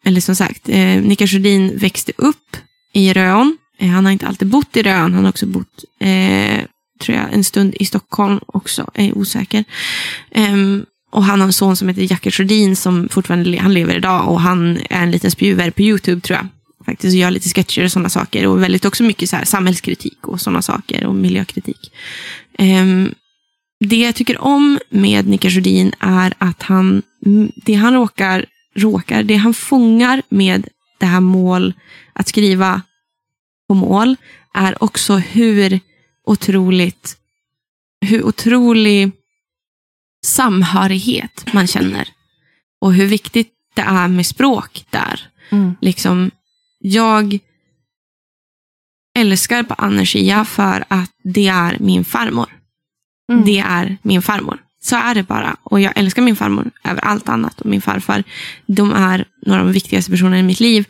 eller 0.05 0.21
som 0.21 0.35
sagt, 0.35 0.69
eh, 0.69 1.01
Nicke 1.01 1.27
Sjödin 1.27 1.77
växte 1.77 2.11
upp 2.17 2.57
i 2.93 3.13
Röån. 3.13 3.57
Eh, 3.77 3.89
han 3.89 4.05
har 4.05 4.11
inte 4.11 4.27
alltid 4.27 4.47
bott 4.47 4.77
i 4.77 4.83
Rön, 4.83 5.13
han 5.13 5.23
har 5.23 5.29
också 5.29 5.45
bott 5.45 5.83
eh, 5.99 6.61
tror 6.99 7.17
jag, 7.17 7.33
en 7.33 7.43
stund 7.43 7.75
i 7.79 7.85
Stockholm 7.85 8.39
också, 8.45 8.89
jag 8.93 9.05
är 9.05 9.17
osäker. 9.17 9.63
Um, 10.35 10.85
och 11.11 11.23
han 11.23 11.39
har 11.39 11.47
en 11.47 11.53
son 11.53 11.75
som 11.75 11.89
heter 11.89 12.11
Jacke 12.11 12.31
Sjödin 12.31 12.75
som 12.75 13.09
fortfarande 13.09 13.57
han 13.57 13.73
lever 13.73 13.95
idag 13.95 14.27
och 14.27 14.41
han 14.41 14.77
är 14.89 15.03
en 15.03 15.11
liten 15.11 15.31
spjuver 15.31 15.71
på 15.71 15.81
YouTube 15.81 16.21
tror 16.21 16.37
jag. 16.37 16.47
faktiskt 16.85 17.13
och 17.13 17.19
gör 17.19 17.31
lite 17.31 17.49
sketcher 17.49 17.83
och 17.83 17.91
sådana 17.91 18.09
saker. 18.09 18.47
Och 18.47 18.63
väldigt 18.63 18.85
också 18.85 19.03
mycket 19.03 19.29
så 19.29 19.35
här 19.35 19.45
samhällskritik 19.45 20.27
och 20.27 20.41
sådana 20.41 20.61
saker 20.61 21.05
och 21.05 21.15
miljökritik. 21.15 21.91
Um, 22.59 23.13
det 23.79 23.95
jag 23.95 24.15
tycker 24.15 24.41
om 24.41 24.79
med 24.89 25.27
Nicke 25.27 25.49
Sjödin 25.49 25.91
är 25.99 26.33
att 26.37 26.63
han, 26.63 27.01
det 27.55 27.73
han 27.73 27.93
råkar, 27.93 28.45
råkar, 28.75 29.23
det 29.23 29.35
han 29.35 29.53
fångar 29.53 30.21
med 30.29 30.67
det 30.99 31.05
här 31.05 31.19
mål, 31.19 31.73
att 32.13 32.27
skriva 32.27 32.81
på 33.67 33.73
mål, 33.73 34.15
är 34.53 34.83
också 34.83 35.15
hur 35.15 35.79
otroligt, 36.25 37.17
hur 38.01 38.23
otrolig 38.23 39.11
samhörighet 40.25 41.53
man 41.53 41.67
känner. 41.67 42.09
Och 42.81 42.93
hur 42.93 43.05
viktigt 43.05 43.51
det 43.73 43.81
är 43.81 44.07
med 44.07 44.25
språk 44.25 44.85
där. 44.89 45.21
Mm. 45.49 45.75
Liksom, 45.81 46.31
jag 46.79 47.39
älskar 49.17 49.63
på 49.63 49.73
Anna 49.73 50.45
för 50.45 50.85
att 50.87 51.11
det 51.23 51.47
är 51.47 51.77
min 51.79 52.05
farmor. 52.05 52.49
Mm. 53.31 53.45
Det 53.45 53.59
är 53.59 53.97
min 54.01 54.21
farmor. 54.21 54.59
Så 54.81 54.95
är 54.95 55.15
det 55.15 55.23
bara. 55.23 55.57
Och 55.63 55.79
jag 55.79 55.93
älskar 55.95 56.21
min 56.21 56.35
farmor 56.35 56.71
över 56.83 57.01
allt 57.01 57.29
annat. 57.29 57.61
Och 57.61 57.65
min 57.65 57.81
farfar. 57.81 58.23
De 58.65 58.93
är 58.93 59.25
några 59.45 59.59
av 59.59 59.67
de 59.67 59.73
viktigaste 59.73 60.11
personerna 60.11 60.39
i 60.39 60.43
mitt 60.43 60.59
liv. 60.59 60.85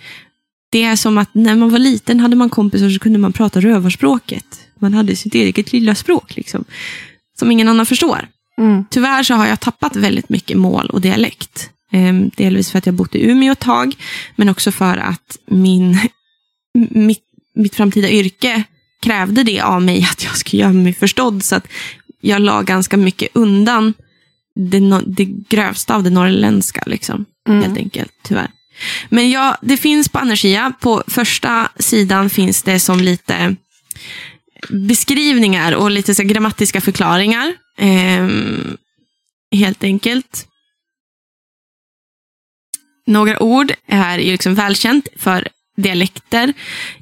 Det 0.70 0.84
är 0.84 0.95
som 0.95 1.18
att 1.18 1.30
när 1.34 1.55
man 1.55 1.70
var 1.70 1.80
liten 1.80 2.20
hade 2.20 2.36
man 2.36 2.49
kompisar 2.49 2.89
så 2.89 2.99
kunde 2.99 3.20
man 3.20 3.34
prata 3.34 3.59
rövarspråket. 3.61 4.45
Man 4.80 4.93
hade 4.93 5.16
sitt 5.16 5.36
eget 5.36 5.72
lilla 5.74 5.95
språk. 5.95 6.36
Liksom, 6.36 6.66
som 7.39 7.51
ingen 7.51 7.68
annan 7.68 7.86
förstår. 7.86 8.28
Mm. 8.57 8.86
Tyvärr 8.89 9.24
så 9.24 9.34
har 9.34 9.45
jag 9.47 9.59
tappat 9.59 9.95
väldigt 9.95 10.30
mycket 10.30 10.57
mål 10.57 10.86
och 10.89 11.01
dialekt. 11.01 11.70
Ehm, 11.91 12.32
delvis 12.36 12.72
för 12.72 12.78
att 12.78 12.86
jag 12.86 12.95
bott 12.95 13.16
i 13.16 13.26
Umeå 13.30 13.51
ett 13.51 13.59
tag, 13.59 13.95
men 14.36 14.49
också 14.49 14.72
för 14.72 14.97
att 14.97 15.38
min, 15.47 15.99
mitt, 16.89 17.24
mitt 17.55 17.76
framtida 17.76 18.09
yrke 18.09 18.63
krävde 19.01 19.43
det 19.43 19.61
av 19.61 19.82
mig, 19.82 20.07
att 20.11 20.24
jag 20.24 20.38
skulle 20.38 20.61
göra 20.61 20.74
mig 20.74 20.93
förstådd. 20.93 21.43
Så 21.43 21.55
att 21.55 21.68
jag 22.22 22.41
la 22.41 22.61
ganska 22.61 22.97
mycket 22.97 23.30
undan 23.34 23.93
det, 24.55 24.80
no- 24.80 25.03
det 25.07 25.26
grövsta 25.26 25.95
av 25.95 26.03
det 26.03 26.09
norrländska, 26.09 26.84
liksom, 26.86 27.26
Mm. 27.49 27.61
helt 27.63 27.78
enkelt, 27.78 28.11
tyvärr. 28.24 28.49
Men 29.10 29.30
ja, 29.30 29.58
det 29.62 29.78
finns 29.78 30.10
på 30.10 30.20
Anergia. 30.20 30.74
På 30.80 31.04
första 31.08 31.70
sidan 31.80 32.30
finns 32.30 32.64
det 32.64 32.80
som 32.80 33.00
lite 33.00 33.56
beskrivningar 34.70 35.76
och 35.76 35.92
lite 35.92 36.16
så 36.16 36.24
grammatiska 36.24 36.82
förklaringar. 36.82 37.54
Ehm, 37.78 38.78
helt 39.52 39.84
enkelt. 39.84 40.48
Några 43.08 43.44
ord 43.44 43.74
är 43.88 44.18
ju 44.18 44.32
liksom 44.32 44.56
välkänt 44.56 45.08
för 45.18 45.48
dialekter 45.78 46.54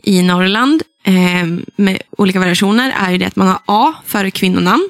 i 0.03 0.21
Norrland 0.21 0.83
ehm, 1.03 1.65
med 1.75 2.01
olika 2.17 2.39
variationer 2.39 2.93
är 2.97 3.11
ju 3.11 3.17
det 3.17 3.25
att 3.25 3.35
man 3.35 3.47
har 3.47 3.59
A 3.65 3.93
före 4.05 4.31
kvinnonamn, 4.31 4.89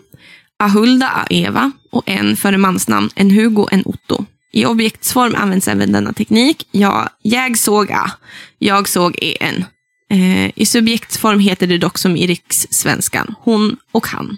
Ahulda, 0.60 1.08
A 1.08 1.28
Eva 1.30 1.72
och 1.92 2.10
en 2.10 2.38
före 2.38 2.58
mansnamn, 2.58 3.10
en 3.16 3.32
Hugo, 3.32 3.68
en 3.72 3.84
Otto. 3.86 4.26
I 4.54 4.66
objektsform 4.66 5.36
används 5.36 5.68
även 5.68 5.92
denna 5.92 6.14
teknik. 6.14 6.68
Ja, 6.72 7.10
jag 7.22 7.58
såg 7.58 7.92
A, 7.92 8.12
jag 8.60 8.90
såg 8.90 9.18
en. 9.40 9.66
Eh, 10.10 10.52
I 10.56 10.66
subjektsform 10.66 11.40
heter 11.40 11.68
det 11.68 11.78
dock 11.78 11.98
som 11.98 12.18
i 12.18 12.28
rikssvenskan, 12.28 13.36
hon 13.40 13.78
och 13.92 14.08
han. 14.08 14.38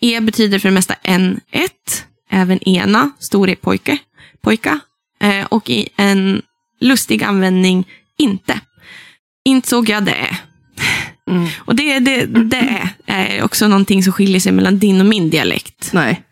E 0.00 0.20
betyder 0.20 0.58
för 0.58 0.68
det 0.68 0.74
mesta 0.74 0.94
en, 1.02 1.40
ett, 1.50 2.06
även 2.30 2.68
ena, 2.68 3.10
stor 3.18 3.48
är 3.48 3.54
pojke, 3.54 3.98
pojka. 4.40 4.80
Eh, 5.20 5.46
och 5.46 5.70
i 5.70 5.88
en 5.96 6.42
lustig 6.80 7.22
användning, 7.22 7.88
inte. 8.18 8.60
Inte 9.44 9.68
såg 9.68 9.88
jag 9.88 10.04
det. 10.04 10.38
Mm. 11.26 11.48
Och 11.58 11.76
det, 11.76 11.98
det, 11.98 12.26
det 12.26 12.90
är 13.06 13.42
också 13.42 13.68
någonting 13.68 14.02
som 14.02 14.12
skiljer 14.12 14.40
sig 14.40 14.52
mellan 14.52 14.78
din 14.78 15.00
och 15.00 15.06
min 15.06 15.30
dialekt. 15.30 15.90
Nej, 15.92 16.22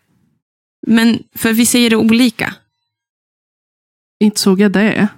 Men 0.86 1.18
för 1.34 1.53
vi 1.53 1.66
säger 1.66 1.90
det 1.90 1.96
olika. 1.96 2.55
Inte 4.24 4.40
såg 4.40 4.60
jag 4.60 4.72
det. 4.72 5.08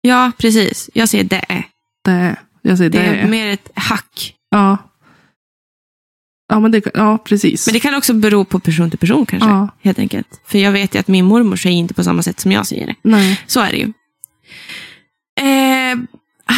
Ja, 0.00 0.32
precis. 0.38 0.90
Jag 0.94 1.08
säger 1.08 1.24
det. 1.24 1.64
Det. 2.04 2.36
Jag 2.62 2.78
säger 2.78 2.90
Det 2.90 2.98
det. 2.98 3.04
är 3.04 3.28
mer 3.28 3.46
ett 3.48 3.70
hack. 3.74 4.34
Ja. 4.50 4.76
Ja, 6.48 6.60
men 6.60 6.70
det, 6.70 6.90
ja, 6.94 7.18
precis. 7.18 7.66
Men 7.66 7.72
det 7.72 7.80
kan 7.80 7.94
också 7.94 8.14
bero 8.14 8.44
på 8.44 8.60
person 8.60 8.90
till 8.90 8.98
person 8.98 9.26
kanske. 9.26 9.48
Ja. 9.48 9.68
Helt 9.82 9.98
enkelt. 9.98 10.40
För 10.46 10.58
jag 10.58 10.72
vet 10.72 10.94
ju 10.94 10.98
att 10.98 11.08
min 11.08 11.24
mormor 11.24 11.56
säger 11.56 11.76
inte 11.76 11.94
på 11.94 12.04
samma 12.04 12.22
sätt 12.22 12.40
som 12.40 12.52
jag 12.52 12.66
säger 12.66 12.86
det. 12.86 12.94
Nej. 13.02 13.40
Så 13.46 13.60
är 13.60 13.70
det 13.70 13.76
ju. 13.78 13.92
Eh, 15.40 15.98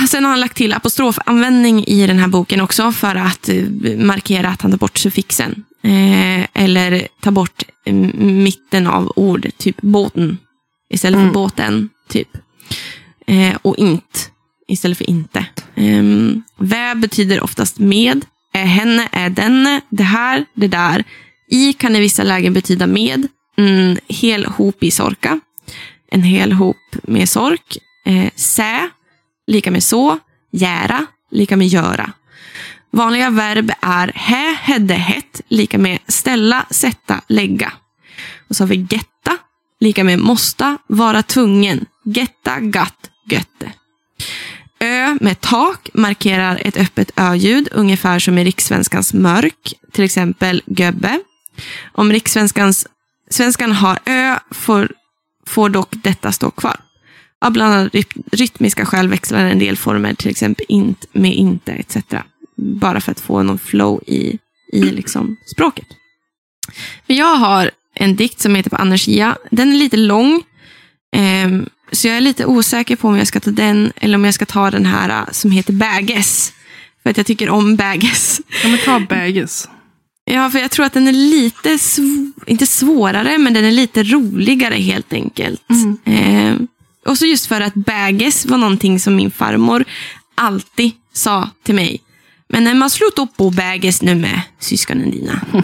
sen 0.08 0.24
har 0.24 0.30
han 0.30 0.40
lagt 0.40 0.56
till 0.56 0.72
apostrofanvändning 0.72 1.84
i 1.86 2.06
den 2.06 2.18
här 2.18 2.28
boken 2.28 2.60
också 2.60 2.92
för 2.92 3.14
att 3.14 3.48
eh, 3.48 3.64
markera 3.98 4.48
att 4.48 4.62
han 4.62 4.70
tar 4.70 4.78
bort 4.78 4.98
suffixen. 4.98 5.64
Eh, 5.82 6.46
eller 6.62 7.08
tar 7.20 7.30
bort 7.30 7.62
eh, 7.84 7.94
mitten 7.94 8.86
av 8.86 9.12
ord, 9.16 9.46
typ 9.58 9.76
båten 9.82 10.38
istället 10.90 11.18
för 11.18 11.22
Mm. 11.22 11.32
båten. 11.32 11.88
typ. 12.08 12.28
Eh, 13.26 13.56
och 13.62 13.76
int 13.78 14.30
istället 14.68 14.98
för 14.98 15.10
inte. 15.10 15.46
Eh, 15.74 16.02
vä 16.58 16.94
betyder 16.94 17.42
oftast 17.42 17.78
med. 17.78 18.24
Är 18.52 18.64
henne, 18.64 19.08
är 19.12 19.30
denne, 19.30 19.80
det 19.88 20.02
här, 20.02 20.44
det 20.54 20.68
där. 20.68 21.04
I 21.50 21.72
kan 21.72 21.96
i 21.96 22.00
vissa 22.00 22.22
lägen 22.22 22.52
betyda 22.52 22.86
med. 22.86 23.28
Mm, 23.58 23.96
hel 24.08 24.46
hop 24.46 24.82
i 24.82 24.90
sorka 24.90 25.40
en 26.10 26.22
hel 26.22 26.52
hop 26.52 26.76
med 27.02 27.28
sork. 27.28 27.78
Eh, 28.04 28.30
sä, 28.36 28.90
lika 29.46 29.70
med 29.70 29.84
så. 29.84 30.18
Jära, 30.52 31.06
lika 31.30 31.56
med 31.56 31.66
göra. 31.66 32.12
Vanliga 32.92 33.30
verb 33.30 33.72
är 33.80 34.12
hä, 34.14 34.56
hedde, 34.60 34.94
hett, 34.94 35.40
lika 35.48 35.78
med 35.78 35.98
ställa, 36.06 36.66
sätta, 36.70 37.20
lägga. 37.28 37.72
Och 38.48 38.56
så 38.56 38.62
har 38.62 38.68
vi 38.68 38.76
getta, 38.90 39.38
lika 39.80 40.04
med 40.04 40.18
måsta, 40.18 40.78
vara 40.86 41.22
tvungen. 41.22 41.86
Getta, 42.04 42.60
gatt, 42.60 43.10
götte. 43.30 43.72
Ö 44.80 45.16
med 45.20 45.40
tak 45.40 45.90
markerar 45.94 46.62
ett 46.64 46.76
öppet 46.76 47.10
ö-ljud, 47.16 47.68
ungefär 47.72 48.18
som 48.18 48.38
i 48.38 48.44
rikssvenskans 48.44 49.14
mörk, 49.14 49.74
till 49.92 50.04
exempel 50.04 50.62
göbbe. 50.66 51.20
Om 51.92 52.12
rikssvenskans 52.12 52.86
svenskan 53.30 53.72
har 53.72 53.98
ö 54.04 54.38
får 54.50 54.92
får 55.46 55.68
dock 55.68 55.88
detta 55.92 56.32
stå 56.32 56.50
kvar. 56.50 56.76
Av 57.40 57.52
bland 57.52 57.74
annat 57.74 57.94
rytmiska 58.32 58.86
skäl 58.86 59.08
växlar 59.08 59.44
en 59.44 59.58
del 59.58 59.76
former, 59.76 60.14
till 60.14 60.30
exempel 60.30 60.66
int 60.68 61.04
med 61.12 61.34
inte 61.34 61.72
etc. 61.72 61.96
Bara 62.56 63.00
för 63.00 63.12
att 63.12 63.20
få 63.20 63.42
någon 63.42 63.58
flow 63.58 64.02
i, 64.06 64.38
i 64.72 64.80
liksom 64.82 65.36
språket. 65.54 65.86
Men 67.06 67.16
jag 67.16 67.34
har 67.34 67.70
en 68.00 68.16
dikt 68.16 68.40
som 68.40 68.54
heter 68.54 68.70
på 68.70 68.76
Anarkia. 68.76 69.36
Den 69.50 69.72
är 69.72 69.76
lite 69.76 69.96
lång. 69.96 70.42
ehm, 71.16 71.68
så 71.92 72.08
jag 72.08 72.16
är 72.16 72.20
lite 72.20 72.46
osäker 72.46 72.96
på 72.96 73.08
om 73.08 73.16
jag 73.16 73.26
ska 73.26 73.40
ta 73.40 73.50
den 73.50 73.92
eller 73.96 74.14
om 74.18 74.24
jag 74.24 74.34
ska 74.34 74.46
ta 74.46 74.70
den 74.70 74.86
här 74.86 75.08
eh, 75.08 75.32
som 75.32 75.50
heter 75.50 75.72
Bäges. 75.72 76.52
För 77.02 77.10
att 77.10 77.16
jag 77.16 77.26
tycker 77.26 77.50
om 77.50 77.76
Bäges. 77.76 78.40
Ja, 78.62 78.68
men 78.68 78.78
ta 78.84 79.00
bäges. 79.00 79.68
Ja, 80.24 80.50
för 80.50 80.58
jag 80.58 80.70
tror 80.70 80.86
att 80.86 80.92
den 80.92 81.08
är 81.08 81.12
lite, 81.12 81.68
sv- 81.68 82.32
inte 82.46 82.66
svårare, 82.66 83.38
men 83.38 83.54
den 83.54 83.64
är 83.64 83.70
lite 83.70 84.02
roligare 84.02 84.74
helt 84.74 85.12
enkelt. 85.12 85.62
Eh, 86.04 86.54
och 87.06 87.18
så 87.18 87.26
just 87.26 87.46
för 87.46 87.60
att 87.60 87.74
bäges 87.74 88.46
var 88.46 88.58
någonting 88.58 89.00
som 89.00 89.16
min 89.16 89.30
farmor 89.30 89.84
alltid 90.34 90.90
sa 91.12 91.50
till 91.64 91.74
mig. 91.74 92.00
Men 92.48 92.64
när 92.64 92.74
man 92.74 92.90
slutar 92.90 93.22
upp 93.22 93.34
och 93.40 93.52
bäges 93.52 94.02
nu 94.02 94.14
med 94.14 94.40
syskonen 94.58 95.10
dina. 95.10 95.40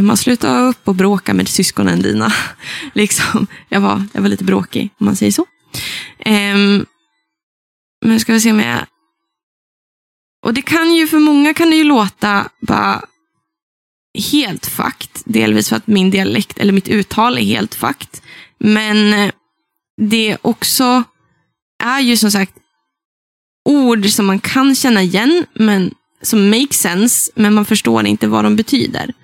Man 0.00 0.16
slutar 0.16 0.68
upp 0.68 0.88
och 0.88 0.94
bråka 0.94 1.34
med 1.34 1.48
syskonen 1.48 2.02
dina. 2.02 2.32
liksom, 2.94 3.46
jag, 3.68 3.80
var, 3.80 4.04
jag 4.12 4.22
var 4.22 4.28
lite 4.28 4.44
bråkig, 4.44 4.90
om 4.98 5.06
man 5.06 5.16
säger 5.16 5.32
så. 5.32 5.46
Ehm, 6.18 6.56
um, 6.56 6.86
men 8.04 8.20
ska 8.20 8.32
vi 8.32 8.40
se 8.40 8.50
om 8.50 8.60
jag... 8.60 8.86
Och 10.44 10.54
det 10.54 10.62
kan 10.62 10.94
ju, 10.94 11.06
för 11.06 11.18
många 11.18 11.54
kan 11.54 11.70
det 11.70 11.76
ju 11.76 11.84
låta 11.84 12.48
bara 12.60 13.04
helt 14.32 14.66
fakt. 14.66 15.22
Delvis 15.24 15.68
för 15.68 15.76
att 15.76 15.86
min 15.86 16.10
dialekt, 16.10 16.58
eller 16.58 16.72
mitt 16.72 16.88
uttal 16.88 17.38
är 17.38 17.42
helt 17.42 17.74
fakt. 17.74 18.22
Men 18.58 19.12
eh, 19.12 19.32
det 19.96 20.38
också 20.42 21.02
är 21.82 22.00
ju 22.00 22.16
som 22.16 22.30
sagt 22.30 22.54
ord 23.64 24.06
som 24.06 24.26
man 24.26 24.38
kan 24.38 24.74
känna 24.74 25.02
igen, 25.02 25.46
men 25.54 25.94
som 26.22 26.50
makes 26.50 26.80
sense, 26.80 27.32
men 27.34 27.54
man 27.54 27.64
förstår 27.64 28.06
inte 28.06 28.26
vad 28.26 28.44
de 28.44 28.56
betyder. 28.56 29.14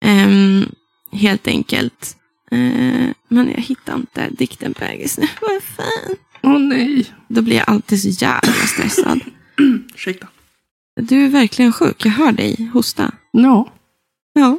Ehm, 0.00 0.66
helt 1.12 1.46
enkelt. 1.46 2.16
Eh, 2.50 3.08
men 3.28 3.50
jag 3.54 3.62
hittar 3.62 3.94
inte 3.96 4.28
dikten 4.30 4.74
Bägis 4.78 5.18
nu. 5.18 5.28
Vad 5.40 5.62
fan? 5.62 6.16
Åh 6.42 6.58
nej. 6.58 7.04
Då 7.28 7.42
blir 7.42 7.56
jag 7.56 7.70
alltid 7.70 8.02
så 8.02 8.24
jävla 8.24 8.52
stressad. 8.52 9.20
Ursäkta. 9.94 10.26
Du 11.00 11.24
är 11.24 11.28
verkligen 11.28 11.72
sjuk. 11.72 12.04
Jag 12.04 12.12
hör 12.12 12.32
dig 12.32 12.70
hosta. 12.72 13.12
Ja. 13.30 13.72
Ja. 14.32 14.58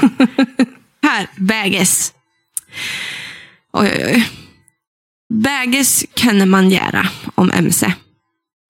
Här, 1.02 1.28
bäges. 1.36 2.12
Oj, 3.72 3.92
oj, 3.96 4.04
oj. 4.06 4.28
Bäges 5.34 6.04
kan 6.14 6.48
man 6.48 6.70
göra 6.70 7.08
om 7.34 7.50
ömse. 7.50 7.94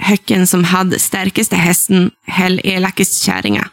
Höcken 0.03 0.47
som 0.47 0.65
hade 0.65 0.99
starkaste 0.99 1.57
hästen 1.57 2.11
höll 2.27 2.61
elakast 2.65 3.23
kärringa. 3.23 3.69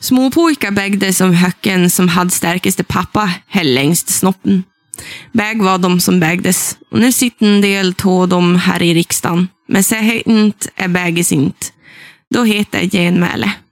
Småpojkar 0.00 0.70
bägde 0.70 1.12
som 1.12 1.34
höcken 1.34 1.90
som 1.90 2.08
hade 2.08 2.30
starkaste 2.30 2.84
pappa 2.84 3.30
höll 3.46 3.74
längst 3.74 4.08
snoppen. 4.08 4.64
Bäg 5.32 5.62
var 5.62 5.78
de 5.78 6.00
som 6.00 6.20
bägdes. 6.20 6.78
Och 6.90 6.98
nu 6.98 7.12
sitter 7.12 7.46
en 7.46 7.60
del 7.60 7.94
tå 7.94 8.26
de 8.26 8.56
här 8.56 8.82
i 8.82 8.94
riksdagen. 8.94 9.48
Men 9.68 9.84
säg 9.84 10.22
inte 10.26 10.68
är 10.76 10.88
bäges 10.88 11.32
inte. 11.32 11.66
Då 12.34 12.44
heter 12.44 12.80
det 12.80 12.88
genmäle. 12.88 13.52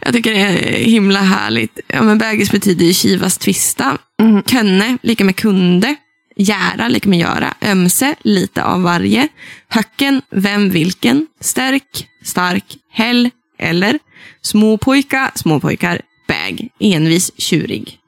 Jag 0.00 0.12
tycker 0.12 0.30
det 0.30 0.40
är 0.40 0.84
himla 0.84 1.20
härligt. 1.20 1.80
Ja, 1.86 2.02
men 2.02 2.18
bägis 2.18 2.50
betyder 2.50 2.86
ju 2.86 2.94
kivas 2.94 3.38
tvista. 3.38 3.98
Mm. 4.22 4.42
Könne, 4.42 4.98
lika 5.02 5.24
med 5.24 5.36
kunde. 5.36 5.96
Göra, 6.36 6.88
lika 6.88 7.08
med 7.08 7.18
göra. 7.18 7.54
Ömse, 7.62 8.14
lite 8.22 8.64
av 8.64 8.82
varje. 8.82 9.28
Höcken, 9.68 10.22
vem, 10.30 10.70
vilken. 10.70 11.26
Stärk, 11.40 12.08
stark. 12.22 12.78
Häll, 12.90 13.30
eller. 13.58 13.98
Småpojka, 14.40 15.32
småpojkar. 15.34 16.00
Bäg, 16.28 16.70
envis, 16.78 17.32
tjurig. 17.36 17.98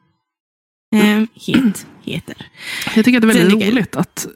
Eh, 0.95 1.22
het, 1.47 1.87
heter. 2.05 2.37
Jag 2.95 3.05
tycker 3.05 3.18
att 3.18 3.22
det 3.22 3.29
är 3.29 3.35
väldigt 3.35 3.61
Sen 3.61 3.70
roligt 3.70 3.97
att 3.97 4.27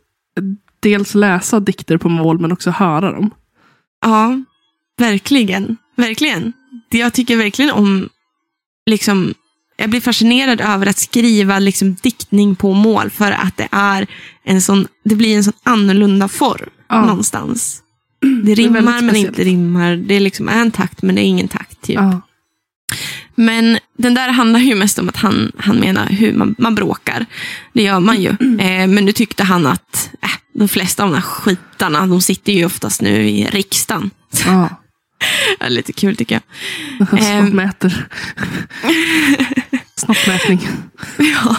dels 0.80 1.14
läsa 1.14 1.61
dikter 1.61 1.97
på 1.97 2.09
mål 2.09 2.38
men 2.38 2.53
också 2.53 2.70
höra 2.70 3.12
dem. 3.12 3.30
Ja, 4.01 4.43
verkligen. 4.99 5.76
Verkligen. 5.97 6.53
Det 6.91 6.99
Jag 6.99 7.12
tycker 7.12 7.36
verkligen 7.36 7.70
om, 7.70 8.09
liksom, 8.86 9.34
jag 9.81 9.91
blir 9.91 10.01
fascinerad 10.01 10.61
över 10.61 10.87
att 10.87 10.99
skriva 10.99 11.59
liksom, 11.59 11.95
diktning 11.95 12.57
på 12.57 12.72
mål 12.72 13.11
för 13.11 13.33
att 13.33 13.57
det 13.57 13.68
är 13.72 14.07
en 14.45 14.62
sån, 14.62 14.89
det 15.05 15.14
blir 15.14 15.37
en 15.37 15.45
sån 15.45 15.53
annorlunda 15.62 16.28
form 16.28 16.70
Ja. 16.89 17.05
någonstans. 17.05 17.83
Det 18.45 18.53
är 18.53 18.57
rimmar 18.57 18.81
väldigt 18.81 19.05
men 19.05 19.16
inte 19.16 19.45
rimmar. 19.45 19.97
Det 19.97 20.20
liksom 20.20 20.49
är 20.49 20.61
en 20.61 20.70
takt 20.70 21.03
men 21.03 21.14
det 21.14 21.20
är 21.20 21.24
ingen 21.24 21.49
takt. 21.49 21.83
Typ. 21.83 21.97
Ja. 21.97 22.20
Men 23.35 23.78
den 23.99 24.14
där 24.14 24.28
handlar 24.28 24.61
ju 24.61 24.74
mest 24.74 24.99
om 24.99 25.09
att 25.09 25.16
han, 25.16 25.53
han 25.59 25.76
menar 25.76 26.07
hur 26.07 26.33
man, 26.35 26.55
man 26.59 26.74
bråkar. 26.74 27.26
Det 27.72 27.83
gör 27.83 28.01
man 28.01 28.22
ju. 28.22 28.28
Eh, 28.61 28.87
men 28.87 29.05
nu 29.05 29.12
tyckte 29.12 29.45
han 29.45 29.66
att 29.66 30.11
äh, 30.22 30.31
de 30.55 30.68
flesta 30.68 31.03
av 31.05 31.09
de 31.11 31.14
här 31.14 31.22
skitarna, 31.22 32.07
de 32.07 32.20
sitter 32.20 32.53
ju 32.53 32.64
oftast 32.64 33.03
nu 33.03 33.28
i 33.28 33.45
riksdagen. 33.51 34.11
Ja. 34.47 34.68
Är 35.61 35.71
lite 35.71 35.93
kul 35.93 36.16
tycker 36.16 36.35
jag. 36.35 36.43
Ehm. 37.23 37.47
mäter. 37.47 38.09
Snoppmätning. 39.97 40.68
Ja, 41.18 41.57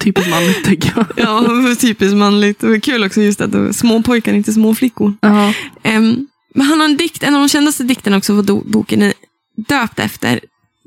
Typiskt 0.00 0.30
manligt 0.30 0.64
tänker 0.64 0.92
jag. 0.96 1.06
ja 1.16 1.74
typiskt 1.80 2.16
manligt. 2.16 2.60
Det 2.60 2.68
var 2.68 2.78
kul 2.78 3.04
också 3.04 3.20
just 3.20 3.40
att 3.40 3.76
små 3.76 4.02
pojkar, 4.02 4.32
inte 4.32 4.52
små 4.52 4.74
flickor. 4.74 5.14
Ja. 5.20 5.54
Ehm, 5.82 6.26
men 6.54 6.66
han 6.66 6.80
har 6.80 6.84
en 6.84 6.96
dikt, 6.96 7.22
en 7.22 7.34
av 7.34 7.40
de 7.40 7.48
kändaste 7.48 7.82
dikterna 7.82 8.16
också, 8.16 8.32
vad 8.34 8.62
boken 8.64 9.02
är 9.02 9.12
döpt 9.68 9.98
efter, 9.98 10.40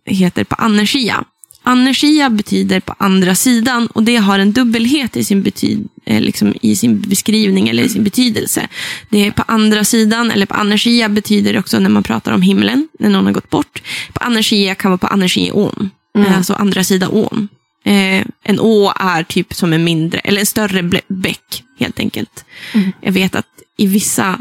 heter 0.06 0.44
På 0.44 0.56
anergia. 0.56 1.24
Anergia 1.64 2.30
betyder 2.30 2.80
på 2.80 2.96
andra 2.98 3.36
sidan 3.36 3.88
och 3.88 4.04
det 4.04 4.16
har 4.16 4.40
en 4.40 4.52
dubbelhet 4.54 5.18
i 5.18 5.24
sin, 5.24 5.44
betyd, 5.44 5.88
eh, 6.06 6.22
liksom 6.22 6.54
i 6.62 6.76
sin 6.76 7.02
beskrivning 7.02 7.70
eller 7.70 7.84
i 7.84 7.90
sin 7.90 8.04
betydelse. 8.04 8.68
Det 9.10 9.28
är 9.28 9.32
på 9.32 9.44
andra 9.48 9.84
sidan, 9.84 10.32
eller 10.32 10.46
på 10.46 10.54
anergia 10.54 11.10
betyder 11.10 11.54
det 11.54 11.60
också 11.60 11.80
när 11.80 11.90
man 11.90 12.04
pratar 12.04 12.32
om 12.32 12.42
himlen, 12.42 12.88
när 13.00 13.10
någon 13.10 13.26
har 13.26 13.34
gått 13.34 13.50
bort. 13.50 13.82
På 14.14 14.24
anergia 14.24 14.76
kan 14.76 14.92
vara 14.92 14.98
på 14.98 15.08
energiån, 15.14 15.90
Mm. 16.18 16.34
alltså 16.34 16.54
andra 16.54 16.84
sidan 16.84 17.10
ån. 17.12 17.48
Eh, 17.86 18.26
en 18.44 18.60
å 18.60 18.94
är 18.96 19.24
typ 19.24 19.54
som 19.54 19.74
en 19.74 19.84
mindre, 19.84 20.20
eller 20.20 20.40
en 20.40 20.46
större 20.46 20.84
bäck 21.08 21.64
helt 21.80 22.00
enkelt. 22.00 22.46
Mm. 22.74 22.92
Jag 23.02 23.12
vet 23.12 23.36
att 23.36 23.46
i 23.78 23.88
vissa 23.88 24.40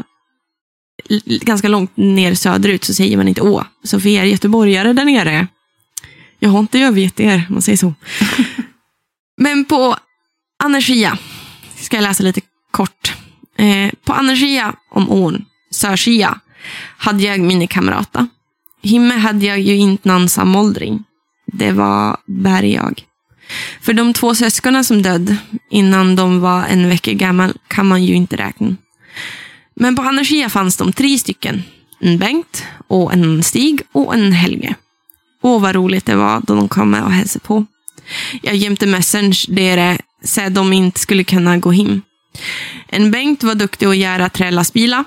ganska 1.41 1.67
långt 1.67 1.97
ner 1.97 2.33
söderut 2.35 2.83
så 2.83 2.93
säger 2.93 3.17
man 3.17 3.27
inte 3.27 3.41
å. 3.41 3.63
Så 3.83 3.99
för 3.99 4.09
er 4.09 4.23
göteborgare 4.23 4.93
där 4.93 5.05
nere, 5.05 5.47
jag 6.43 6.49
har 6.49 6.59
inte 6.59 6.79
övergett 6.79 7.19
er, 7.19 7.45
om 7.49 7.53
man 7.55 7.61
säger 7.61 7.77
så. 7.77 7.93
Men 9.37 9.65
på 9.65 9.95
Anergia, 10.63 11.17
ska 11.75 11.97
jag 11.97 12.03
läsa 12.03 12.23
lite 12.23 12.41
kort. 12.71 13.13
Eh, 13.57 13.91
på 14.05 14.13
Anergia 14.13 14.75
om 14.91 15.09
ån, 15.09 15.45
Sörsia, 15.71 16.39
hade 16.97 17.23
jag 17.23 17.39
mina 17.39 17.67
kamrater. 17.67 18.27
Himme 18.81 19.13
hade 19.15 19.45
jag 19.45 19.59
ju 19.59 19.75
inte 19.75 20.09
någon 20.09 20.29
samåldring. 20.29 21.03
Det 21.45 21.71
var 21.71 22.17
Bergag. 22.25 23.03
För 23.81 23.93
de 23.93 24.13
två 24.13 24.35
syskonen 24.35 24.83
som 24.83 25.01
död 25.01 25.35
innan 25.69 26.15
de 26.15 26.39
var 26.39 26.65
en 26.65 26.89
vecka 26.89 27.13
gammal 27.13 27.57
kan 27.67 27.87
man 27.87 28.03
ju 28.03 28.13
inte 28.13 28.35
räkna. 28.35 28.75
Men 29.75 29.95
på 29.95 30.01
Anergia 30.01 30.49
fanns 30.49 30.77
de 30.77 30.93
tre 30.93 31.17
stycken. 31.17 31.63
En 31.99 32.17
Bengt, 32.17 32.65
och 32.87 33.13
en 33.13 33.43
Stig 33.43 33.81
och 33.91 34.13
en 34.13 34.33
Helge. 34.33 34.75
Åh, 35.43 35.61
vad 35.61 35.75
roligt 35.75 36.05
det 36.05 36.15
var 36.15 36.41
då 36.47 36.55
de 36.55 36.67
kom 36.69 36.91
med 36.91 37.03
och 37.03 37.11
hälsade 37.11 37.45
på. 37.45 37.65
Jag 38.41 38.55
gömde 38.55 38.85
message 38.85 39.45
där 39.49 40.01
så 40.23 40.41
att 40.41 40.55
de 40.55 40.73
inte 40.73 40.99
skulle 40.99 41.23
kunna 41.23 41.57
gå 41.57 41.71
hem. 41.71 42.01
En 42.87 43.11
Bengt 43.11 43.43
var 43.43 43.55
duktig 43.55 43.85
att 43.85 43.97
göra 43.97 44.29
trälastbilar. 44.29 45.03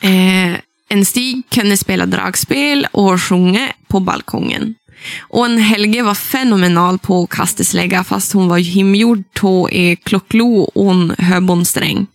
Eh, 0.00 0.60
en 0.88 1.04
Stig 1.04 1.42
kunde 1.50 1.76
spela 1.76 2.06
dragspel 2.06 2.86
och 2.92 3.22
sjunga 3.22 3.72
på 3.88 4.00
balkongen. 4.00 4.74
Och 5.20 5.44
en 5.44 5.58
Helge 5.58 6.02
var 6.02 6.14
fenomenal 6.14 6.98
på 6.98 7.22
att 7.22 7.30
kasta 7.30 7.64
slägga 7.64 8.04
fast 8.04 8.32
hon 8.32 8.48
var 8.48 8.58
himgjord 8.58 9.22
på 9.34 9.70
e 9.70 9.96
klocklo 9.96 10.70
och 10.74 10.90
en 10.90 11.14
höbonsträng. 11.18 12.06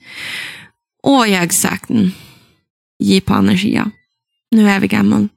Och 1.04 1.28
jag 1.28 1.54
sagt. 1.54 1.90
Ge 3.00 3.22
på 3.22 3.34
Anergia. 3.34 3.92
Nu 4.52 4.70
är 4.70 4.80
vi 4.80 4.88
gammal. 4.88 5.28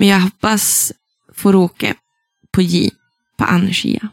Men 0.00 0.08
jag 0.08 0.20
hoppas 0.20 0.92
få 1.34 1.54
åka 1.54 1.94
på 2.52 2.62
J 2.62 2.90
på 3.36 3.44
Anergia. 3.44 4.08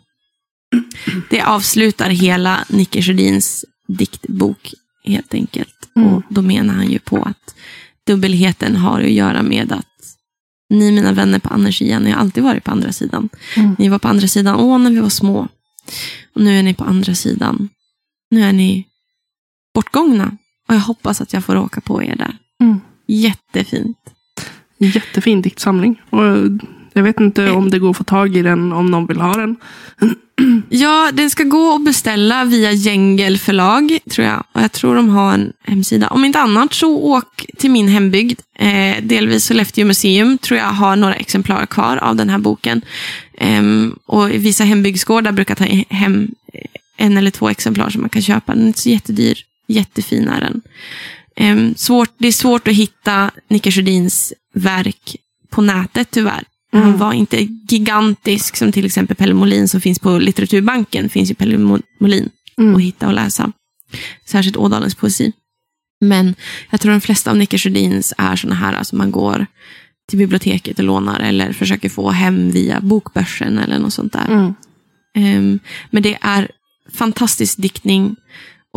Det 1.30 1.42
avslutar 1.42 2.10
hela 2.10 2.66
Nicke 2.70 3.02
Sjödins 3.02 3.66
diktbok 3.88 4.74
helt 5.04 5.34
enkelt. 5.34 5.90
Mm. 5.96 6.14
Och 6.14 6.24
då 6.30 6.42
menar 6.42 6.74
han 6.74 6.92
ju 6.92 7.00
på 7.00 7.24
att 7.24 7.56
dubbelheten 8.08 8.76
har 8.76 9.02
att 9.02 9.12
göra 9.12 9.44
med 9.44 9.72
att 9.72 10.18
ni 10.70 10.92
mina 10.92 11.12
vänner 11.12 11.40
på 11.40 11.50
Anergia, 11.50 12.00
ni 12.00 12.12
har 12.12 12.20
alltid 12.20 12.44
varit 12.44 12.64
på 12.64 12.72
andra 12.72 12.92
sidan. 12.92 13.30
Mm. 13.56 13.76
Ni 13.80 13.90
var 13.90 14.00
på 14.00 14.08
andra 14.08 14.28
sidan 14.28 14.56
ån 14.56 14.84
när 14.84 14.92
vi 14.92 15.00
var 15.00 15.10
små. 15.10 15.48
Och 16.34 16.42
nu 16.42 16.60
är 16.60 16.64
ni 16.64 16.74
på 16.74 16.84
andra 16.84 17.16
sidan. 17.16 17.70
Nu 18.32 18.44
är 18.44 18.54
ni 18.54 18.88
bortgångna. 19.74 20.38
Och 20.68 20.76
jag 20.76 20.80
hoppas 20.80 21.22
att 21.22 21.34
jag 21.34 21.46
får 21.46 21.56
åka 21.56 21.82
på 21.82 22.04
er 22.04 22.16
där. 22.16 22.38
Mm. 22.62 22.80
Jättefint. 23.08 23.98
Jättefin 24.78 25.41
diktsamling. 25.41 26.01
Och 26.09 26.25
eh, 26.25 26.43
jag 26.93 27.03
vet 27.03 27.19
inte 27.19 27.51
om 27.51 27.69
det 27.69 27.80
går 27.80 27.89
att 27.89 27.97
få 27.97 28.03
tag 28.03 28.38
i 28.38 28.41
den 28.41 28.71
om 28.71 28.86
någon 28.86 29.07
vill 29.07 29.21
ha 29.21 29.34
den. 29.34 29.55
Ja, 30.69 31.09
den 31.13 31.30
ska 31.30 31.43
gå 31.43 31.75
att 31.75 31.86
beställa 31.86 32.43
via 32.43 32.71
Gängel 32.71 33.38
förlag, 33.38 33.99
tror 34.11 34.28
jag. 34.28 34.43
Och 34.53 34.61
jag 34.61 34.71
tror 34.71 34.95
de 34.95 35.09
har 35.09 35.34
en 35.34 35.53
hemsida. 35.63 36.07
Om 36.07 36.25
inte 36.25 36.39
annat 36.39 36.73
så 36.73 36.97
åk 36.97 37.45
till 37.57 37.71
min 37.71 37.88
hembygd. 37.88 38.39
Eh, 38.59 39.03
delvis 39.03 39.45
Sollefteå 39.45 39.86
museum 39.86 40.38
tror 40.38 40.59
jag 40.59 40.65
har 40.65 40.95
några 40.95 41.15
exemplar 41.15 41.65
kvar 41.65 41.97
av 41.97 42.15
den 42.15 42.30
här 42.30 42.38
boken. 42.38 42.82
Eh, 43.38 43.63
och 44.05 44.30
vissa 44.32 44.63
hembygdsgårdar 44.63 45.32
brukar 45.32 45.55
ta 45.55 45.63
hem 45.95 46.28
eh, 46.53 47.05
en 47.05 47.17
eller 47.17 47.32
två 47.32 47.49
exemplar 47.49 47.89
som 47.89 48.01
man 48.01 48.09
kan 48.09 48.21
köpa. 48.21 48.53
Den 48.53 48.63
är 48.63 48.67
inte 48.67 48.80
så 48.80 48.89
jättedyr. 48.89 49.38
Jättefin 49.67 50.28
är 50.28 50.41
den. 50.41 50.61
Ehm, 51.38 51.76
svårt, 51.76 52.10
det 52.18 52.28
är 52.28 52.32
svårt 52.32 52.68
att 52.68 52.74
hitta 52.74 53.32
Nicke 53.50 53.72
Sjödins 53.72 54.34
verk 54.54 55.16
på 55.50 55.62
nätet 55.62 56.08
tyvärr. 56.12 56.44
Han 56.72 56.84
Mm. 56.84 56.98
var 56.98 57.14
inte 57.14 57.48
gigantisk 57.70 58.56
som 58.58 58.72
till 58.72 58.86
exempel 58.86 59.16
Pelle 59.16 59.34
Molin 59.34 59.68
som 59.68 59.82
finns 59.82 60.00
på 60.00 60.18
Litteraturbanken. 60.18 61.10
finns 61.10 61.32
ju 61.32 61.36
Pelle 61.36 61.58
Mo- 61.58 61.82
Molin 62.00 62.30
Mm. 62.58 62.76
att 62.76 62.82
hitta 62.82 63.08
och 63.08 63.14
läsa. 63.14 63.52
Särskilt 64.26 64.58
Ådalens 64.58 64.96
poesi. 64.96 65.34
Men 66.02 66.36
jag 66.70 66.82
tror 66.82 66.92
de 66.92 67.02
flesta 67.02 67.32
av 67.32 67.38
Nicke 67.38 67.58
Sjödins 67.58 68.14
är 68.18 68.36
sådana 68.36 68.56
här, 68.56 68.74
alltså 68.74 68.96
man 68.96 69.12
går 69.12 69.46
till 70.10 70.18
biblioteket 70.20 70.80
och 70.80 70.86
lånar 70.86 71.20
eller 71.20 71.54
försöker 71.54 71.90
få 71.90 72.10
hem 72.12 72.52
via 72.52 72.82
bokbörsen 72.82 73.58
eller 73.58 73.80
något 73.80 73.94
sånt 73.94 74.14
där. 74.14 74.28
Mm. 74.28 74.54
Ehm, 75.16 75.60
men 75.92 76.04
det 76.04 76.18
är 76.22 76.52
fantastisk 76.94 77.58
diktning 77.58 78.16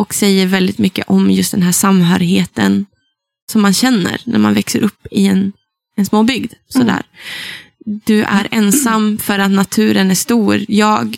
och 0.01 0.14
säger 0.14 0.46
väldigt 0.46 0.78
mycket 0.78 1.09
om 1.09 1.30
just 1.30 1.51
den 1.51 1.62
här 1.62 1.72
samhörigheten 1.72 2.86
som 3.53 3.62
man 3.62 3.72
känner 3.72 4.20
när 4.24 4.38
man 4.38 4.55
växer 4.55 4.82
upp 4.82 5.07
i 5.11 5.26
en, 5.26 5.53
en 5.96 6.07
småbygd. 6.07 6.53
Sådär. 6.68 7.03
Du 7.84 8.22
är 8.22 8.48
ensam 8.51 9.18
för 9.18 9.38
att 9.38 9.51
naturen 9.51 10.11
är 10.11 10.14
stor. 10.14 10.64
Jag 10.68 11.16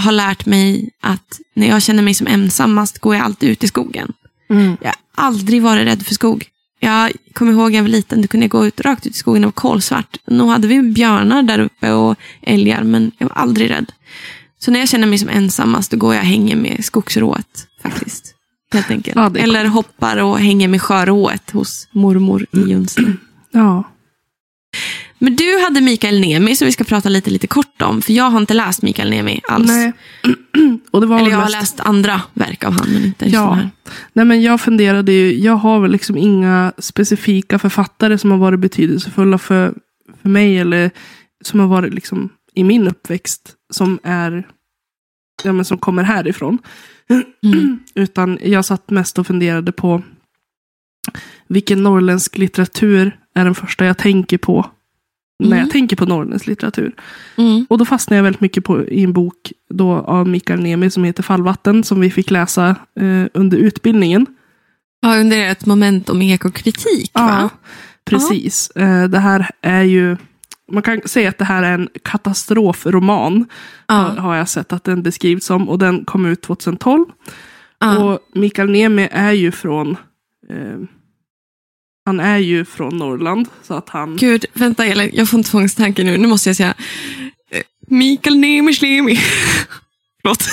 har 0.00 0.12
lärt 0.12 0.46
mig 0.46 0.90
att 1.00 1.40
när 1.54 1.68
jag 1.68 1.82
känner 1.82 2.02
mig 2.02 2.14
som 2.14 2.26
ensammast 2.26 2.98
går 2.98 3.14
jag 3.14 3.24
alltid 3.24 3.50
ut 3.50 3.64
i 3.64 3.68
skogen. 3.68 4.12
Mm. 4.50 4.76
Jag 4.80 4.88
har 4.88 5.24
aldrig 5.26 5.62
varit 5.62 5.86
rädd 5.86 6.06
för 6.06 6.14
skog. 6.14 6.44
Jag 6.80 7.12
kommer 7.32 7.52
ihåg 7.52 7.70
när 7.70 7.78
jag 7.78 7.82
var 7.82 7.88
liten, 7.88 8.22
då 8.22 8.28
kunde 8.28 8.44
jag 8.44 8.50
gå 8.50 8.66
ut, 8.66 8.80
rakt 8.80 9.06
ut 9.06 9.14
i 9.14 9.18
skogen 9.18 9.44
och 9.44 9.48
var 9.48 9.52
kolsvart. 9.52 10.16
Nu 10.26 10.44
hade 10.44 10.68
vi 10.68 10.82
björnar 10.82 11.42
där 11.42 11.58
uppe 11.58 11.92
och 11.92 12.16
älgar, 12.42 12.82
men 12.82 13.12
jag 13.18 13.28
var 13.28 13.36
aldrig 13.36 13.70
rädd. 13.70 13.92
Så 14.58 14.70
när 14.70 14.80
jag 14.80 14.88
känner 14.88 15.06
mig 15.06 15.18
som 15.18 15.28
ensammast, 15.28 15.90
då 15.90 15.96
går 15.96 16.14
jag 16.14 16.22
och 16.22 16.28
hänger 16.28 16.56
med 16.56 16.84
skogsrået 16.84 17.68
faktiskt. 17.82 18.34
helt 18.72 18.90
enkelt. 18.90 19.16
Ja, 19.16 19.30
Eller 19.36 19.64
hoppar 19.64 20.16
och 20.16 20.38
hänger 20.38 20.68
med 20.68 20.82
sjörået 20.82 21.50
hos 21.50 21.88
mormor 21.92 22.46
i 22.52 22.60
Junsele. 22.60 23.12
Ja. 23.54 23.84
Men 25.18 25.36
du 25.36 25.62
hade 25.64 25.80
Mikael 25.80 26.20
Nemi 26.20 26.56
som 26.56 26.66
vi 26.66 26.72
ska 26.72 26.84
prata 26.84 27.08
lite, 27.08 27.30
lite 27.30 27.46
kort 27.46 27.82
om. 27.82 28.02
För 28.02 28.12
jag 28.12 28.24
har 28.30 28.40
inte 28.40 28.54
läst 28.54 28.82
Mikael 28.82 29.10
Nemi 29.10 29.40
alls. 29.48 29.66
Nej. 29.68 29.92
Och 30.90 31.00
det 31.00 31.06
var 31.06 31.18
Eller 31.18 31.30
jag 31.30 31.36
har 31.36 31.44
mest- 31.44 31.52
läst 31.60 31.80
andra 31.80 32.22
verk 32.34 32.64
av 32.64 32.72
inte 32.88 33.24
den 33.24 33.30
Ja. 33.34 33.58
Nej, 34.12 34.24
men 34.24 34.42
jag 34.42 34.60
funderade 34.60 35.12
ju, 35.12 35.34
jag 35.38 35.52
har 35.56 35.80
väl 35.80 35.90
liksom 35.92 36.16
inga 36.18 36.72
specifika 36.78 37.58
författare 37.58 38.18
som 38.18 38.30
har 38.30 38.38
varit 38.38 38.60
betydelsefulla 38.60 39.38
för, 39.38 39.74
för 40.22 40.28
mig 40.28 40.58
eller 40.58 40.90
som 41.44 41.60
har 41.60 41.66
varit 41.66 41.94
liksom 41.94 42.28
i 42.54 42.64
min 42.64 42.88
uppväxt 42.88 43.54
som 43.72 43.98
är 44.02 44.46
ja, 45.44 45.52
men 45.52 45.64
som 45.64 45.78
kommer 45.78 46.02
härifrån. 46.02 46.58
Mm. 47.44 47.78
Utan 47.94 48.38
jag 48.42 48.64
satt 48.64 48.90
mest 48.90 49.18
och 49.18 49.26
funderade 49.26 49.72
på 49.72 50.02
vilken 51.46 51.82
norrländsk 51.82 52.38
litteratur 52.38 53.16
är 53.34 53.44
den 53.44 53.54
första 53.54 53.84
jag 53.84 53.98
tänker 53.98 54.38
på 54.38 54.66
när 55.38 55.46
Mm. 55.46 55.58
jag 55.58 55.70
tänker 55.70 55.96
på 55.96 56.06
norrländsk 56.06 56.46
litteratur. 56.46 56.92
Mm. 57.36 57.66
Och 57.70 57.78
då 57.78 57.84
fastnade 57.84 58.16
jag 58.18 58.24
väldigt 58.24 58.40
mycket 58.40 58.64
på, 58.64 58.88
i 58.88 59.02
en 59.02 59.12
bok 59.12 59.52
då 59.68 59.92
av 59.92 60.28
Mikael 60.28 60.60
Niemi 60.60 60.90
som 60.90 61.04
heter 61.04 61.22
Fallvatten 61.22 61.84
som 61.84 62.00
vi 62.00 62.10
fick 62.10 62.30
läsa 62.30 62.76
eh, 63.00 63.24
under 63.34 63.58
utbildningen. 63.58 64.26
Ja, 65.00 65.16
under 65.20 65.50
ett 65.50 65.66
moment 65.66 66.10
om 66.10 66.22
ekokritik, 66.22 67.10
va? 67.14 67.50
precis. 68.04 68.70
Eh, 68.70 69.04
det 69.08 69.18
här 69.18 69.50
är 69.60 69.82
ju, 69.82 70.16
man 70.72 70.82
kan 70.82 71.00
säga 71.04 71.28
att 71.28 71.38
det 71.38 71.44
här 71.44 71.62
är 71.62 71.72
en 71.72 71.88
katastrofroman. 72.04 73.46
Ja. 73.86 73.94
har 73.94 74.36
jag 74.36 74.48
sett 74.48 74.72
att 74.72 74.84
den 74.84 75.02
beskrivs 75.02 75.44
som. 75.44 75.68
Och 75.68 75.78
den 75.78 76.04
kom 76.04 76.26
ut 76.26 76.42
2012. 76.42 77.04
ja. 77.78 77.98
Och 77.98 78.18
Mikael 78.34 78.70
Niemi 78.70 79.08
är 79.12 79.32
ju 79.32 79.52
från 79.52 79.96
eh, 80.50 80.78
han 82.04 82.20
är 82.20 82.38
ju 82.38 82.64
från 82.64 82.96
Norrland. 82.96 83.48
Så 83.62 83.74
att 83.74 83.88
han... 83.88 84.16
Gud, 84.16 84.44
vänta 84.52 84.86
Elin, 84.86 85.10
jag 85.12 85.28
får 85.28 85.38
en 85.38 85.44
tvångstanke 85.44 86.04
nu. 86.04 86.18
Nu 86.18 86.28
måste 86.28 86.48
jag 86.48 86.56
säga 86.56 86.74
eh, 87.50 87.62
Mikael 87.88 88.36
Nemi 88.38 88.74
Schlemi. 88.74 89.16
Förlåt. 90.22 90.44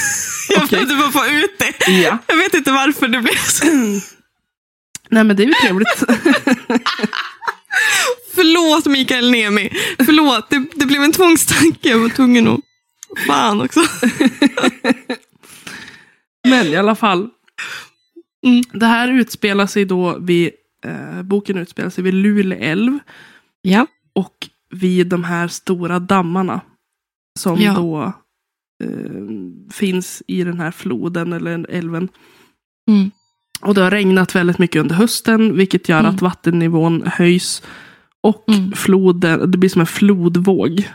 Jag 0.49 0.63
Okej. 0.63 0.69
behövde 0.69 0.95
bara 0.95 1.11
få 1.11 1.25
ut 1.25 1.59
det. 1.59 1.91
Ja. 1.91 2.17
Jag 2.27 2.37
vet 2.37 2.53
inte 2.53 2.71
varför 2.71 3.07
det 3.07 3.21
blev 3.21 3.35
så. 3.35 3.65
Nej 5.09 5.23
men 5.23 5.35
det 5.35 5.43
är 5.43 5.47
ju 5.47 5.53
trevligt. 5.53 6.03
Förlåt 8.35 8.85
Mikael 8.85 9.31
Nemi. 9.31 9.69
Förlåt, 10.05 10.49
det, 10.49 10.65
det 10.75 10.85
blev 10.85 11.01
en 11.01 11.11
tvångstanke. 11.11 11.89
Jag 11.89 11.99
var 11.99 12.09
tvungen 12.09 12.47
att... 12.47 12.59
Fan 13.27 13.61
också. 13.61 13.79
Men 16.47 16.65
i 16.67 16.75
alla 16.75 16.95
fall. 16.95 17.29
Mm. 18.45 18.63
Det 18.73 18.85
här 18.85 19.11
utspelar 19.11 19.67
sig 19.67 19.85
då 19.85 20.17
vid, 20.19 20.51
eh, 20.85 21.21
boken 21.23 21.57
utspelar 21.57 21.89
sig 21.89 22.03
vid 22.03 22.13
Lule 22.13 22.55
älv. 22.55 22.99
Ja. 23.61 23.87
Och 24.13 24.35
vid 24.69 25.07
de 25.07 25.23
här 25.23 25.47
stora 25.47 25.99
dammarna. 25.99 26.61
Som 27.39 27.61
Ja. 27.61 27.73
då 27.73 28.13
eh, 28.83 29.21
finns 29.71 30.23
i 30.27 30.43
den 30.43 30.59
här 30.59 30.71
floden 30.71 31.33
eller 31.33 31.65
älven. 31.69 32.09
Mm. 32.89 33.11
Och 33.61 33.73
det 33.73 33.81
har 33.81 33.91
regnat 33.91 34.35
väldigt 34.35 34.57
mycket 34.59 34.79
under 34.79 34.95
hösten. 34.95 35.57
Vilket 35.57 35.89
gör 35.89 35.99
Mm. 35.99 36.15
att 36.15 36.21
vattennivån 36.21 37.03
höjs. 37.05 37.61
Och 38.21 38.43
Mm. 38.49 38.71
floden, 38.71 39.51
det 39.51 39.57
blir 39.57 39.69
som 39.69 39.81
en 39.81 39.87
flodvåg. 39.87 40.89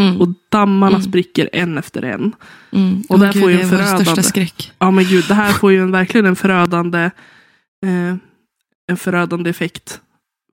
Mm. 0.00 0.20
Och 0.20 0.28
dammarna 0.48 0.96
Mm. 0.96 1.08
spricker 1.08 1.48
en 1.52 1.78
efter 1.78 2.02
en. 2.02 2.32
Mm. 2.72 3.02
och 3.08 3.18
där 3.18 3.32
Åh, 3.36 3.40
får 3.40 3.50
ju 3.50 3.56
det 3.56 3.62
en 3.62 3.70
förödande- 3.70 4.22
skräck. 4.22 4.72
Ja 4.78 4.90
men 4.90 5.04
gud, 5.04 5.24
det 5.28 5.34
här 5.34 5.52
får 5.52 5.72
ju 5.72 5.82
en, 5.82 5.90
verkligen 5.92 6.26
en 6.26 6.36
förödande, 6.36 7.00
eh, 7.86 8.14
en 8.88 8.96
förödande 8.96 9.50
effekt. 9.50 10.00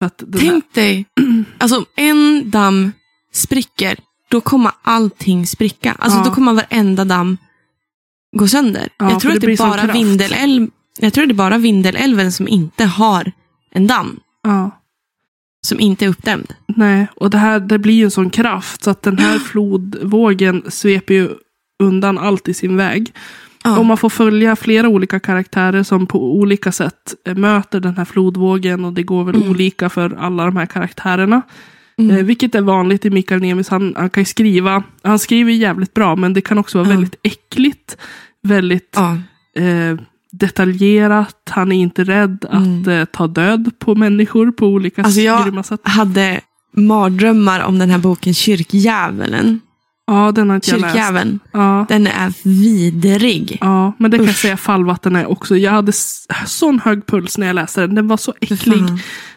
För 0.03 0.11
den 0.25 0.41
här, 0.41 0.49
Tänk 0.49 0.73
dig, 0.73 1.05
alltså 1.57 1.85
en 1.95 2.49
damm 2.51 2.91
spricker, 3.33 3.97
då 4.29 4.41
kommer 4.41 4.71
allting 4.81 5.47
spricka. 5.47 5.95
Alltså 5.99 6.19
Ja. 6.19 6.23
då 6.25 6.31
kommer 6.31 6.53
varenda 6.53 7.05
damm 7.05 7.37
gå 8.37 8.47
sönder. 8.47 8.89
Ja, 8.99 9.11
jag 9.11 9.19
tror 9.19 9.31
att 9.31 9.41
det 9.41 9.47
det 9.47 9.57
bara. 9.57 9.91
Vindelälv, 9.93 10.67
jag 10.99 11.13
tror 11.13 11.25
det 11.25 11.31
är 11.31 11.35
bara 11.35 11.57
Vindelälven 11.57 12.31
som 12.31 12.47
inte 12.47 12.85
har 12.85 13.31
en 13.71 13.87
damm. 13.87 14.19
ja, 14.43 14.71
Som 15.67 15.79
inte 15.79 16.05
är 16.05 16.09
uppdämd. 16.09 16.53
nej, 16.67 17.07
och 17.15 17.29
det 17.29 17.37
här 17.37 17.59
det 17.59 17.79
blir 17.79 17.93
ju 17.93 18.03
en 18.03 18.11
sån 18.11 18.29
kraft 18.29 18.83
så 18.83 18.89
att 18.89 19.01
den 19.01 19.17
här 19.17 19.39
flodvågen 19.51 20.63
sveper 20.67 21.13
ju 21.13 21.29
undan 21.83 22.17
allt 22.17 22.47
i 22.47 22.53
sin 22.53 22.77
väg. 22.77 23.13
Ja. 23.63 23.79
Och 23.79 23.85
man 23.85 23.97
får 23.97 24.09
följa 24.09 24.55
flera 24.55 24.87
olika 24.89 25.19
karaktärer 25.19 25.83
som 25.83 26.07
på 26.07 26.35
olika 26.35 26.71
sätt 26.71 27.15
möter 27.35 27.79
den 27.79 27.97
här 27.97 28.05
flodvågen 28.05 28.85
och 28.85 28.93
det 28.93 29.03
går 29.03 29.23
väl 29.23 29.35
Mm. 29.35 29.49
olika 29.49 29.89
för 29.89 30.15
alla 30.19 30.45
de 30.45 30.57
här 30.57 30.65
karaktärerna. 30.65 31.41
Mm. 31.97 32.17
Eh, 32.17 32.23
vilket 32.25 32.55
är 32.55 32.61
vanligt 32.61 33.05
i 33.05 33.09
Mikael 33.09 33.41
Nemis. 33.41 33.69
Han, 33.69 33.93
han 33.97 34.09
kan 34.09 34.21
ju 34.21 34.25
skriva, 34.25 34.83
han 35.03 35.19
skriver 35.19 35.51
jävligt 35.51 35.93
bra 35.93 36.15
men 36.15 36.33
det 36.33 36.41
kan 36.41 36.57
också 36.57 36.77
vara 36.77 36.87
Ja. 36.87 36.93
väldigt 36.93 37.15
äckligt. 37.23 37.97
Väldigt 38.43 38.93
ja. 38.95 39.17
eh, 39.61 39.97
detaljerat. 40.31 41.35
Han 41.49 41.71
är 41.71 41.75
inte 41.81 42.03
rädd 42.03 42.45
Mm. 42.51 42.81
att 42.81 42.87
eh, 42.87 43.05
ta 43.05 43.27
död 43.27 43.71
på 43.79 43.95
människor 43.95 44.51
på 44.51 44.65
olika 44.67 45.03
Alltså, 45.03 45.21
jag- 45.21 45.43
grymma 45.45 45.63
sätt. 45.63 45.79
Hade 45.83 46.41
mardrömmar 46.75 47.59
om 47.63 47.79
den 47.79 47.89
här 47.89 47.97
boken 47.97 48.33
Kyrkdjävulen. 48.33 49.59
Ja, 50.07 50.31
den 50.31 50.49
har 50.49 50.55
inte 50.55 50.71
jag 50.71 50.81
läst. 50.81 51.39
Ja, 51.51 51.85
Den 51.89 52.07
är 52.07 52.33
vidrig. 52.43 53.57
ja, 53.61 53.93
men 53.97 54.11
det 54.11 54.17
kan 54.17 54.25
jag 54.25 54.31
Usch. 54.33 54.37
säga 54.41 54.57
fallvatten 54.57 55.15
är 55.15 55.25
också. 55.25 55.55
Jag 55.57 55.71
hade 55.71 55.91
sån 56.45 56.79
hög 56.79 57.05
puls 57.05 57.37
när 57.37 57.47
jag 57.47 57.53
läste 57.53 57.81
den. 57.81 57.95
Den 57.95 58.07
var 58.07 58.17
så 58.17 58.33
äcklig. 58.41 58.83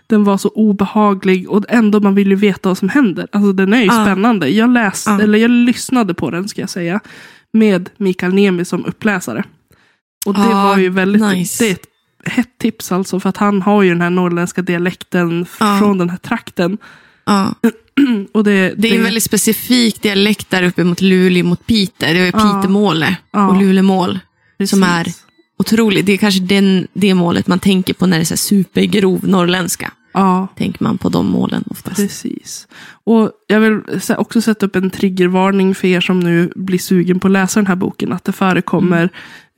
Den 0.06 0.24
var 0.24 0.38
så 0.38 0.48
obehaglig 0.48 1.50
och 1.50 1.64
ändå 1.68 2.00
man 2.00 2.14
vill 2.14 2.28
ju 2.28 2.34
veta 2.36 2.68
vad 2.68 2.78
som 2.78 2.88
händer. 2.88 3.26
Alltså 3.32 3.52
den 3.52 3.72
är 3.72 3.78
ju 3.80 3.84
Ja. 3.86 4.04
spännande. 4.04 4.48
Jag 4.48 4.70
läste, 4.70 5.10
Ja. 5.10 5.20
eller 5.20 5.38
jag 5.38 5.50
lyssnade 5.50 6.14
på 6.14 6.30
den 6.30 6.48
ska 6.48 6.60
jag 6.60 6.70
säga. 6.70 7.00
Med 7.52 7.90
Mikael 7.96 8.34
Niemi 8.34 8.64
som 8.64 8.84
uppläsare. 8.84 9.44
Och 10.26 10.34
det 10.34 10.40
Ja, 10.40 10.64
var 10.64 10.78
ju 10.78 10.88
väldigt, 10.88 11.22
nice. 11.22 11.64
det 11.64 11.70
är 11.70 11.74
ett 11.74 11.86
hett 12.24 12.58
tips 12.58 12.92
alltså. 12.92 13.20
För 13.20 13.28
att 13.28 13.36
han 13.36 13.62
har 13.62 13.82
ju 13.82 13.88
den 13.90 14.00
här 14.00 14.10
norrländska 14.10 14.62
dialekten 14.62 15.46
Ja. 15.60 15.78
från 15.78 15.98
den 15.98 16.10
här 16.10 16.16
trakten. 16.18 16.78
Ja. 17.26 17.54
Och 18.32 18.44
det, 18.44 18.74
Det 18.76 18.88
är 18.90 18.96
en 18.98 19.02
väldigt 19.04 19.22
specifik 19.22 20.02
dialekt 20.02 20.50
där 20.50 20.62
uppe 20.62 20.84
mot 20.84 21.00
Luleå, 21.00 21.44
mot 21.44 21.66
Piteå. 21.66 22.12
Det 22.12 22.18
är 22.20 23.16
Ja. 23.32 23.48
och 23.48 23.62
Lulemål. 23.62 24.18
som 24.66 24.82
är- 24.82 25.04
precis. 25.04 25.24
Otroligt. 25.58 26.06
Det 26.06 26.12
är 26.12 26.16
kanske 26.16 26.40
den, 26.40 26.86
det 26.92 27.14
målet 27.14 27.46
man 27.46 27.58
tänker 27.58 27.94
på 27.94 28.06
när 28.06 28.16
det 28.16 28.22
är 28.22 28.24
så 28.24 28.36
supergrov 28.36 29.28
norrländska. 29.28 29.92
Ja, 30.12 30.48
Tänker 30.56 30.82
man 30.84 30.98
på 30.98 31.08
de 31.08 31.26
målen 31.26 31.64
oftast. 31.70 31.96
precis. 31.96 32.68
Och 33.04 33.30
jag 33.46 33.60
vill 33.60 33.80
också 34.18 34.40
sätta 34.40 34.66
upp 34.66 34.76
en 34.76 34.90
triggervarning 34.90 35.74
för 35.74 35.88
er 35.88 36.00
som 36.00 36.20
nu 36.20 36.52
blir 36.56 36.78
sugen 36.78 37.20
på 37.20 37.28
att 37.28 37.32
läsa 37.32 37.60
den 37.60 37.66
här 37.66 37.74
boken. 37.76 38.12
Att 38.12 38.24
det 38.24 38.32
förekommer 38.32 39.08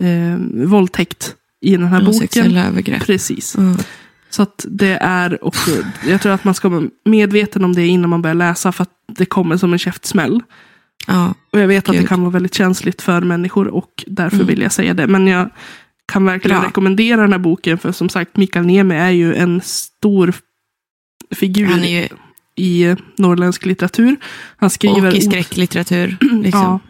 eh, 0.03 0.37
våldtäkt 0.67 1.35
i 1.61 1.77
den 1.77 1.87
här 1.87 1.99
Och 1.99 2.05
boken. 2.05 2.21
Sexuella 2.21 2.67
övergrepp. 2.67 3.03
Precis. 3.03 3.57
Mm. 3.57 3.77
Så 4.31 4.43
att 4.43 4.67
det 4.69 4.99
är 5.01 5.45
också, 5.45 5.71
jag 6.07 6.21
tror 6.23 6.33
att 6.33 6.45
man 6.45 6.55
ska 6.55 6.69
vara 6.69 6.85
medveten 7.05 7.65
om 7.65 7.73
det 7.73 7.87
innan 7.87 8.11
man 8.11 8.23
börjar 8.23 8.35
läsa 8.35 8.73
för 8.73 8.83
att 8.83 8.91
det 9.17 9.27
kommer 9.27 9.57
som 9.57 9.73
en 9.73 9.79
käftsmäll. 9.79 10.41
Ja. 11.07 11.35
Och 11.53 11.61
jag 11.61 11.69
vet 11.69 11.89
att 11.89 11.97
det 11.97 12.07
kan 12.07 12.21
vara 12.21 12.31
väldigt 12.31 12.55
känsligt 12.55 13.03
för 13.03 13.21
människor 13.21 13.69
och 13.69 14.05
därför 14.07 14.37
Mm. 14.37 14.47
vill 14.47 14.63
jag 14.63 14.73
säga 14.73 14.95
det. 14.95 15.07
Men 15.07 15.27
jag 15.27 15.51
kan 16.13 16.25
verkligen 16.25 16.61
Bra. 16.61 16.69
rekommendera 16.69 17.21
den 17.21 17.33
här 17.33 17.39
boken 17.39 17.79
för 17.79 17.93
som 17.93 18.09
sagt 18.09 18.37
Mikael 18.37 18.67
Niemi 18.67 18.95
är 18.95 19.11
ju 19.11 19.35
en 19.35 19.61
stor 19.65 20.35
figur 21.35 21.79
ju 21.85 22.09
i 22.57 22.97
norrländsk 23.19 23.65
litteratur. 23.65 24.17
Han 24.57 24.71
skriver, 24.71 25.09
och 25.09 25.15
i 25.15 25.21
skräcklitteratur. 25.21 26.17
Liksom. 26.43 26.61
ja, 26.61 26.81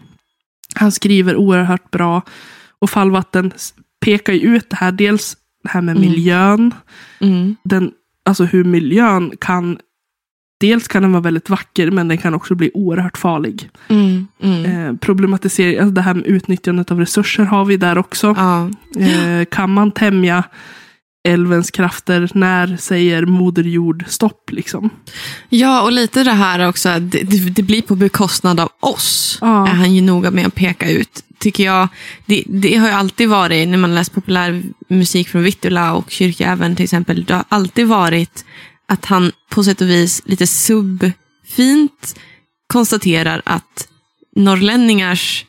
han 0.74 0.92
skriver 0.92 1.36
oerhört 1.36 1.90
bra. 1.90 2.22
Och 2.82 2.90
Fallvatten 2.90 3.52
pekar 4.04 4.32
ju 4.32 4.40
ut 4.56 4.70
det 4.70 4.76
här, 4.76 4.92
dels 4.92 5.36
det 5.64 5.70
här 5.70 5.80
med 5.80 5.96
Mm. 5.96 6.10
miljön. 6.10 6.74
Mm. 7.20 7.56
den, 7.64 7.92
alltså 8.24 8.44
hur 8.44 8.64
miljön 8.64 9.32
kan, 9.40 9.78
dels 10.60 10.88
kan 10.88 11.02
den 11.02 11.12
vara 11.12 11.22
väldigt 11.22 11.50
vacker 11.50 11.90
men 11.90 12.08
den 12.08 12.18
kan 12.18 12.34
också 12.34 12.54
bli 12.54 12.70
oerhört 12.74 13.18
farlig. 13.18 13.70
Mm. 13.88 14.26
Mm. 14.42 14.64
Eh, 14.64 14.96
problematisering, 14.96 15.78
alltså 15.78 15.94
det 15.94 16.02
här 16.02 16.14
med 16.14 16.26
utnyttjandet 16.26 16.90
av 16.90 16.98
resurser 16.98 17.44
har 17.44 17.64
vi 17.64 17.76
där 17.76 17.98
också. 17.98 18.34
Ja. 18.36 18.70
Eh, 19.02 19.44
kan 19.44 19.70
man 19.70 19.90
tämja 19.90 20.44
älvens 21.24 21.70
krafter, 21.70 22.30
när 22.34 22.76
säger 22.76 23.26
Moder 23.26 23.62
Jord 23.62 24.04
stopp 24.08 24.50
liksom? 24.52 24.90
ja, 25.48 25.82
och 25.82 25.92
lite 25.92 26.24
det 26.24 26.32
här 26.32 26.68
också, 26.68 26.98
det, 27.00 27.22
det, 27.50 27.62
blir 27.62 27.82
på 27.82 27.94
bekostnad 27.94 28.60
av 28.60 28.68
oss. 28.80 29.38
Ja. 29.40 29.68
Är 29.68 29.72
han 29.72 29.94
ju 29.94 30.00
noga 30.00 30.30
med 30.30 30.46
att 30.46 30.54
peka 30.54 30.90
ut. 30.90 31.24
Tycker 31.38 31.64
jag. 31.64 31.88
Det, 32.26 32.44
det 32.46 32.76
har 32.76 32.88
ju 32.88 32.94
alltid 32.94 33.28
varit, 33.28 33.68
när 33.68 33.78
man 33.78 33.94
läst 33.94 34.14
populär 34.14 34.62
musik 34.88 35.28
från 35.28 35.42
Vittula 35.42 35.94
och 35.94 36.10
Kyrkjäveln 36.10 36.76
till 36.76 36.84
exempel, 36.84 37.24
det 37.24 37.34
har 37.34 37.44
alltid 37.48 37.86
varit 37.86 38.44
att 38.88 39.04
han 39.04 39.32
på 39.50 39.64
sätt 39.64 39.80
och 39.80 39.88
vis 39.88 40.22
lite 40.24 40.46
subfint 40.46 42.16
konstaterar 42.66 43.42
att 43.44 43.88
norrlänningars 44.36 45.46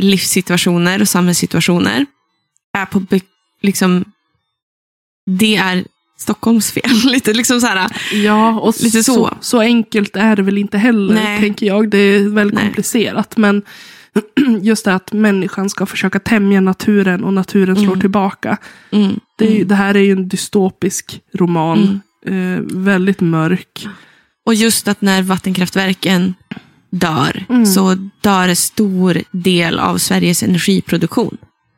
livssituationer 0.00 1.00
och 1.00 1.08
samhällssituationer 1.08 2.06
är 2.76 2.86
på 2.86 3.06
liksom, 3.62 4.04
det 5.26 5.56
är 5.56 5.84
Stockholms 6.18 6.70
fel. 6.72 6.90
Lite 7.04 7.32
liksom 7.32 7.60
så 7.60 7.66
här, 7.66 7.90
Ja, 8.12 8.60
och 8.60 8.74
Lite 8.80 9.02
så. 9.04 9.14
så. 9.14 9.34
så. 9.40 9.60
enkelt 9.60 10.16
är 10.16 10.36
det 10.36 10.42
väl 10.42 10.58
inte 10.58 10.78
heller, 10.78 11.14
Nej. 11.14 11.40
tänker 11.40 11.66
jag. 11.66 11.90
Det 11.90 11.98
är 11.98 12.28
väldigt 12.28 12.54
Nej. 12.54 12.64
komplicerat. 12.64 13.36
Men 13.36 13.62
just 14.62 14.84
det 14.84 14.94
att 14.94 15.12
människan 15.12 15.70
ska 15.70 15.86
försöka 15.86 16.18
tämja 16.18 16.60
naturen 16.60 17.24
och 17.24 17.32
naturen 17.32 17.76
slår 17.76 17.86
Mm. 17.86 18.00
tillbaka. 18.00 18.56
mm, 18.90 19.20
Det, 19.38 19.44
är, 19.46 19.54
mm. 19.56 19.68
det 19.68 19.74
här 19.74 19.94
är 19.94 20.00
ju 20.00 20.12
en 20.12 20.28
dystopisk 20.28 21.20
roman. 21.34 22.00
Eh, 22.26 22.60
väldigt 22.62 23.20
mörk. 23.20 23.86
Och 24.46 24.54
just 24.54 24.88
att 24.88 25.00
när 25.00 25.22
vattenkraftverken 25.22 26.34
dör, 26.90 27.44
Mm. 27.48 27.66
så 27.66 27.94
dör 28.20 28.48
en 28.48 28.56
stor 28.56 29.18
del 29.30 29.78
av 29.78 29.98
Sveriges 29.98 30.42
energiproduktion. 30.42 31.36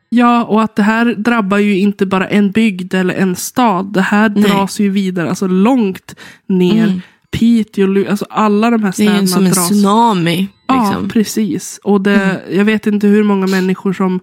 Ja, 0.09 0.43
och 0.43 0.61
att 0.63 0.75
det 0.75 0.83
här 0.83 1.05
drabbar 1.05 1.57
ju 1.57 1.77
inte 1.79 2.05
bara 2.05 2.27
en 2.27 2.51
bygd 2.51 2.93
eller 2.93 3.13
en 3.13 3.35
stad. 3.35 3.93
Det 3.93 4.01
här 4.01 4.29
Nej. 4.29 4.43
dras 4.43 4.79
ju 4.79 4.89
vidare, 4.89 5.29
alltså 5.29 5.47
långt 5.47 6.15
ner. 6.47 6.83
Mm. 6.87 7.01
Piteå, 7.31 8.09
alltså 8.09 8.25
alla 8.29 8.69
de 8.69 8.83
här 8.83 8.93
Det 8.97 9.03
är 9.03 9.07
städerna 9.07 9.21
ju 9.21 9.27
som 9.27 9.45
en 9.45 9.51
dras. 9.51 9.69
tsunami. 9.69 10.47
Ja, 10.67 10.89
Liksom. 10.89 11.09
precis. 11.09 11.79
Och 11.83 12.01
det, 12.01 12.41
jag 12.51 12.65
vet 12.65 12.87
inte 12.87 13.07
hur 13.07 13.23
många 13.23 13.47
människor 13.47 13.93
som 13.93 14.19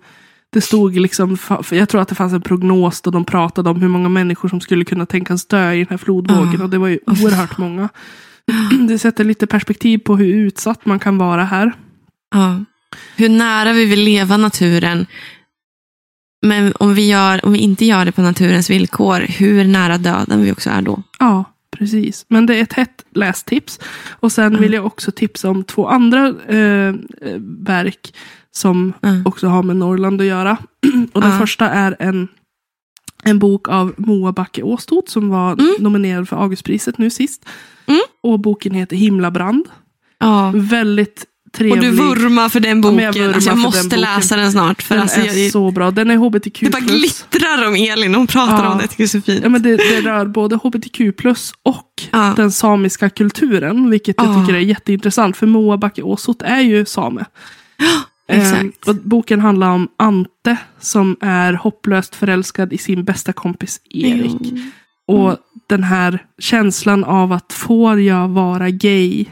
det 0.52 0.60
stod 0.60 0.96
liksom, 0.96 1.38
jag 1.70 1.88
tror 1.88 2.00
att 2.00 2.08
det 2.08 2.14
fanns 2.14 2.32
en 2.32 2.40
prognos 2.42 3.00
då 3.00 3.10
de 3.10 3.24
pratade 3.24 3.70
om 3.70 3.80
hur 3.80 3.88
många 3.88 4.08
människor 4.08 4.48
som 4.48 4.60
skulle 4.60 4.84
kunna 4.84 5.06
tänkas 5.06 5.46
dö 5.46 5.72
i 5.72 5.78
den 5.78 5.86
här 5.90 5.96
flodvågen. 5.96 6.54
Ja. 6.58 6.64
Och 6.64 6.70
det 6.70 6.78
var 6.78 6.88
ju 6.88 6.98
oerhört 7.06 7.58
många. 7.58 7.88
Det 8.88 8.98
sätter 8.98 9.24
lite 9.24 9.46
perspektiv 9.46 9.98
på 9.98 10.16
hur 10.16 10.34
utsatt 10.34 10.86
man 10.86 10.98
kan 10.98 11.18
vara 11.18 11.44
här. 11.44 11.72
Ja. 12.34 12.64
Hur 13.16 13.28
nära 13.28 13.72
vi 13.72 13.84
vill 13.84 14.00
leva 14.00 14.36
naturen. 14.36 15.06
Men 16.44 16.72
om 16.80 16.94
vi, 16.94 17.08
gör, 17.10 17.44
om 17.44 17.52
vi 17.52 17.58
inte 17.58 17.84
gör 17.84 18.04
det 18.04 18.12
på 18.12 18.22
naturens 18.22 18.70
villkor, 18.70 19.20
hur 19.20 19.64
nära 19.64 19.98
döden 19.98 20.42
vi 20.42 20.52
också 20.52 20.70
är 20.70 20.82
då. 20.82 21.02
Ja, 21.18 21.44
precis. 21.70 22.24
Men 22.28 22.46
det 22.46 22.56
är 22.56 22.62
ett 22.62 22.72
hett 22.72 23.04
lästips. 23.14 23.80
Och 24.10 24.32
sen 24.32 24.46
Mm. 24.46 24.60
vill 24.60 24.72
jag 24.72 24.86
också 24.86 25.10
tipsa 25.12 25.50
om 25.50 25.64
två 25.64 25.88
andra 25.88 26.26
eh, 26.28 26.94
verk 27.66 28.14
som 28.50 28.92
Mm. 29.02 29.26
också 29.26 29.46
har 29.48 29.62
med 29.62 29.76
Norrland 29.76 30.20
att 30.20 30.26
göra. 30.26 30.56
Och 31.12 31.20
den 31.20 31.30
Ja. 31.30 31.38
första 31.38 31.70
är 31.70 31.96
en, 31.98 32.28
en 33.22 33.38
bok 33.38 33.68
av 33.68 33.94
Moa 33.96 34.32
Backe 34.32 34.62
Åstot 34.62 35.08
som 35.08 35.28
var 35.28 35.52
Mm. 35.52 35.74
nominerad 35.78 36.28
för 36.28 36.36
Augustpriset 36.36 36.98
nu 36.98 37.10
sist. 37.10 37.44
Mm. 37.86 38.00
Och 38.22 38.40
boken 38.40 38.74
heter 38.74 38.96
Himlabrand. 38.96 39.64
Ja. 40.18 40.52
Väldigt 40.54 41.24
Och 41.54 41.58
trevlig. 41.58 41.80
du 41.82 41.90
vurmar 41.90 42.48
för 42.48 42.60
den 42.60 42.70
Ja, 42.76 42.82
boken. 42.82 42.96
men 42.96 43.04
jag 43.04 43.34
alltså, 43.34 43.50
jag 43.50 43.58
måste 43.58 43.88
den 43.88 44.00
läsa 44.00 44.36
den 44.36 44.52
snart. 44.52 44.82
För 44.82 44.94
den 44.94 45.02
alltså, 45.02 45.20
är 45.20 45.42
jag, 45.42 45.52
så 45.52 45.70
bra. 45.70 45.90
Den 45.90 46.10
är 46.10 46.16
hbtq+. 46.16 46.60
det 46.60 46.70
bara 46.70 46.80
glittrar 46.80 47.68
om 47.68 47.74
Elin 47.74 48.14
hon 48.14 48.26
pratar 48.26 48.64
Ja. 48.64 48.70
om 48.70 48.78
det. 48.78 48.82
Jag 48.82 48.90
tycker 48.90 49.02
det 49.04 49.06
är 49.06 49.20
så 49.20 49.20
fint. 49.20 49.40
Ja, 49.42 49.48
men 49.48 49.62
det, 49.62 49.76
det 49.76 50.00
rör 50.00 50.26
både 50.26 50.56
hbtq 50.56 51.00
och 51.62 51.90
Ja. 52.10 52.32
den 52.36 52.52
samiska 52.52 53.10
kulturen. 53.10 53.90
Vilket 53.90 54.16
jag 54.18 54.26
Ja. 54.26 54.40
tycker 54.40 54.54
är 54.54 54.60
jätteintressant. 54.62 55.36
För 55.36 55.46
Moa 55.46 55.76
Backe 55.76 56.02
Åsot 56.02 56.42
är 56.42 56.60
ju 56.60 56.84
same. 56.84 57.24
Ehm, 58.28 58.72
och 58.86 58.94
boken 58.94 59.40
handlar 59.40 59.70
om 59.70 59.88
Ante 59.98 60.56
som 60.80 61.16
är 61.20 61.52
hopplöst 61.52 62.14
förälskad 62.14 62.72
i 62.72 62.78
sin 62.78 63.04
bästa 63.04 63.32
kompis 63.32 63.80
Erik. 63.90 64.40
Mm. 64.50 64.70
Och 65.06 65.36
den 65.68 65.82
här 65.84 66.18
känslan 66.38 67.04
av 67.04 67.32
att 67.32 67.52
får 67.52 68.00
jag 68.00 68.28
vara 68.28 68.70
gay? 68.70 69.24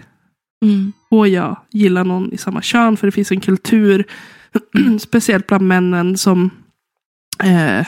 Mm. 0.64 0.92
Får 1.12 1.28
jag 1.28 1.56
gilla 1.70 2.02
någon 2.02 2.32
i 2.32 2.38
samma 2.38 2.62
kön? 2.62 2.96
För 2.96 3.06
det 3.06 3.12
finns 3.12 3.32
en 3.32 3.40
kultur, 3.40 4.04
speciellt 5.00 5.46
bland 5.46 5.66
männen, 5.66 6.16
som 6.16 6.50
eh, 7.42 7.86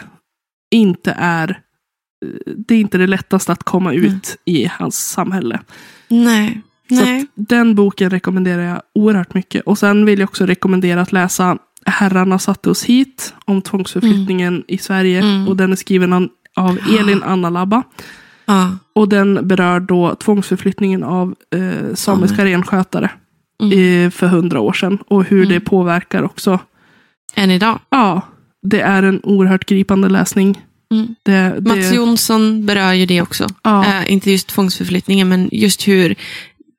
inte 0.70 1.14
är 1.18 1.48
eh, 1.50 2.52
det 2.56 2.74
är 2.74 2.78
inte 2.78 2.98
det 2.98 3.06
lättaste 3.06 3.52
att 3.52 3.62
komma 3.62 3.92
ut 3.92 4.36
i 4.44 4.66
hans 4.66 5.10
samhälle. 5.10 5.60
Nej. 6.08 6.60
Så 6.88 7.04
Nej. 7.04 7.26
den 7.34 7.74
boken 7.74 8.10
rekommenderar 8.10 8.62
jag 8.62 8.82
oerhört 8.94 9.34
mycket. 9.34 9.62
Och 9.62 9.78
sen 9.78 10.06
vill 10.06 10.18
jag 10.18 10.28
också 10.28 10.46
rekommendera 10.46 11.00
att 11.00 11.12
läsa 11.12 11.58
Herrarna 11.86 12.38
satte 12.38 12.70
oss 12.70 12.84
hit 12.84 13.34
om 13.44 13.62
tvångsförflyttningen 13.62 14.64
i 14.68 14.78
Sverige. 14.78 15.18
Mm. 15.18 15.48
Och 15.48 15.56
den 15.56 15.72
är 15.72 15.76
skriven 15.76 16.30
av 16.56 16.78
Elin 16.98 17.22
Anna 17.22 17.50
Labba. 17.50 17.82
Ja. 18.46 18.78
Och 18.92 19.08
den 19.08 19.48
berör 19.48 19.80
då 19.80 20.14
tvångsförflyttningen 20.14 21.04
av 21.04 21.34
eh, 21.54 21.94
samiska 21.94 22.44
renskötare 22.44 23.10
Mm. 23.62 24.04
eh, 24.06 24.10
för 24.10 24.26
hundra 24.26 24.60
år 24.60 24.72
sedan. 24.72 24.98
Och 25.08 25.24
hur 25.24 25.46
det 25.46 25.54
Mm. 25.54 25.64
påverkar 25.64 26.22
också. 26.22 26.58
Än 27.34 27.50
idag. 27.50 27.78
Ja, 27.90 28.20
det 28.62 28.80
är 28.80 29.02
en 29.02 29.20
oerhört 29.22 29.64
gripande 29.66 30.08
läsning. 30.08 30.60
Mm. 30.92 31.14
Det, 31.22 31.54
det, 31.60 31.76
Mats 31.76 31.92
Jonsson 31.94 32.66
berör 32.66 32.92
ju 32.92 33.06
det 33.06 33.22
också. 33.22 33.46
ja, 33.62 33.84
Eh, 33.84 34.12
inte 34.12 34.30
just 34.30 34.48
tvångsförflyttningen, 34.48 35.28
men 35.28 35.48
just 35.52 35.88
hur 35.88 36.14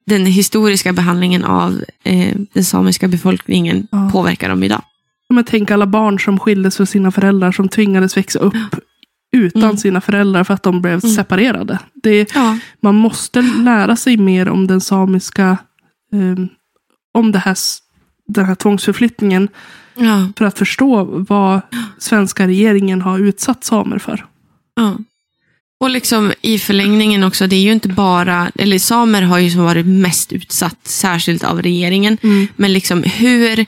den 0.08 0.26
historiska 0.26 0.94
behandlingen 0.94 1.44
av 1.44 1.84
eh, 2.04 2.36
den 2.54 2.64
samiska 2.64 3.08
befolkningen 3.08 3.88
Ja. 3.92 4.10
påverkar 4.14 4.50
dem 4.50 4.64
idag. 4.64 4.82
Men 5.30 5.44
tänk 5.44 5.72
alla 5.72 5.86
barn 5.88 6.20
som 6.20 6.40
skildes 6.40 6.78
från 6.78 6.88
sina 6.88 7.12
föräldrar 7.12 7.52
som 7.52 7.70
tvingades 7.70 8.18
växa 8.18 8.40
upp 8.40 8.54
utan 9.32 9.64
Mm. 9.64 9.78
sina 9.78 10.02
föräldrar 10.02 10.44
för 10.44 10.54
att 10.54 10.64
de 10.64 10.82
blev 10.82 10.94
Mm. 11.04 11.16
separerade. 11.16 11.80
Det, 11.94 12.32
Ja. 12.36 12.58
man 12.82 12.96
måste 12.96 13.42
lära 13.42 13.96
sig 13.96 14.18
mer 14.18 14.50
om 14.50 14.68
den 14.68 14.82
samiska, 14.82 15.58
eh, 16.14 16.46
om 17.14 17.32
det 17.32 17.40
här, 17.40 17.56
den 18.28 18.46
här 18.46 18.56
tvångsförflyttningen 18.56 19.48
Ja. 19.98 20.28
för 20.38 20.46
att 20.46 20.58
förstå 20.58 21.04
vad 21.30 21.62
svenska 21.98 22.48
regeringen 22.48 23.02
har 23.02 23.20
utsatt 23.20 23.64
samer 23.64 24.00
för. 24.00 24.26
ja. 24.76 24.98
Och 25.80 25.90
liksom 25.90 26.34
i 26.42 26.60
förlängningen 26.60 27.24
också, 27.24 27.48
det 27.48 27.56
är 27.56 27.60
ju 27.62 27.72
inte 27.72 27.88
bara, 27.90 28.52
eller 28.56 28.80
samer 28.80 29.22
har 29.22 29.40
ju 29.40 29.50
som 29.52 29.64
varit 29.64 29.86
mest 29.86 30.34
utsatt, 30.34 30.78
särskilt 30.84 31.44
av 31.44 31.62
regeringen. 31.62 32.18
Men 32.56 32.74
liksom 32.74 33.04
hur, 33.04 33.66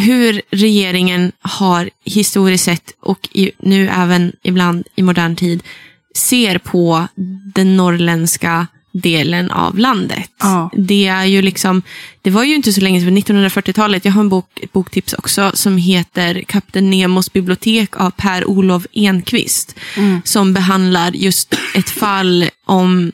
hur 0.00 0.42
regeringen 0.50 1.32
har 1.40 1.90
historiskt 2.04 2.64
sett 2.64 2.92
och 3.00 3.28
i, 3.32 3.50
nu 3.58 3.88
även 3.88 4.32
ibland 4.42 4.86
i 4.94 5.02
modern 5.02 5.36
tid 5.36 5.62
ser 6.14 6.58
på 6.58 7.08
den 7.54 7.76
norrländska 7.76 8.66
delen 8.92 9.50
av 9.50 9.78
landet. 9.78 10.30
Ja. 10.38 10.70
Det 10.72 11.06
är 11.06 11.24
ju 11.24 11.42
liksom, 11.42 11.82
det 12.22 12.30
var 12.30 12.44
ju 12.44 12.54
inte 12.54 12.72
så 12.72 12.80
länge 12.80 13.00
sedan, 13.00 13.18
1940-talet, 13.18 14.04
jag 14.04 14.12
har 14.12 14.20
en 14.20 14.28
bok, 14.28 14.60
ett 14.62 14.72
boktips 14.72 15.12
också 15.12 15.50
som 15.54 15.76
heter 15.76 16.42
Kapten 16.42 16.90
Nemos 16.90 17.32
bibliotek 17.32 17.96
av 17.96 18.10
Per-Olof 18.10 18.86
Enquist. 18.92 19.76
Mm. 19.96 20.20
Som 20.24 20.54
behandlar 20.54 21.12
just 21.12 21.54
ett 21.74 21.90
fall 21.90 22.50
om 22.64 23.12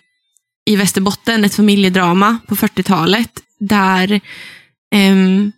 i 0.66 0.76
Västerbotten, 0.76 1.44
ett 1.44 1.54
familjedrama 1.54 2.38
på 2.46 2.56
40-talet. 2.56 3.30
Där 3.58 4.20
ehm, 4.94 5.52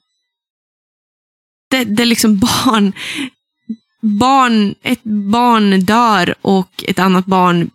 det, 1.73 1.85
det 1.85 2.05
liksom 2.05 2.39
barn, 2.39 2.93
barn, 4.01 4.75
ett 4.83 5.05
barn 5.05 5.85
dör 5.85 6.35
och 6.43 6.85
ett 6.89 6.99
annat 6.99 7.27
barn 7.27 7.71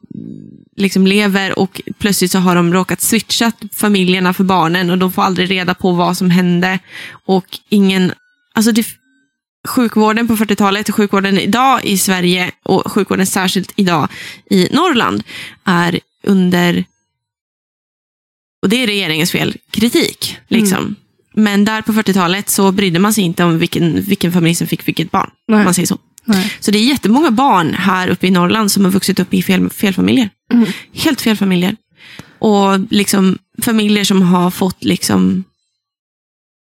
liksom 0.75 1.07
lever 1.07 1.59
och 1.59 1.81
plötsligt 1.99 2.31
så 2.31 2.39
har 2.39 2.55
de 2.55 2.73
råkat 2.73 3.01
switcha 3.01 3.51
familjerna 3.73 4.33
för 4.33 4.43
barnen 4.43 4.89
och 4.89 4.97
de 4.97 5.11
får 5.11 5.21
aldrig 5.21 5.51
reda 5.51 5.73
på 5.73 5.91
vad 5.91 6.17
som 6.17 6.29
hände. 6.29 6.79
Och 7.25 7.59
ingen, 7.69 8.13
alltså 8.53 8.71
det, 8.71 8.85
sjukvården 9.67 10.27
på 10.27 10.35
40-talet 10.35 10.89
och 10.89 10.95
sjukvården 10.95 11.39
idag 11.39 11.85
i 11.85 11.97
Sverige 11.97 12.51
och 12.63 12.91
sjukvården 12.91 13.25
särskilt 13.25 13.73
idag 13.75 14.07
i 14.49 14.69
Norrland 14.71 15.23
är 15.63 15.99
under, 16.23 16.85
och 18.61 18.69
det 18.69 18.83
är 18.83 18.87
regeringens 18.87 19.31
fel, 19.31 19.57
kritik. 19.71 20.37
Liksom. 20.47 20.77
Mm. 20.77 20.95
Men 21.37 21.65
där 21.65 21.81
på 21.81 21.93
40-talet 21.93 22.49
så 22.49 22.71
brydde 22.71 22.99
man 22.99 23.13
sig 23.13 23.23
inte 23.23 23.43
om 23.43 23.59
vilken, 23.59 24.01
vilken 24.01 24.31
familj 24.31 24.55
som 24.55 24.67
fick 24.67 24.87
vilket 24.87 25.11
barn. 25.11 25.29
Nej. 25.47 25.63
Man 25.63 25.73
säger 25.73 25.87
så. 25.87 25.97
Nej. 26.25 26.53
Så 26.59 26.71
det 26.71 26.77
är 26.77 26.83
jättemånga 26.83 27.31
barn 27.31 27.73
här 27.73 28.07
uppe 28.07 28.27
i 28.27 28.31
Norrland 28.31 28.71
som 28.71 28.85
har 28.85 28.91
vuxit 28.91 29.19
upp 29.19 29.33
i 29.33 29.43
fel, 29.43 29.69
fel 29.69 29.93
familjer. 29.93 30.29
Mm. 30.53 30.67
Helt 30.93 31.21
fel 31.21 31.37
familjer. 31.37 31.75
Och 32.39 32.79
liksom 32.89 33.37
familjer 33.61 34.03
som 34.03 34.21
har 34.21 34.51
fått 34.51 34.83
liksom 34.83 35.43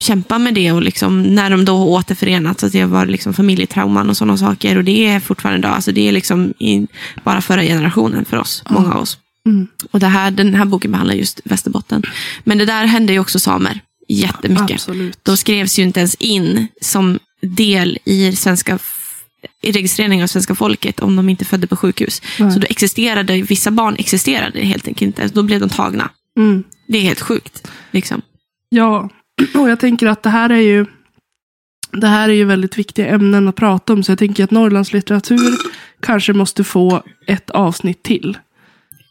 kämpa 0.02 0.38
med 0.38 0.54
det 0.54 0.72
och 0.72 0.82
liksom 0.82 1.22
när 1.22 1.50
de 1.50 1.64
då 1.64 1.76
har 1.76 1.86
återförenats, 1.86 2.64
att 2.64 2.72
det 2.72 2.84
var 2.84 3.06
liksom 3.06 3.34
familjetrauman 3.34 4.10
och 4.10 4.16
sådana 4.16 4.36
saker. 4.36 4.76
Och 4.76 4.84
det 4.84 5.06
är 5.06 5.20
fortfarande 5.20 5.58
idag, 5.58 5.74
alltså 5.74 5.92
det 5.92 6.08
är 6.08 6.12
liksom 6.12 6.54
i, 6.58 6.86
bara 7.24 7.40
förra 7.40 7.62
generationen 7.62 8.24
för 8.24 8.36
oss, 8.36 8.62
många 8.70 8.94
av 8.94 9.02
oss. 9.02 9.18
Mm. 9.46 9.66
Och 9.90 10.00
det 10.00 10.06
här, 10.06 10.30
den 10.30 10.54
här 10.54 10.64
boken 10.64 10.90
behandlar 10.90 11.14
just 11.14 11.40
Västerbotten. 11.44 12.02
Men 12.44 12.58
det 12.58 12.64
där 12.64 12.84
hände 12.84 13.12
ju 13.12 13.18
också 13.18 13.38
samer 13.38 13.80
jättemycket. 14.08 14.70
Absolut. 14.70 15.18
De 15.22 15.36
skrevs 15.36 15.78
ju 15.78 15.82
inte 15.82 16.00
ens 16.00 16.14
in 16.14 16.66
som 16.80 17.18
del 17.40 17.98
i, 18.04 18.36
svenska, 18.36 18.78
i 19.62 19.72
registrering 19.72 20.22
av 20.22 20.26
svenska 20.26 20.54
folket 20.54 21.00
om 21.00 21.16
de 21.16 21.28
inte 21.28 21.44
födde 21.44 21.66
på 21.66 21.76
sjukhus. 21.76 22.22
Nej. 22.38 22.52
Så 22.52 22.58
då 22.58 22.66
existerade, 22.70 23.42
vissa 23.42 23.70
barn 23.70 23.96
existerade 23.98 24.60
helt 24.60 24.88
enkelt 24.88 25.02
inte. 25.02 25.34
Då 25.34 25.42
blev 25.42 25.60
de 25.60 25.68
tagna. 25.68 26.10
Mm. 26.36 26.64
Det 26.88 26.98
är 26.98 27.02
helt 27.02 27.20
sjukt. 27.20 27.68
Liksom. 27.90 28.22
Ja, 28.68 29.10
och 29.54 29.70
jag 29.70 29.80
tänker 29.80 30.06
att 30.06 30.22
det 30.22 30.30
här 30.30 30.50
är 30.50 30.60
ju 30.60 30.86
det 31.92 32.06
här 32.06 32.28
är 32.28 32.32
ju 32.32 32.44
väldigt 32.44 32.78
viktiga 32.78 33.06
ämnen 33.06 33.48
att 33.48 33.56
prata 33.56 33.92
om. 33.92 34.02
Så 34.02 34.12
jag 34.12 34.18
tänker 34.18 34.44
att 34.44 34.50
Norrlands 34.50 34.92
litteratur 34.92 35.56
kanske 36.00 36.32
måste 36.32 36.64
få 36.64 37.02
ett 37.26 37.50
avsnitt 37.50 38.02
till. 38.02 38.38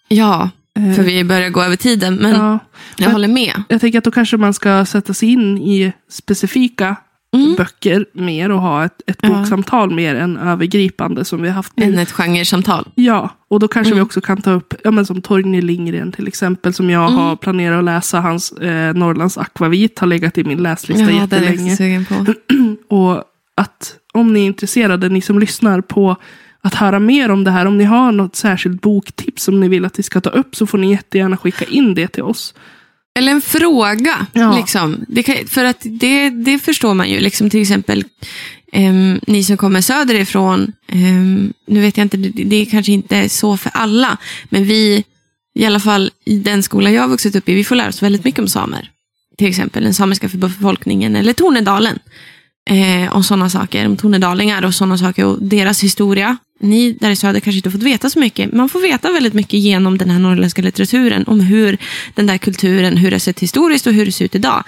Ja, 0.08 0.50
för 0.96 1.04
vi 1.04 1.24
börjar 1.24 1.50
gå 1.50 1.62
över 1.62 1.76
tiden. 1.76 2.16
Men 2.16 2.32
ja. 2.36 2.60
jag 2.98 3.10
håller 3.10 3.28
med. 3.28 3.64
Jag 3.70 3.82
tänker 3.82 3.98
att 3.98 4.04
då 4.06 4.12
kanske 4.12 4.38
man 4.38 4.54
ska 4.54 4.86
sätta 4.86 5.14
sig 5.14 5.30
in 5.30 5.58
i 5.58 5.94
specifika 6.10 6.96
Mm. 7.36 7.56
böcker 7.56 8.06
mer 8.14 8.50
och 8.52 8.62
ha 8.62 8.86
ett, 8.86 9.02
ett 9.08 9.18
Ja. 9.22 9.30
boksamtal 9.30 9.92
mer 9.94 10.16
än 10.16 10.38
övergripande 10.38 11.26
som 11.26 11.42
vi 11.42 11.48
har 11.48 11.56
haft 11.56 11.74
nu. 11.78 11.84
Än 11.86 12.00
ett 12.00 12.12
genresamtal. 12.12 12.88
Ja, 12.96 13.30
och 13.50 13.60
då 13.60 13.68
kanske 13.68 13.94
vi 13.94 13.98
Mm. 13.98 14.06
också 14.06 14.22
kan 14.22 14.42
ta 14.42 14.52
upp, 14.52 14.74
ja 14.84 14.92
men 14.92 15.06
som 15.06 15.22
Torgny 15.22 15.62
Lindgren 15.62 16.12
till 16.12 16.28
exempel, 16.28 16.74
som 16.74 16.90
jag 16.90 17.04
Mm. 17.08 17.16
har 17.16 17.36
planerat 17.36 17.78
att 17.80 17.84
läsa. 17.86 18.20
Hans 18.20 18.52
eh, 18.52 18.94
Norrlands 18.94 19.38
Akvavit 19.38 20.00
har 20.00 20.08
legat 20.08 20.38
i 20.38 20.44
min 20.44 20.64
läslista 20.64 21.04
Ja, 21.12 21.28
den 21.28 21.44
är 21.44 21.48
jag 21.48 21.56
jättelänge. 21.56 22.06
på. 22.06 22.34
Och 22.96 23.24
att 23.58 23.96
om 24.14 24.34
ni 24.34 24.40
är 24.42 24.46
intresserade, 24.46 25.10
ni 25.10 25.22
som 25.22 25.40
lyssnar 25.40 25.82
på 25.82 26.16
att 26.64 26.74
höra 26.74 27.00
mer 27.00 27.30
om 27.30 27.44
det 27.44 27.52
här, 27.52 27.66
om 27.66 27.78
ni 27.78 27.84
har 27.84 28.12
något 28.12 28.36
särskilt 28.36 28.82
boktips 28.82 29.44
som 29.44 29.60
ni 29.60 29.68
vill 29.68 29.86
att 29.86 30.00
vi 30.00 30.04
ska 30.04 30.22
ta 30.22 30.30
upp 30.30 30.56
så 30.56 30.68
får 30.68 30.78
ni 30.78 30.92
jättegärna 30.92 31.38
skicka 31.38 31.66
in 31.66 31.96
det 31.96 32.08
till 32.08 32.24
oss. 32.24 32.54
Eller 33.16 33.32
en 33.32 33.42
fråga. 33.42 34.28
Ja. 34.34 34.58
Liksom. 34.58 35.06
Kan, 35.26 35.48
för 35.48 35.64
att 35.64 35.82
det, 35.84 36.30
det 36.30 36.60
förstår 36.60 36.94
man 36.94 37.10
ju. 37.10 37.20
Liksom 37.20 37.50
till 37.50 37.62
exempel 37.62 38.04
ehm, 38.72 39.20
ni 39.28 39.44
som 39.44 39.58
kommer 39.58 39.82
söderifrån. 39.82 40.74
Um, 40.92 41.54
nu 41.68 41.82
vet 41.82 41.98
jag 41.98 42.06
inte, 42.06 42.18
det, 42.18 42.56
är 42.56 42.66
kanske 42.66 42.92
inte 42.92 43.18
är 43.18 43.28
så 43.28 43.58
för 43.58 43.72
alla. 43.74 44.18
Men 44.50 44.66
vi, 44.66 45.04
i 45.56 45.66
alla 45.66 45.80
fall 45.80 46.12
i 46.26 46.40
den 46.40 46.64
skola 46.64 46.92
jag 46.92 47.02
har 47.02 47.10
vuxit 47.10 47.36
upp 47.36 47.50
i, 47.50 47.54
vi 47.54 47.64
får 47.64 47.76
lära 47.76 47.90
oss 47.90 48.04
väldigt 48.04 48.24
mycket 48.24 48.40
om 48.40 48.48
samer. 48.48 48.90
Till 49.38 49.48
exempel 49.48 49.84
den 49.84 49.94
samiska 49.94 50.28
befolkningen 50.34 51.16
eller 51.16 51.34
Tornedalen. 51.34 52.00
Eh, 52.70 53.16
och 53.16 53.26
sådana 53.26 53.50
saker, 53.50 53.86
om 53.86 53.98
tornedalingar 53.98 54.66
och 54.66 54.76
sådana 54.76 54.98
saker 54.98 55.26
och 55.26 55.44
deras 55.44 55.84
historia. 55.84 56.38
Ni 56.64 56.92
där 56.92 57.12
i 57.12 57.16
söder 57.16 57.40
kanske 57.40 57.58
inte 57.58 57.72
fått 57.72 57.84
veta 57.84 58.10
så 58.10 58.20
mycket. 58.20 58.54
Man 58.54 58.70
får 58.70 58.80
veta 58.80 59.12
väldigt 59.12 59.34
mycket 59.34 59.60
genom 59.60 59.98
den 59.98 60.10
här 60.10 60.20
norrländska 60.20 60.62
litteraturen 60.62 61.24
om 61.28 61.40
hur 61.40 61.78
den 62.16 62.28
där 62.28 62.38
kulturen, 62.38 62.98
hur 62.98 63.12
det 63.12 63.16
har 63.16 63.20
sett 63.20 63.40
historiskt 63.40 63.88
och 63.88 63.94
hur 63.94 64.06
det 64.06 64.12
ser 64.12 64.26
ut 64.26 64.36
idag. 64.36 64.64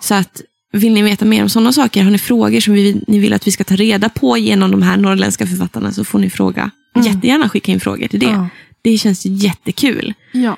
Så 0.00 0.14
att 0.14 0.42
vill 0.72 0.92
ni 0.92 1.02
veta 1.02 1.24
mer 1.24 1.42
om 1.42 1.48
sådana 1.48 1.72
saker, 1.72 2.02
har 2.02 2.10
ni 2.10 2.18
frågor 2.18 2.60
som 2.60 2.74
vi, 2.74 3.02
ni 3.06 3.18
vill 3.18 3.32
att 3.32 3.46
vi 3.46 3.50
ska 3.50 3.64
ta 3.64 3.76
reda 3.76 4.08
på 4.08 4.38
genom 4.38 4.70
de 4.70 4.82
här 4.82 4.96
norrländska 4.96 5.46
författarna 5.46 5.92
så 5.92 6.04
får 6.04 6.18
ni 6.18 6.30
fråga. 6.30 6.70
Mm. 6.96 7.06
Jättegärna 7.06 7.48
skicka 7.48 7.72
in 7.72 7.80
frågor 7.80 8.08
till 8.08 8.20
det. 8.20 8.26
Ja. 8.26 8.48
Det 8.82 8.98
känns 8.98 9.26
jättekul. 9.26 10.14
Ja. 10.32 10.56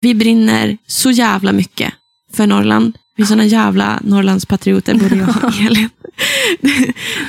Vi 0.00 0.14
brinner 0.14 0.78
så 0.86 1.10
jävla 1.10 1.52
mycket 1.52 1.92
för 2.32 2.46
Norrland. 2.46 2.98
Vi 3.16 3.22
är 3.22 3.26
såna 3.26 3.44
jävla 3.44 4.00
Norrlandspatrioter, 4.04 4.94
både 4.94 5.16
jag 5.16 5.44
och 5.44 5.60
Elin. 5.66 5.88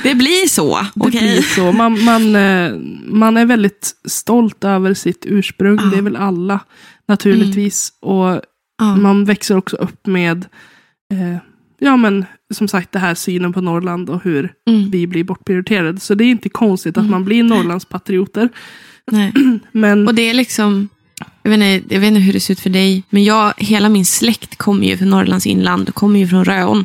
Det, 0.02 0.14
blir 0.14 0.48
så. 0.48 0.86
Det 0.94 1.10
blir 1.10 1.42
så. 1.42 1.72
Man, 1.72 2.04
man, 2.04 2.36
eh, 2.36 2.72
man 3.04 3.36
är 3.36 3.44
väldigt 3.46 3.92
stolt 4.08 4.64
över 4.64 4.94
sitt 4.94 5.26
ursprung. 5.28 5.76
Ja. 5.76 5.82
Mm. 5.82 5.90
Det 5.90 5.98
är 5.98 6.02
väl 6.02 6.16
alla 6.16 6.60
naturligtvis. 7.08 7.92
Och 8.00 8.40
Ja. 8.82 8.96
man 8.96 9.24
växer 9.24 9.56
också 9.56 9.76
upp 9.76 10.06
med, 10.06 10.44
eh, 11.12 11.36
ja 11.78 11.96
men 11.96 12.24
som 12.54 12.68
sagt 12.68 12.92
det 12.92 12.98
här 12.98 13.14
synen 13.14 13.52
på 13.52 13.60
Norrland 13.60 14.10
och 14.10 14.24
hur 14.24 14.52
Mm. 14.68 14.90
vi 14.90 15.06
blir 15.06 15.24
bortprioriterade. 15.24 16.00
Så 16.00 16.14
det 16.14 16.24
är 16.24 16.30
inte 16.30 16.48
konstigt 16.48 16.96
att 16.96 17.00
Mm. 17.00 17.10
man 17.10 17.24
blir 17.24 17.42
Norrlandspatrioter. 17.42 18.48
Nej. 19.10 19.32
Men 19.72 20.08
Och 20.08 20.14
det 20.14 20.22
är 20.30 20.34
liksom, 20.34 20.88
jag 21.42 21.50
vet, 21.50 21.60
inte, 21.60 21.94
jag 21.94 22.00
vet 22.00 22.08
inte 22.08 22.20
hur 22.20 22.32
det 22.32 22.40
ser 22.40 22.52
ut 22.52 22.60
för 22.60 22.70
dig, 22.70 23.02
men 23.10 23.24
jag, 23.24 23.52
hela 23.56 23.88
min 23.88 24.04
släkt 24.06 24.56
kommer 24.58 24.86
ju 24.86 24.96
från 24.96 25.10
Norrlands 25.10 25.46
inland 25.46 25.88
och 25.88 25.94
kommer 25.94 26.18
ju 26.20 26.28
från 26.28 26.44
Röon. 26.44 26.84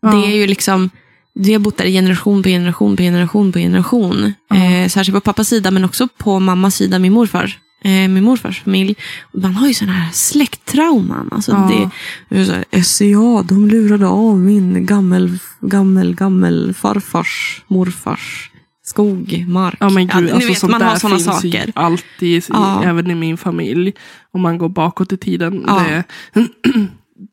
Ja. 0.00 0.08
Det 0.12 0.26
är 0.26 0.36
ju 0.36 0.46
liksom, 0.46 0.90
vi 1.38 1.52
har 1.52 1.60
bott 1.60 1.76
där 1.76 1.84
i 1.84 1.92
generation 1.92 2.42
på 2.42 2.48
generation 2.48 2.96
på 2.96 3.02
generation 3.02 3.52
på 3.52 3.58
generation. 3.58 4.32
Ja. 4.50 4.56
Eh, 4.56 4.88
särskilt 4.88 5.14
på 5.14 5.20
pappas 5.20 5.48
sida, 5.48 5.70
men 5.70 5.84
också 5.84 6.08
på 6.18 6.40
mammas 6.40 6.74
sida, 6.74 6.98
min 6.98 7.12
morfar. 7.12 7.58
Eh, 7.84 7.90
min 8.08 8.24
morfars 8.24 8.62
familj. 8.62 8.94
Man 9.34 9.54
har 9.54 9.68
ju 9.68 9.74
sådana 9.74 9.92
här 9.92 10.12
släkttrauman. 10.12 11.28
Alltså 11.32 11.52
Ja. 11.52 11.90
det, 12.30 12.44
så 12.46 12.52
SCA, 12.82 13.42
de 13.48 13.68
lurade 13.68 14.06
av 14.06 14.38
min 14.38 14.86
gammel, 14.86 15.38
gammel, 15.60 16.14
gammel 16.14 16.74
farfars 16.74 17.62
morfars 17.68 18.50
skog, 18.84 19.44
mark. 19.48 19.76
Ja 19.80 19.88
men 19.90 20.06
gud, 20.06 20.24
ni 20.24 20.30
alltså, 20.30 20.48
vet, 20.48 20.58
sånt 20.58 20.70
man 20.70 20.82
har 20.82 20.96
sådana 20.96 21.18
saker. 21.18 21.72
alltid, 21.74 22.28
i- 22.38 22.42
Ja. 22.48 22.82
även 22.84 23.10
i 23.10 23.14
min 23.14 23.36
familj. 23.36 23.92
Om 24.32 24.40
man 24.40 24.58
går 24.58 24.68
bakåt 24.68 25.12
i 25.12 25.16
tiden. 25.16 25.64
Ja. 25.66 25.84
Det, 25.84 26.48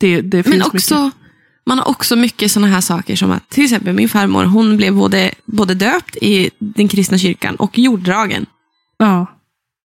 det, 0.00 0.20
det 0.20 0.42
finns 0.42 0.56
Men 0.56 0.66
också, 0.66 1.04
mycket. 1.04 1.18
Man 1.66 1.78
har 1.78 1.88
också 1.88 2.16
mycket 2.16 2.52
sådana 2.52 2.72
här 2.74 2.80
saker 2.80 3.16
som 3.16 3.30
att 3.32 3.48
till 3.48 3.64
exempel 3.64 3.92
min 3.92 4.08
farmor, 4.08 4.44
hon 4.44 4.76
blev 4.76 4.94
både, 4.94 5.30
både 5.44 5.74
döpt 5.74 6.16
i 6.16 6.50
den 6.58 6.88
kristna 6.88 7.18
kyrkan 7.18 7.56
och 7.56 7.78
jorddragen. 7.78 8.46
Ja. 8.98 9.26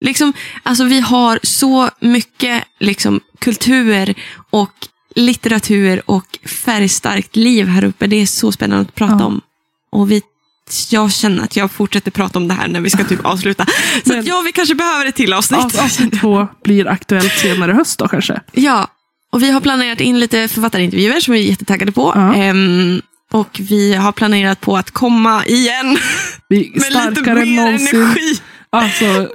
Liksom, 0.00 0.32
alltså 0.62 0.84
vi 0.84 1.00
har 1.00 1.38
så 1.42 1.90
mycket 2.00 2.64
liksom, 2.80 3.20
kultur 3.38 4.14
och 4.50 4.72
litteratur 5.14 6.02
och 6.10 6.38
färgstarkt 6.48 7.36
liv 7.36 7.66
här 7.66 7.84
uppe. 7.84 8.06
Det 8.06 8.16
är 8.16 8.26
så 8.26 8.52
spännande 8.52 8.82
att 8.82 8.94
prata 8.94 9.16
Ja. 9.18 9.24
om. 9.24 9.40
Och 9.92 10.10
vi, 10.10 10.22
jag 10.90 11.12
känner 11.12 11.44
att 11.44 11.56
jag 11.56 11.70
fortsätter 11.70 12.10
prata 12.10 12.38
om 12.38 12.48
det 12.48 12.54
här 12.54 12.68
när 12.68 12.80
vi 12.80 12.90
ska 12.90 13.04
typ 13.04 13.20
avsluta. 13.24 13.66
Så 13.66 13.72
Men- 14.04 14.18
att, 14.18 14.26
ja, 14.26 14.42
vi 14.46 14.52
kanske 14.52 14.74
behöver 14.74 15.06
ett 15.06 15.16
till 15.16 15.32
avsnitt. 15.32 15.60
Av- 15.60 15.80
Avsnitt 15.84 16.20
två 16.20 16.48
blir 16.64 16.86
aktuellt 16.88 17.32
senare 17.38 17.72
höst 17.72 17.98
då 17.98 18.08
kanske. 18.08 18.40
Ja, 18.52 18.86
och 19.37 19.43
vi 19.43 19.51
har 19.51 19.61
planerat 19.61 20.01
in 20.01 20.18
lite 20.20 20.49
författarintervjuer 20.49 21.20
som 21.20 21.34
vi 21.34 21.41
är 21.47 21.51
jättetaggade 21.51 21.93
på. 21.93 22.12
Ehm, 22.37 23.01
och 23.32 23.61
vi 23.70 23.95
har 23.95 24.12
planerat 24.12 24.61
på 24.61 24.76
att 24.76 24.91
komma 24.91 25.45
igen 25.47 25.99
Vi 26.49 26.72
med 26.74 26.93
lite 27.16 27.30
än 27.30 27.37
mer 27.39 27.57
någonsin. 27.57 28.01
energi. 28.03 28.41
Alltså, 28.70 29.05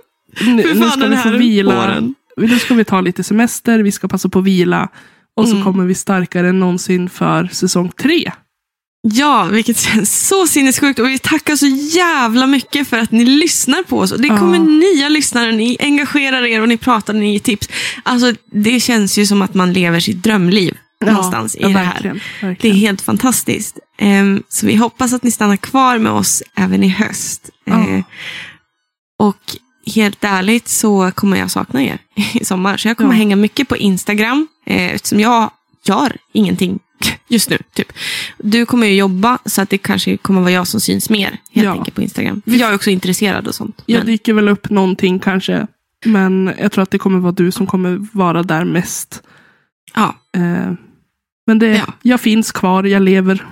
nu, 0.45 0.74
nu 0.74 0.89
ska 0.89 1.08
vi 1.08 1.18
få 1.18 1.30
vila. 1.30 1.76
våren. 1.76 2.16
Nu 2.38 2.60
ska 2.60 2.74
vi 2.74 2.84
ta 2.84 3.02
lite 3.02 3.24
semester, 3.24 3.80
vi 3.80 3.91
ska 3.91 4.08
passa 4.08 4.30
på 4.30 4.39
att 4.39 4.45
vila. 4.45 4.89
Och 5.36 5.47
så 5.47 5.52
Mm. 5.54 5.64
kommer 5.64 5.86
vi 5.86 5.95
starkare 5.95 6.49
än 6.49 6.60
någonsin 6.60 7.10
för 7.10 7.47
säsong 7.52 7.91
tre. 8.02 8.32
Ja, 9.04 9.43
vilket 9.45 9.80
känns 9.80 10.28
så 10.28 10.47
sinnessjukt. 10.47 10.99
Och 10.99 11.08
vi 11.08 11.18
tackar 11.20 11.56
så 11.56 11.68
jävla 11.68 12.47
mycket 12.47 12.88
för 12.88 12.97
att 12.97 13.12
ni 13.12 13.26
lyssnar 13.26 13.84
på 13.84 13.99
oss. 13.99 14.12
Och 14.12 14.22
det 14.22 14.28
Ja. 14.28 14.38
kommer 14.38 14.60
nya 14.60 15.10
lyssnare, 15.10 15.52
ni 15.52 15.78
engagerar 15.80 16.43
er 16.45 16.62
och 16.62 16.68
ni 16.70 16.78
pratar, 16.78 17.14
ni 17.14 17.32
ger 17.32 17.39
tips. 17.39 17.70
Alltså, 18.04 18.34
det 18.52 18.80
känns 18.80 19.18
ju 19.18 19.26
som 19.26 19.41
att 19.41 19.54
man 19.54 19.74
lever 19.74 19.99
sitt 19.99 20.24
drömliv 20.24 20.78
någonstans 21.06 21.58
ja, 21.60 21.70
i 21.70 21.74
det 21.74 21.80
här. 21.80 21.93
verkligen, 21.93 22.56
Det 22.62 22.70
är 22.70 22.74
helt 22.74 23.02
fantastiskt. 23.02 23.80
Ehm, 23.97 24.43
så 24.49 24.66
vi 24.66 24.76
hoppas 24.76 25.14
att 25.14 25.24
ni 25.24 25.32
stannar 25.32 25.58
kvar 25.58 25.97
med 25.97 26.12
oss 26.12 26.43
även 26.56 26.84
i 26.84 26.88
höst. 26.89 27.49
Ja. 27.66 27.88
Eh, 27.89 28.04
och 29.20 29.38
helt 29.95 30.24
ärligt 30.24 30.68
så 30.68 31.12
kommer 31.16 31.38
jag 31.38 31.52
sakna 31.52 31.84
er 31.84 31.97
i 32.34 32.45
sommar. 32.45 32.78
Så 32.78 32.88
jag 32.88 32.97
kommer 32.97 33.14
Ja. 33.14 33.18
hänga 33.18 33.36
mycket 33.36 33.68
på 33.68 33.78
Instagram. 33.78 34.47
Eh, 34.66 34.91
eftersom 34.93 35.20
jag 35.20 35.52
gör 35.88 36.18
ingenting 36.34 36.80
just 37.28 37.49
nu. 37.49 37.58
Typ. 37.74 37.93
Du 38.38 38.66
kommer 38.66 38.88
ju 38.88 38.93
jobba 38.95 39.38
så 39.45 39.62
att 39.62 39.70
det 39.70 39.78
kanske 39.78 40.18
kommer 40.18 40.41
vara 40.41 40.52
jag 40.52 40.68
som 40.68 40.80
syns 40.82 41.10
mer 41.10 41.30
helt 41.52 41.66
Ja. 41.66 41.72
enkelt 41.72 41.95
på 41.95 42.02
Instagram. 42.02 42.41
För 42.45 42.52
jag 42.52 42.70
är 42.70 42.76
också 42.76 42.89
intresserad 42.89 43.47
och 43.47 43.56
sånt. 43.56 43.84
Jag 43.86 43.97
Men, 43.97 44.06
dyker 44.08 44.34
väl 44.34 44.49
upp 44.49 44.70
någonting 44.70 45.20
kanske. 45.20 45.68
Men 46.06 46.54
jag 46.60 46.72
tror 46.72 46.84
att 46.84 46.91
det 46.91 46.97
kommer 46.97 47.20
vara 47.20 47.32
du 47.32 47.52
som 47.52 47.68
kommer 47.68 48.08
vara 48.14 48.43
där 48.43 48.66
mest. 48.66 49.22
ja, 49.95 50.16
Eh, 50.38 50.74
men 51.47 51.60
det, 51.60 51.68
Ja. 51.68 51.93
jag 52.02 52.22
finns 52.22 52.52
kvar, 52.52 52.84
jag 52.84 53.02
lever. 53.02 53.45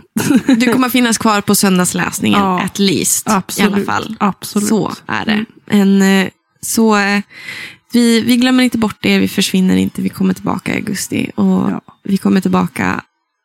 du 0.58 0.74
kommer 0.74 0.90
finnas 0.90 1.18
kvar 1.18 1.42
på 1.42 1.56
söndagsläsningen 1.56 2.40
Ja. 2.40 2.62
at 2.62 2.80
least. 2.80 3.30
Absolut. 3.30 3.72
I 3.72 3.74
alla 3.76 3.86
fall. 3.86 4.16
Absolut. 4.20 4.68
Så 4.70 4.92
är 5.08 5.26
det. 5.26 5.32
Mm. 5.32 5.46
En, 5.68 6.02
eh, 6.26 6.30
så 6.62 6.98
eh, 6.98 7.22
vi, 7.94 8.22
vi 8.22 8.38
glömmer 8.38 8.64
inte 8.64 8.78
bort 8.78 8.98
det, 9.02 9.18
vi 9.20 9.28
försvinner 9.28 9.76
inte. 9.76 10.02
Vi 10.02 10.10
kommer 10.10 10.34
tillbaka 10.34 10.74
i 10.74 10.76
augusti. 10.76 11.32
Och 11.36 11.46
Ja. 11.72 11.82
Vi 12.04 12.18
kommer 12.18 12.42
tillbaka 12.42 13.04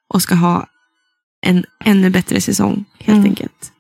och 0.09 0.23
ska 0.23 0.35
ha 0.35 0.67
en 1.47 1.65
ännu 1.85 2.11
bättre 2.11 2.41
säsong, 2.41 2.85
helt 2.99 3.17
Mm. 3.19 3.31
enkelt. 3.31 3.73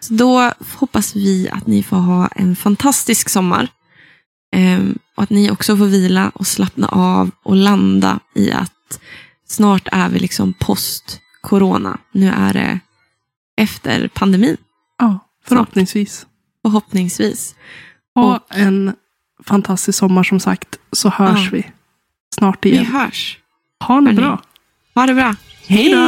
Så 0.00 0.14
då 0.14 0.52
hoppas 0.78 1.16
vi 1.16 1.48
att 1.50 1.66
ni 1.66 1.82
får 1.82 1.96
ha 1.96 2.26
en 2.26 2.56
fantastisk 2.56 3.28
sommar. 3.28 3.68
Ehm, 4.54 4.98
och 5.16 5.22
att 5.22 5.30
ni 5.30 5.50
också 5.50 5.76
får 5.76 5.86
vila 5.86 6.30
och 6.34 6.46
slappna 6.46 6.86
av 6.88 7.30
och 7.42 7.56
landa 7.56 8.20
i 8.34 8.52
att 8.52 9.00
snart 9.46 9.88
är 9.92 10.08
vi 10.08 10.18
liksom 10.18 10.52
post-corona. 10.52 11.98
Nu 12.12 12.28
är 12.30 12.52
det 12.52 12.80
efter 13.56 14.08
pandemin, 14.08 14.56
Ja, 14.98 15.18
förhoppningsvis. 15.44 16.26
förhoppningsvis. 16.62 17.54
Ha 18.14 18.46
en 18.50 18.92
fantastisk 19.44 19.98
sommar 19.98 20.22
som 20.22 20.40
sagt. 20.40 20.78
Så 20.92 21.08
hörs 21.08 21.44
Ja. 21.44 21.48
vi 21.52 21.66
snart 22.34 22.58
Vi 22.64 22.70
igen. 22.70 22.86
hörs. 22.86 23.38
Ha 23.84 24.00
det 24.00 24.12
bra. 24.12 24.42
Ha 24.94 25.06
det 25.06 25.14
bra. 25.14 25.34
Hej 25.66 25.90
då! 25.90 25.98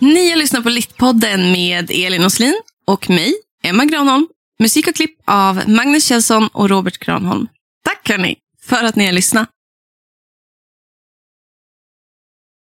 Ni 0.00 0.30
har 0.30 0.36
lyssnat 0.36 0.62
på 0.62 0.68
Littpodden 0.68 1.52
med 1.52 1.90
Elin 1.90 2.24
Oslin 2.24 2.54
och 2.86 3.10
mig, 3.10 3.34
Emma 3.64 3.84
Granholm. 3.84 4.26
Musik 4.60 4.88
och 4.88 4.94
klipp 4.94 5.16
av 5.24 5.62
Magnus 5.68 6.04
Kjellson 6.06 6.48
och 6.52 6.68
Robert 6.70 6.98
Granholm. 6.98 7.46
Tack 7.84 8.08
hörni 8.08 8.36
för 8.62 8.84
att 8.84 8.96
ni 8.96 9.06
har 9.06 9.12
lyssnat. 9.12 9.48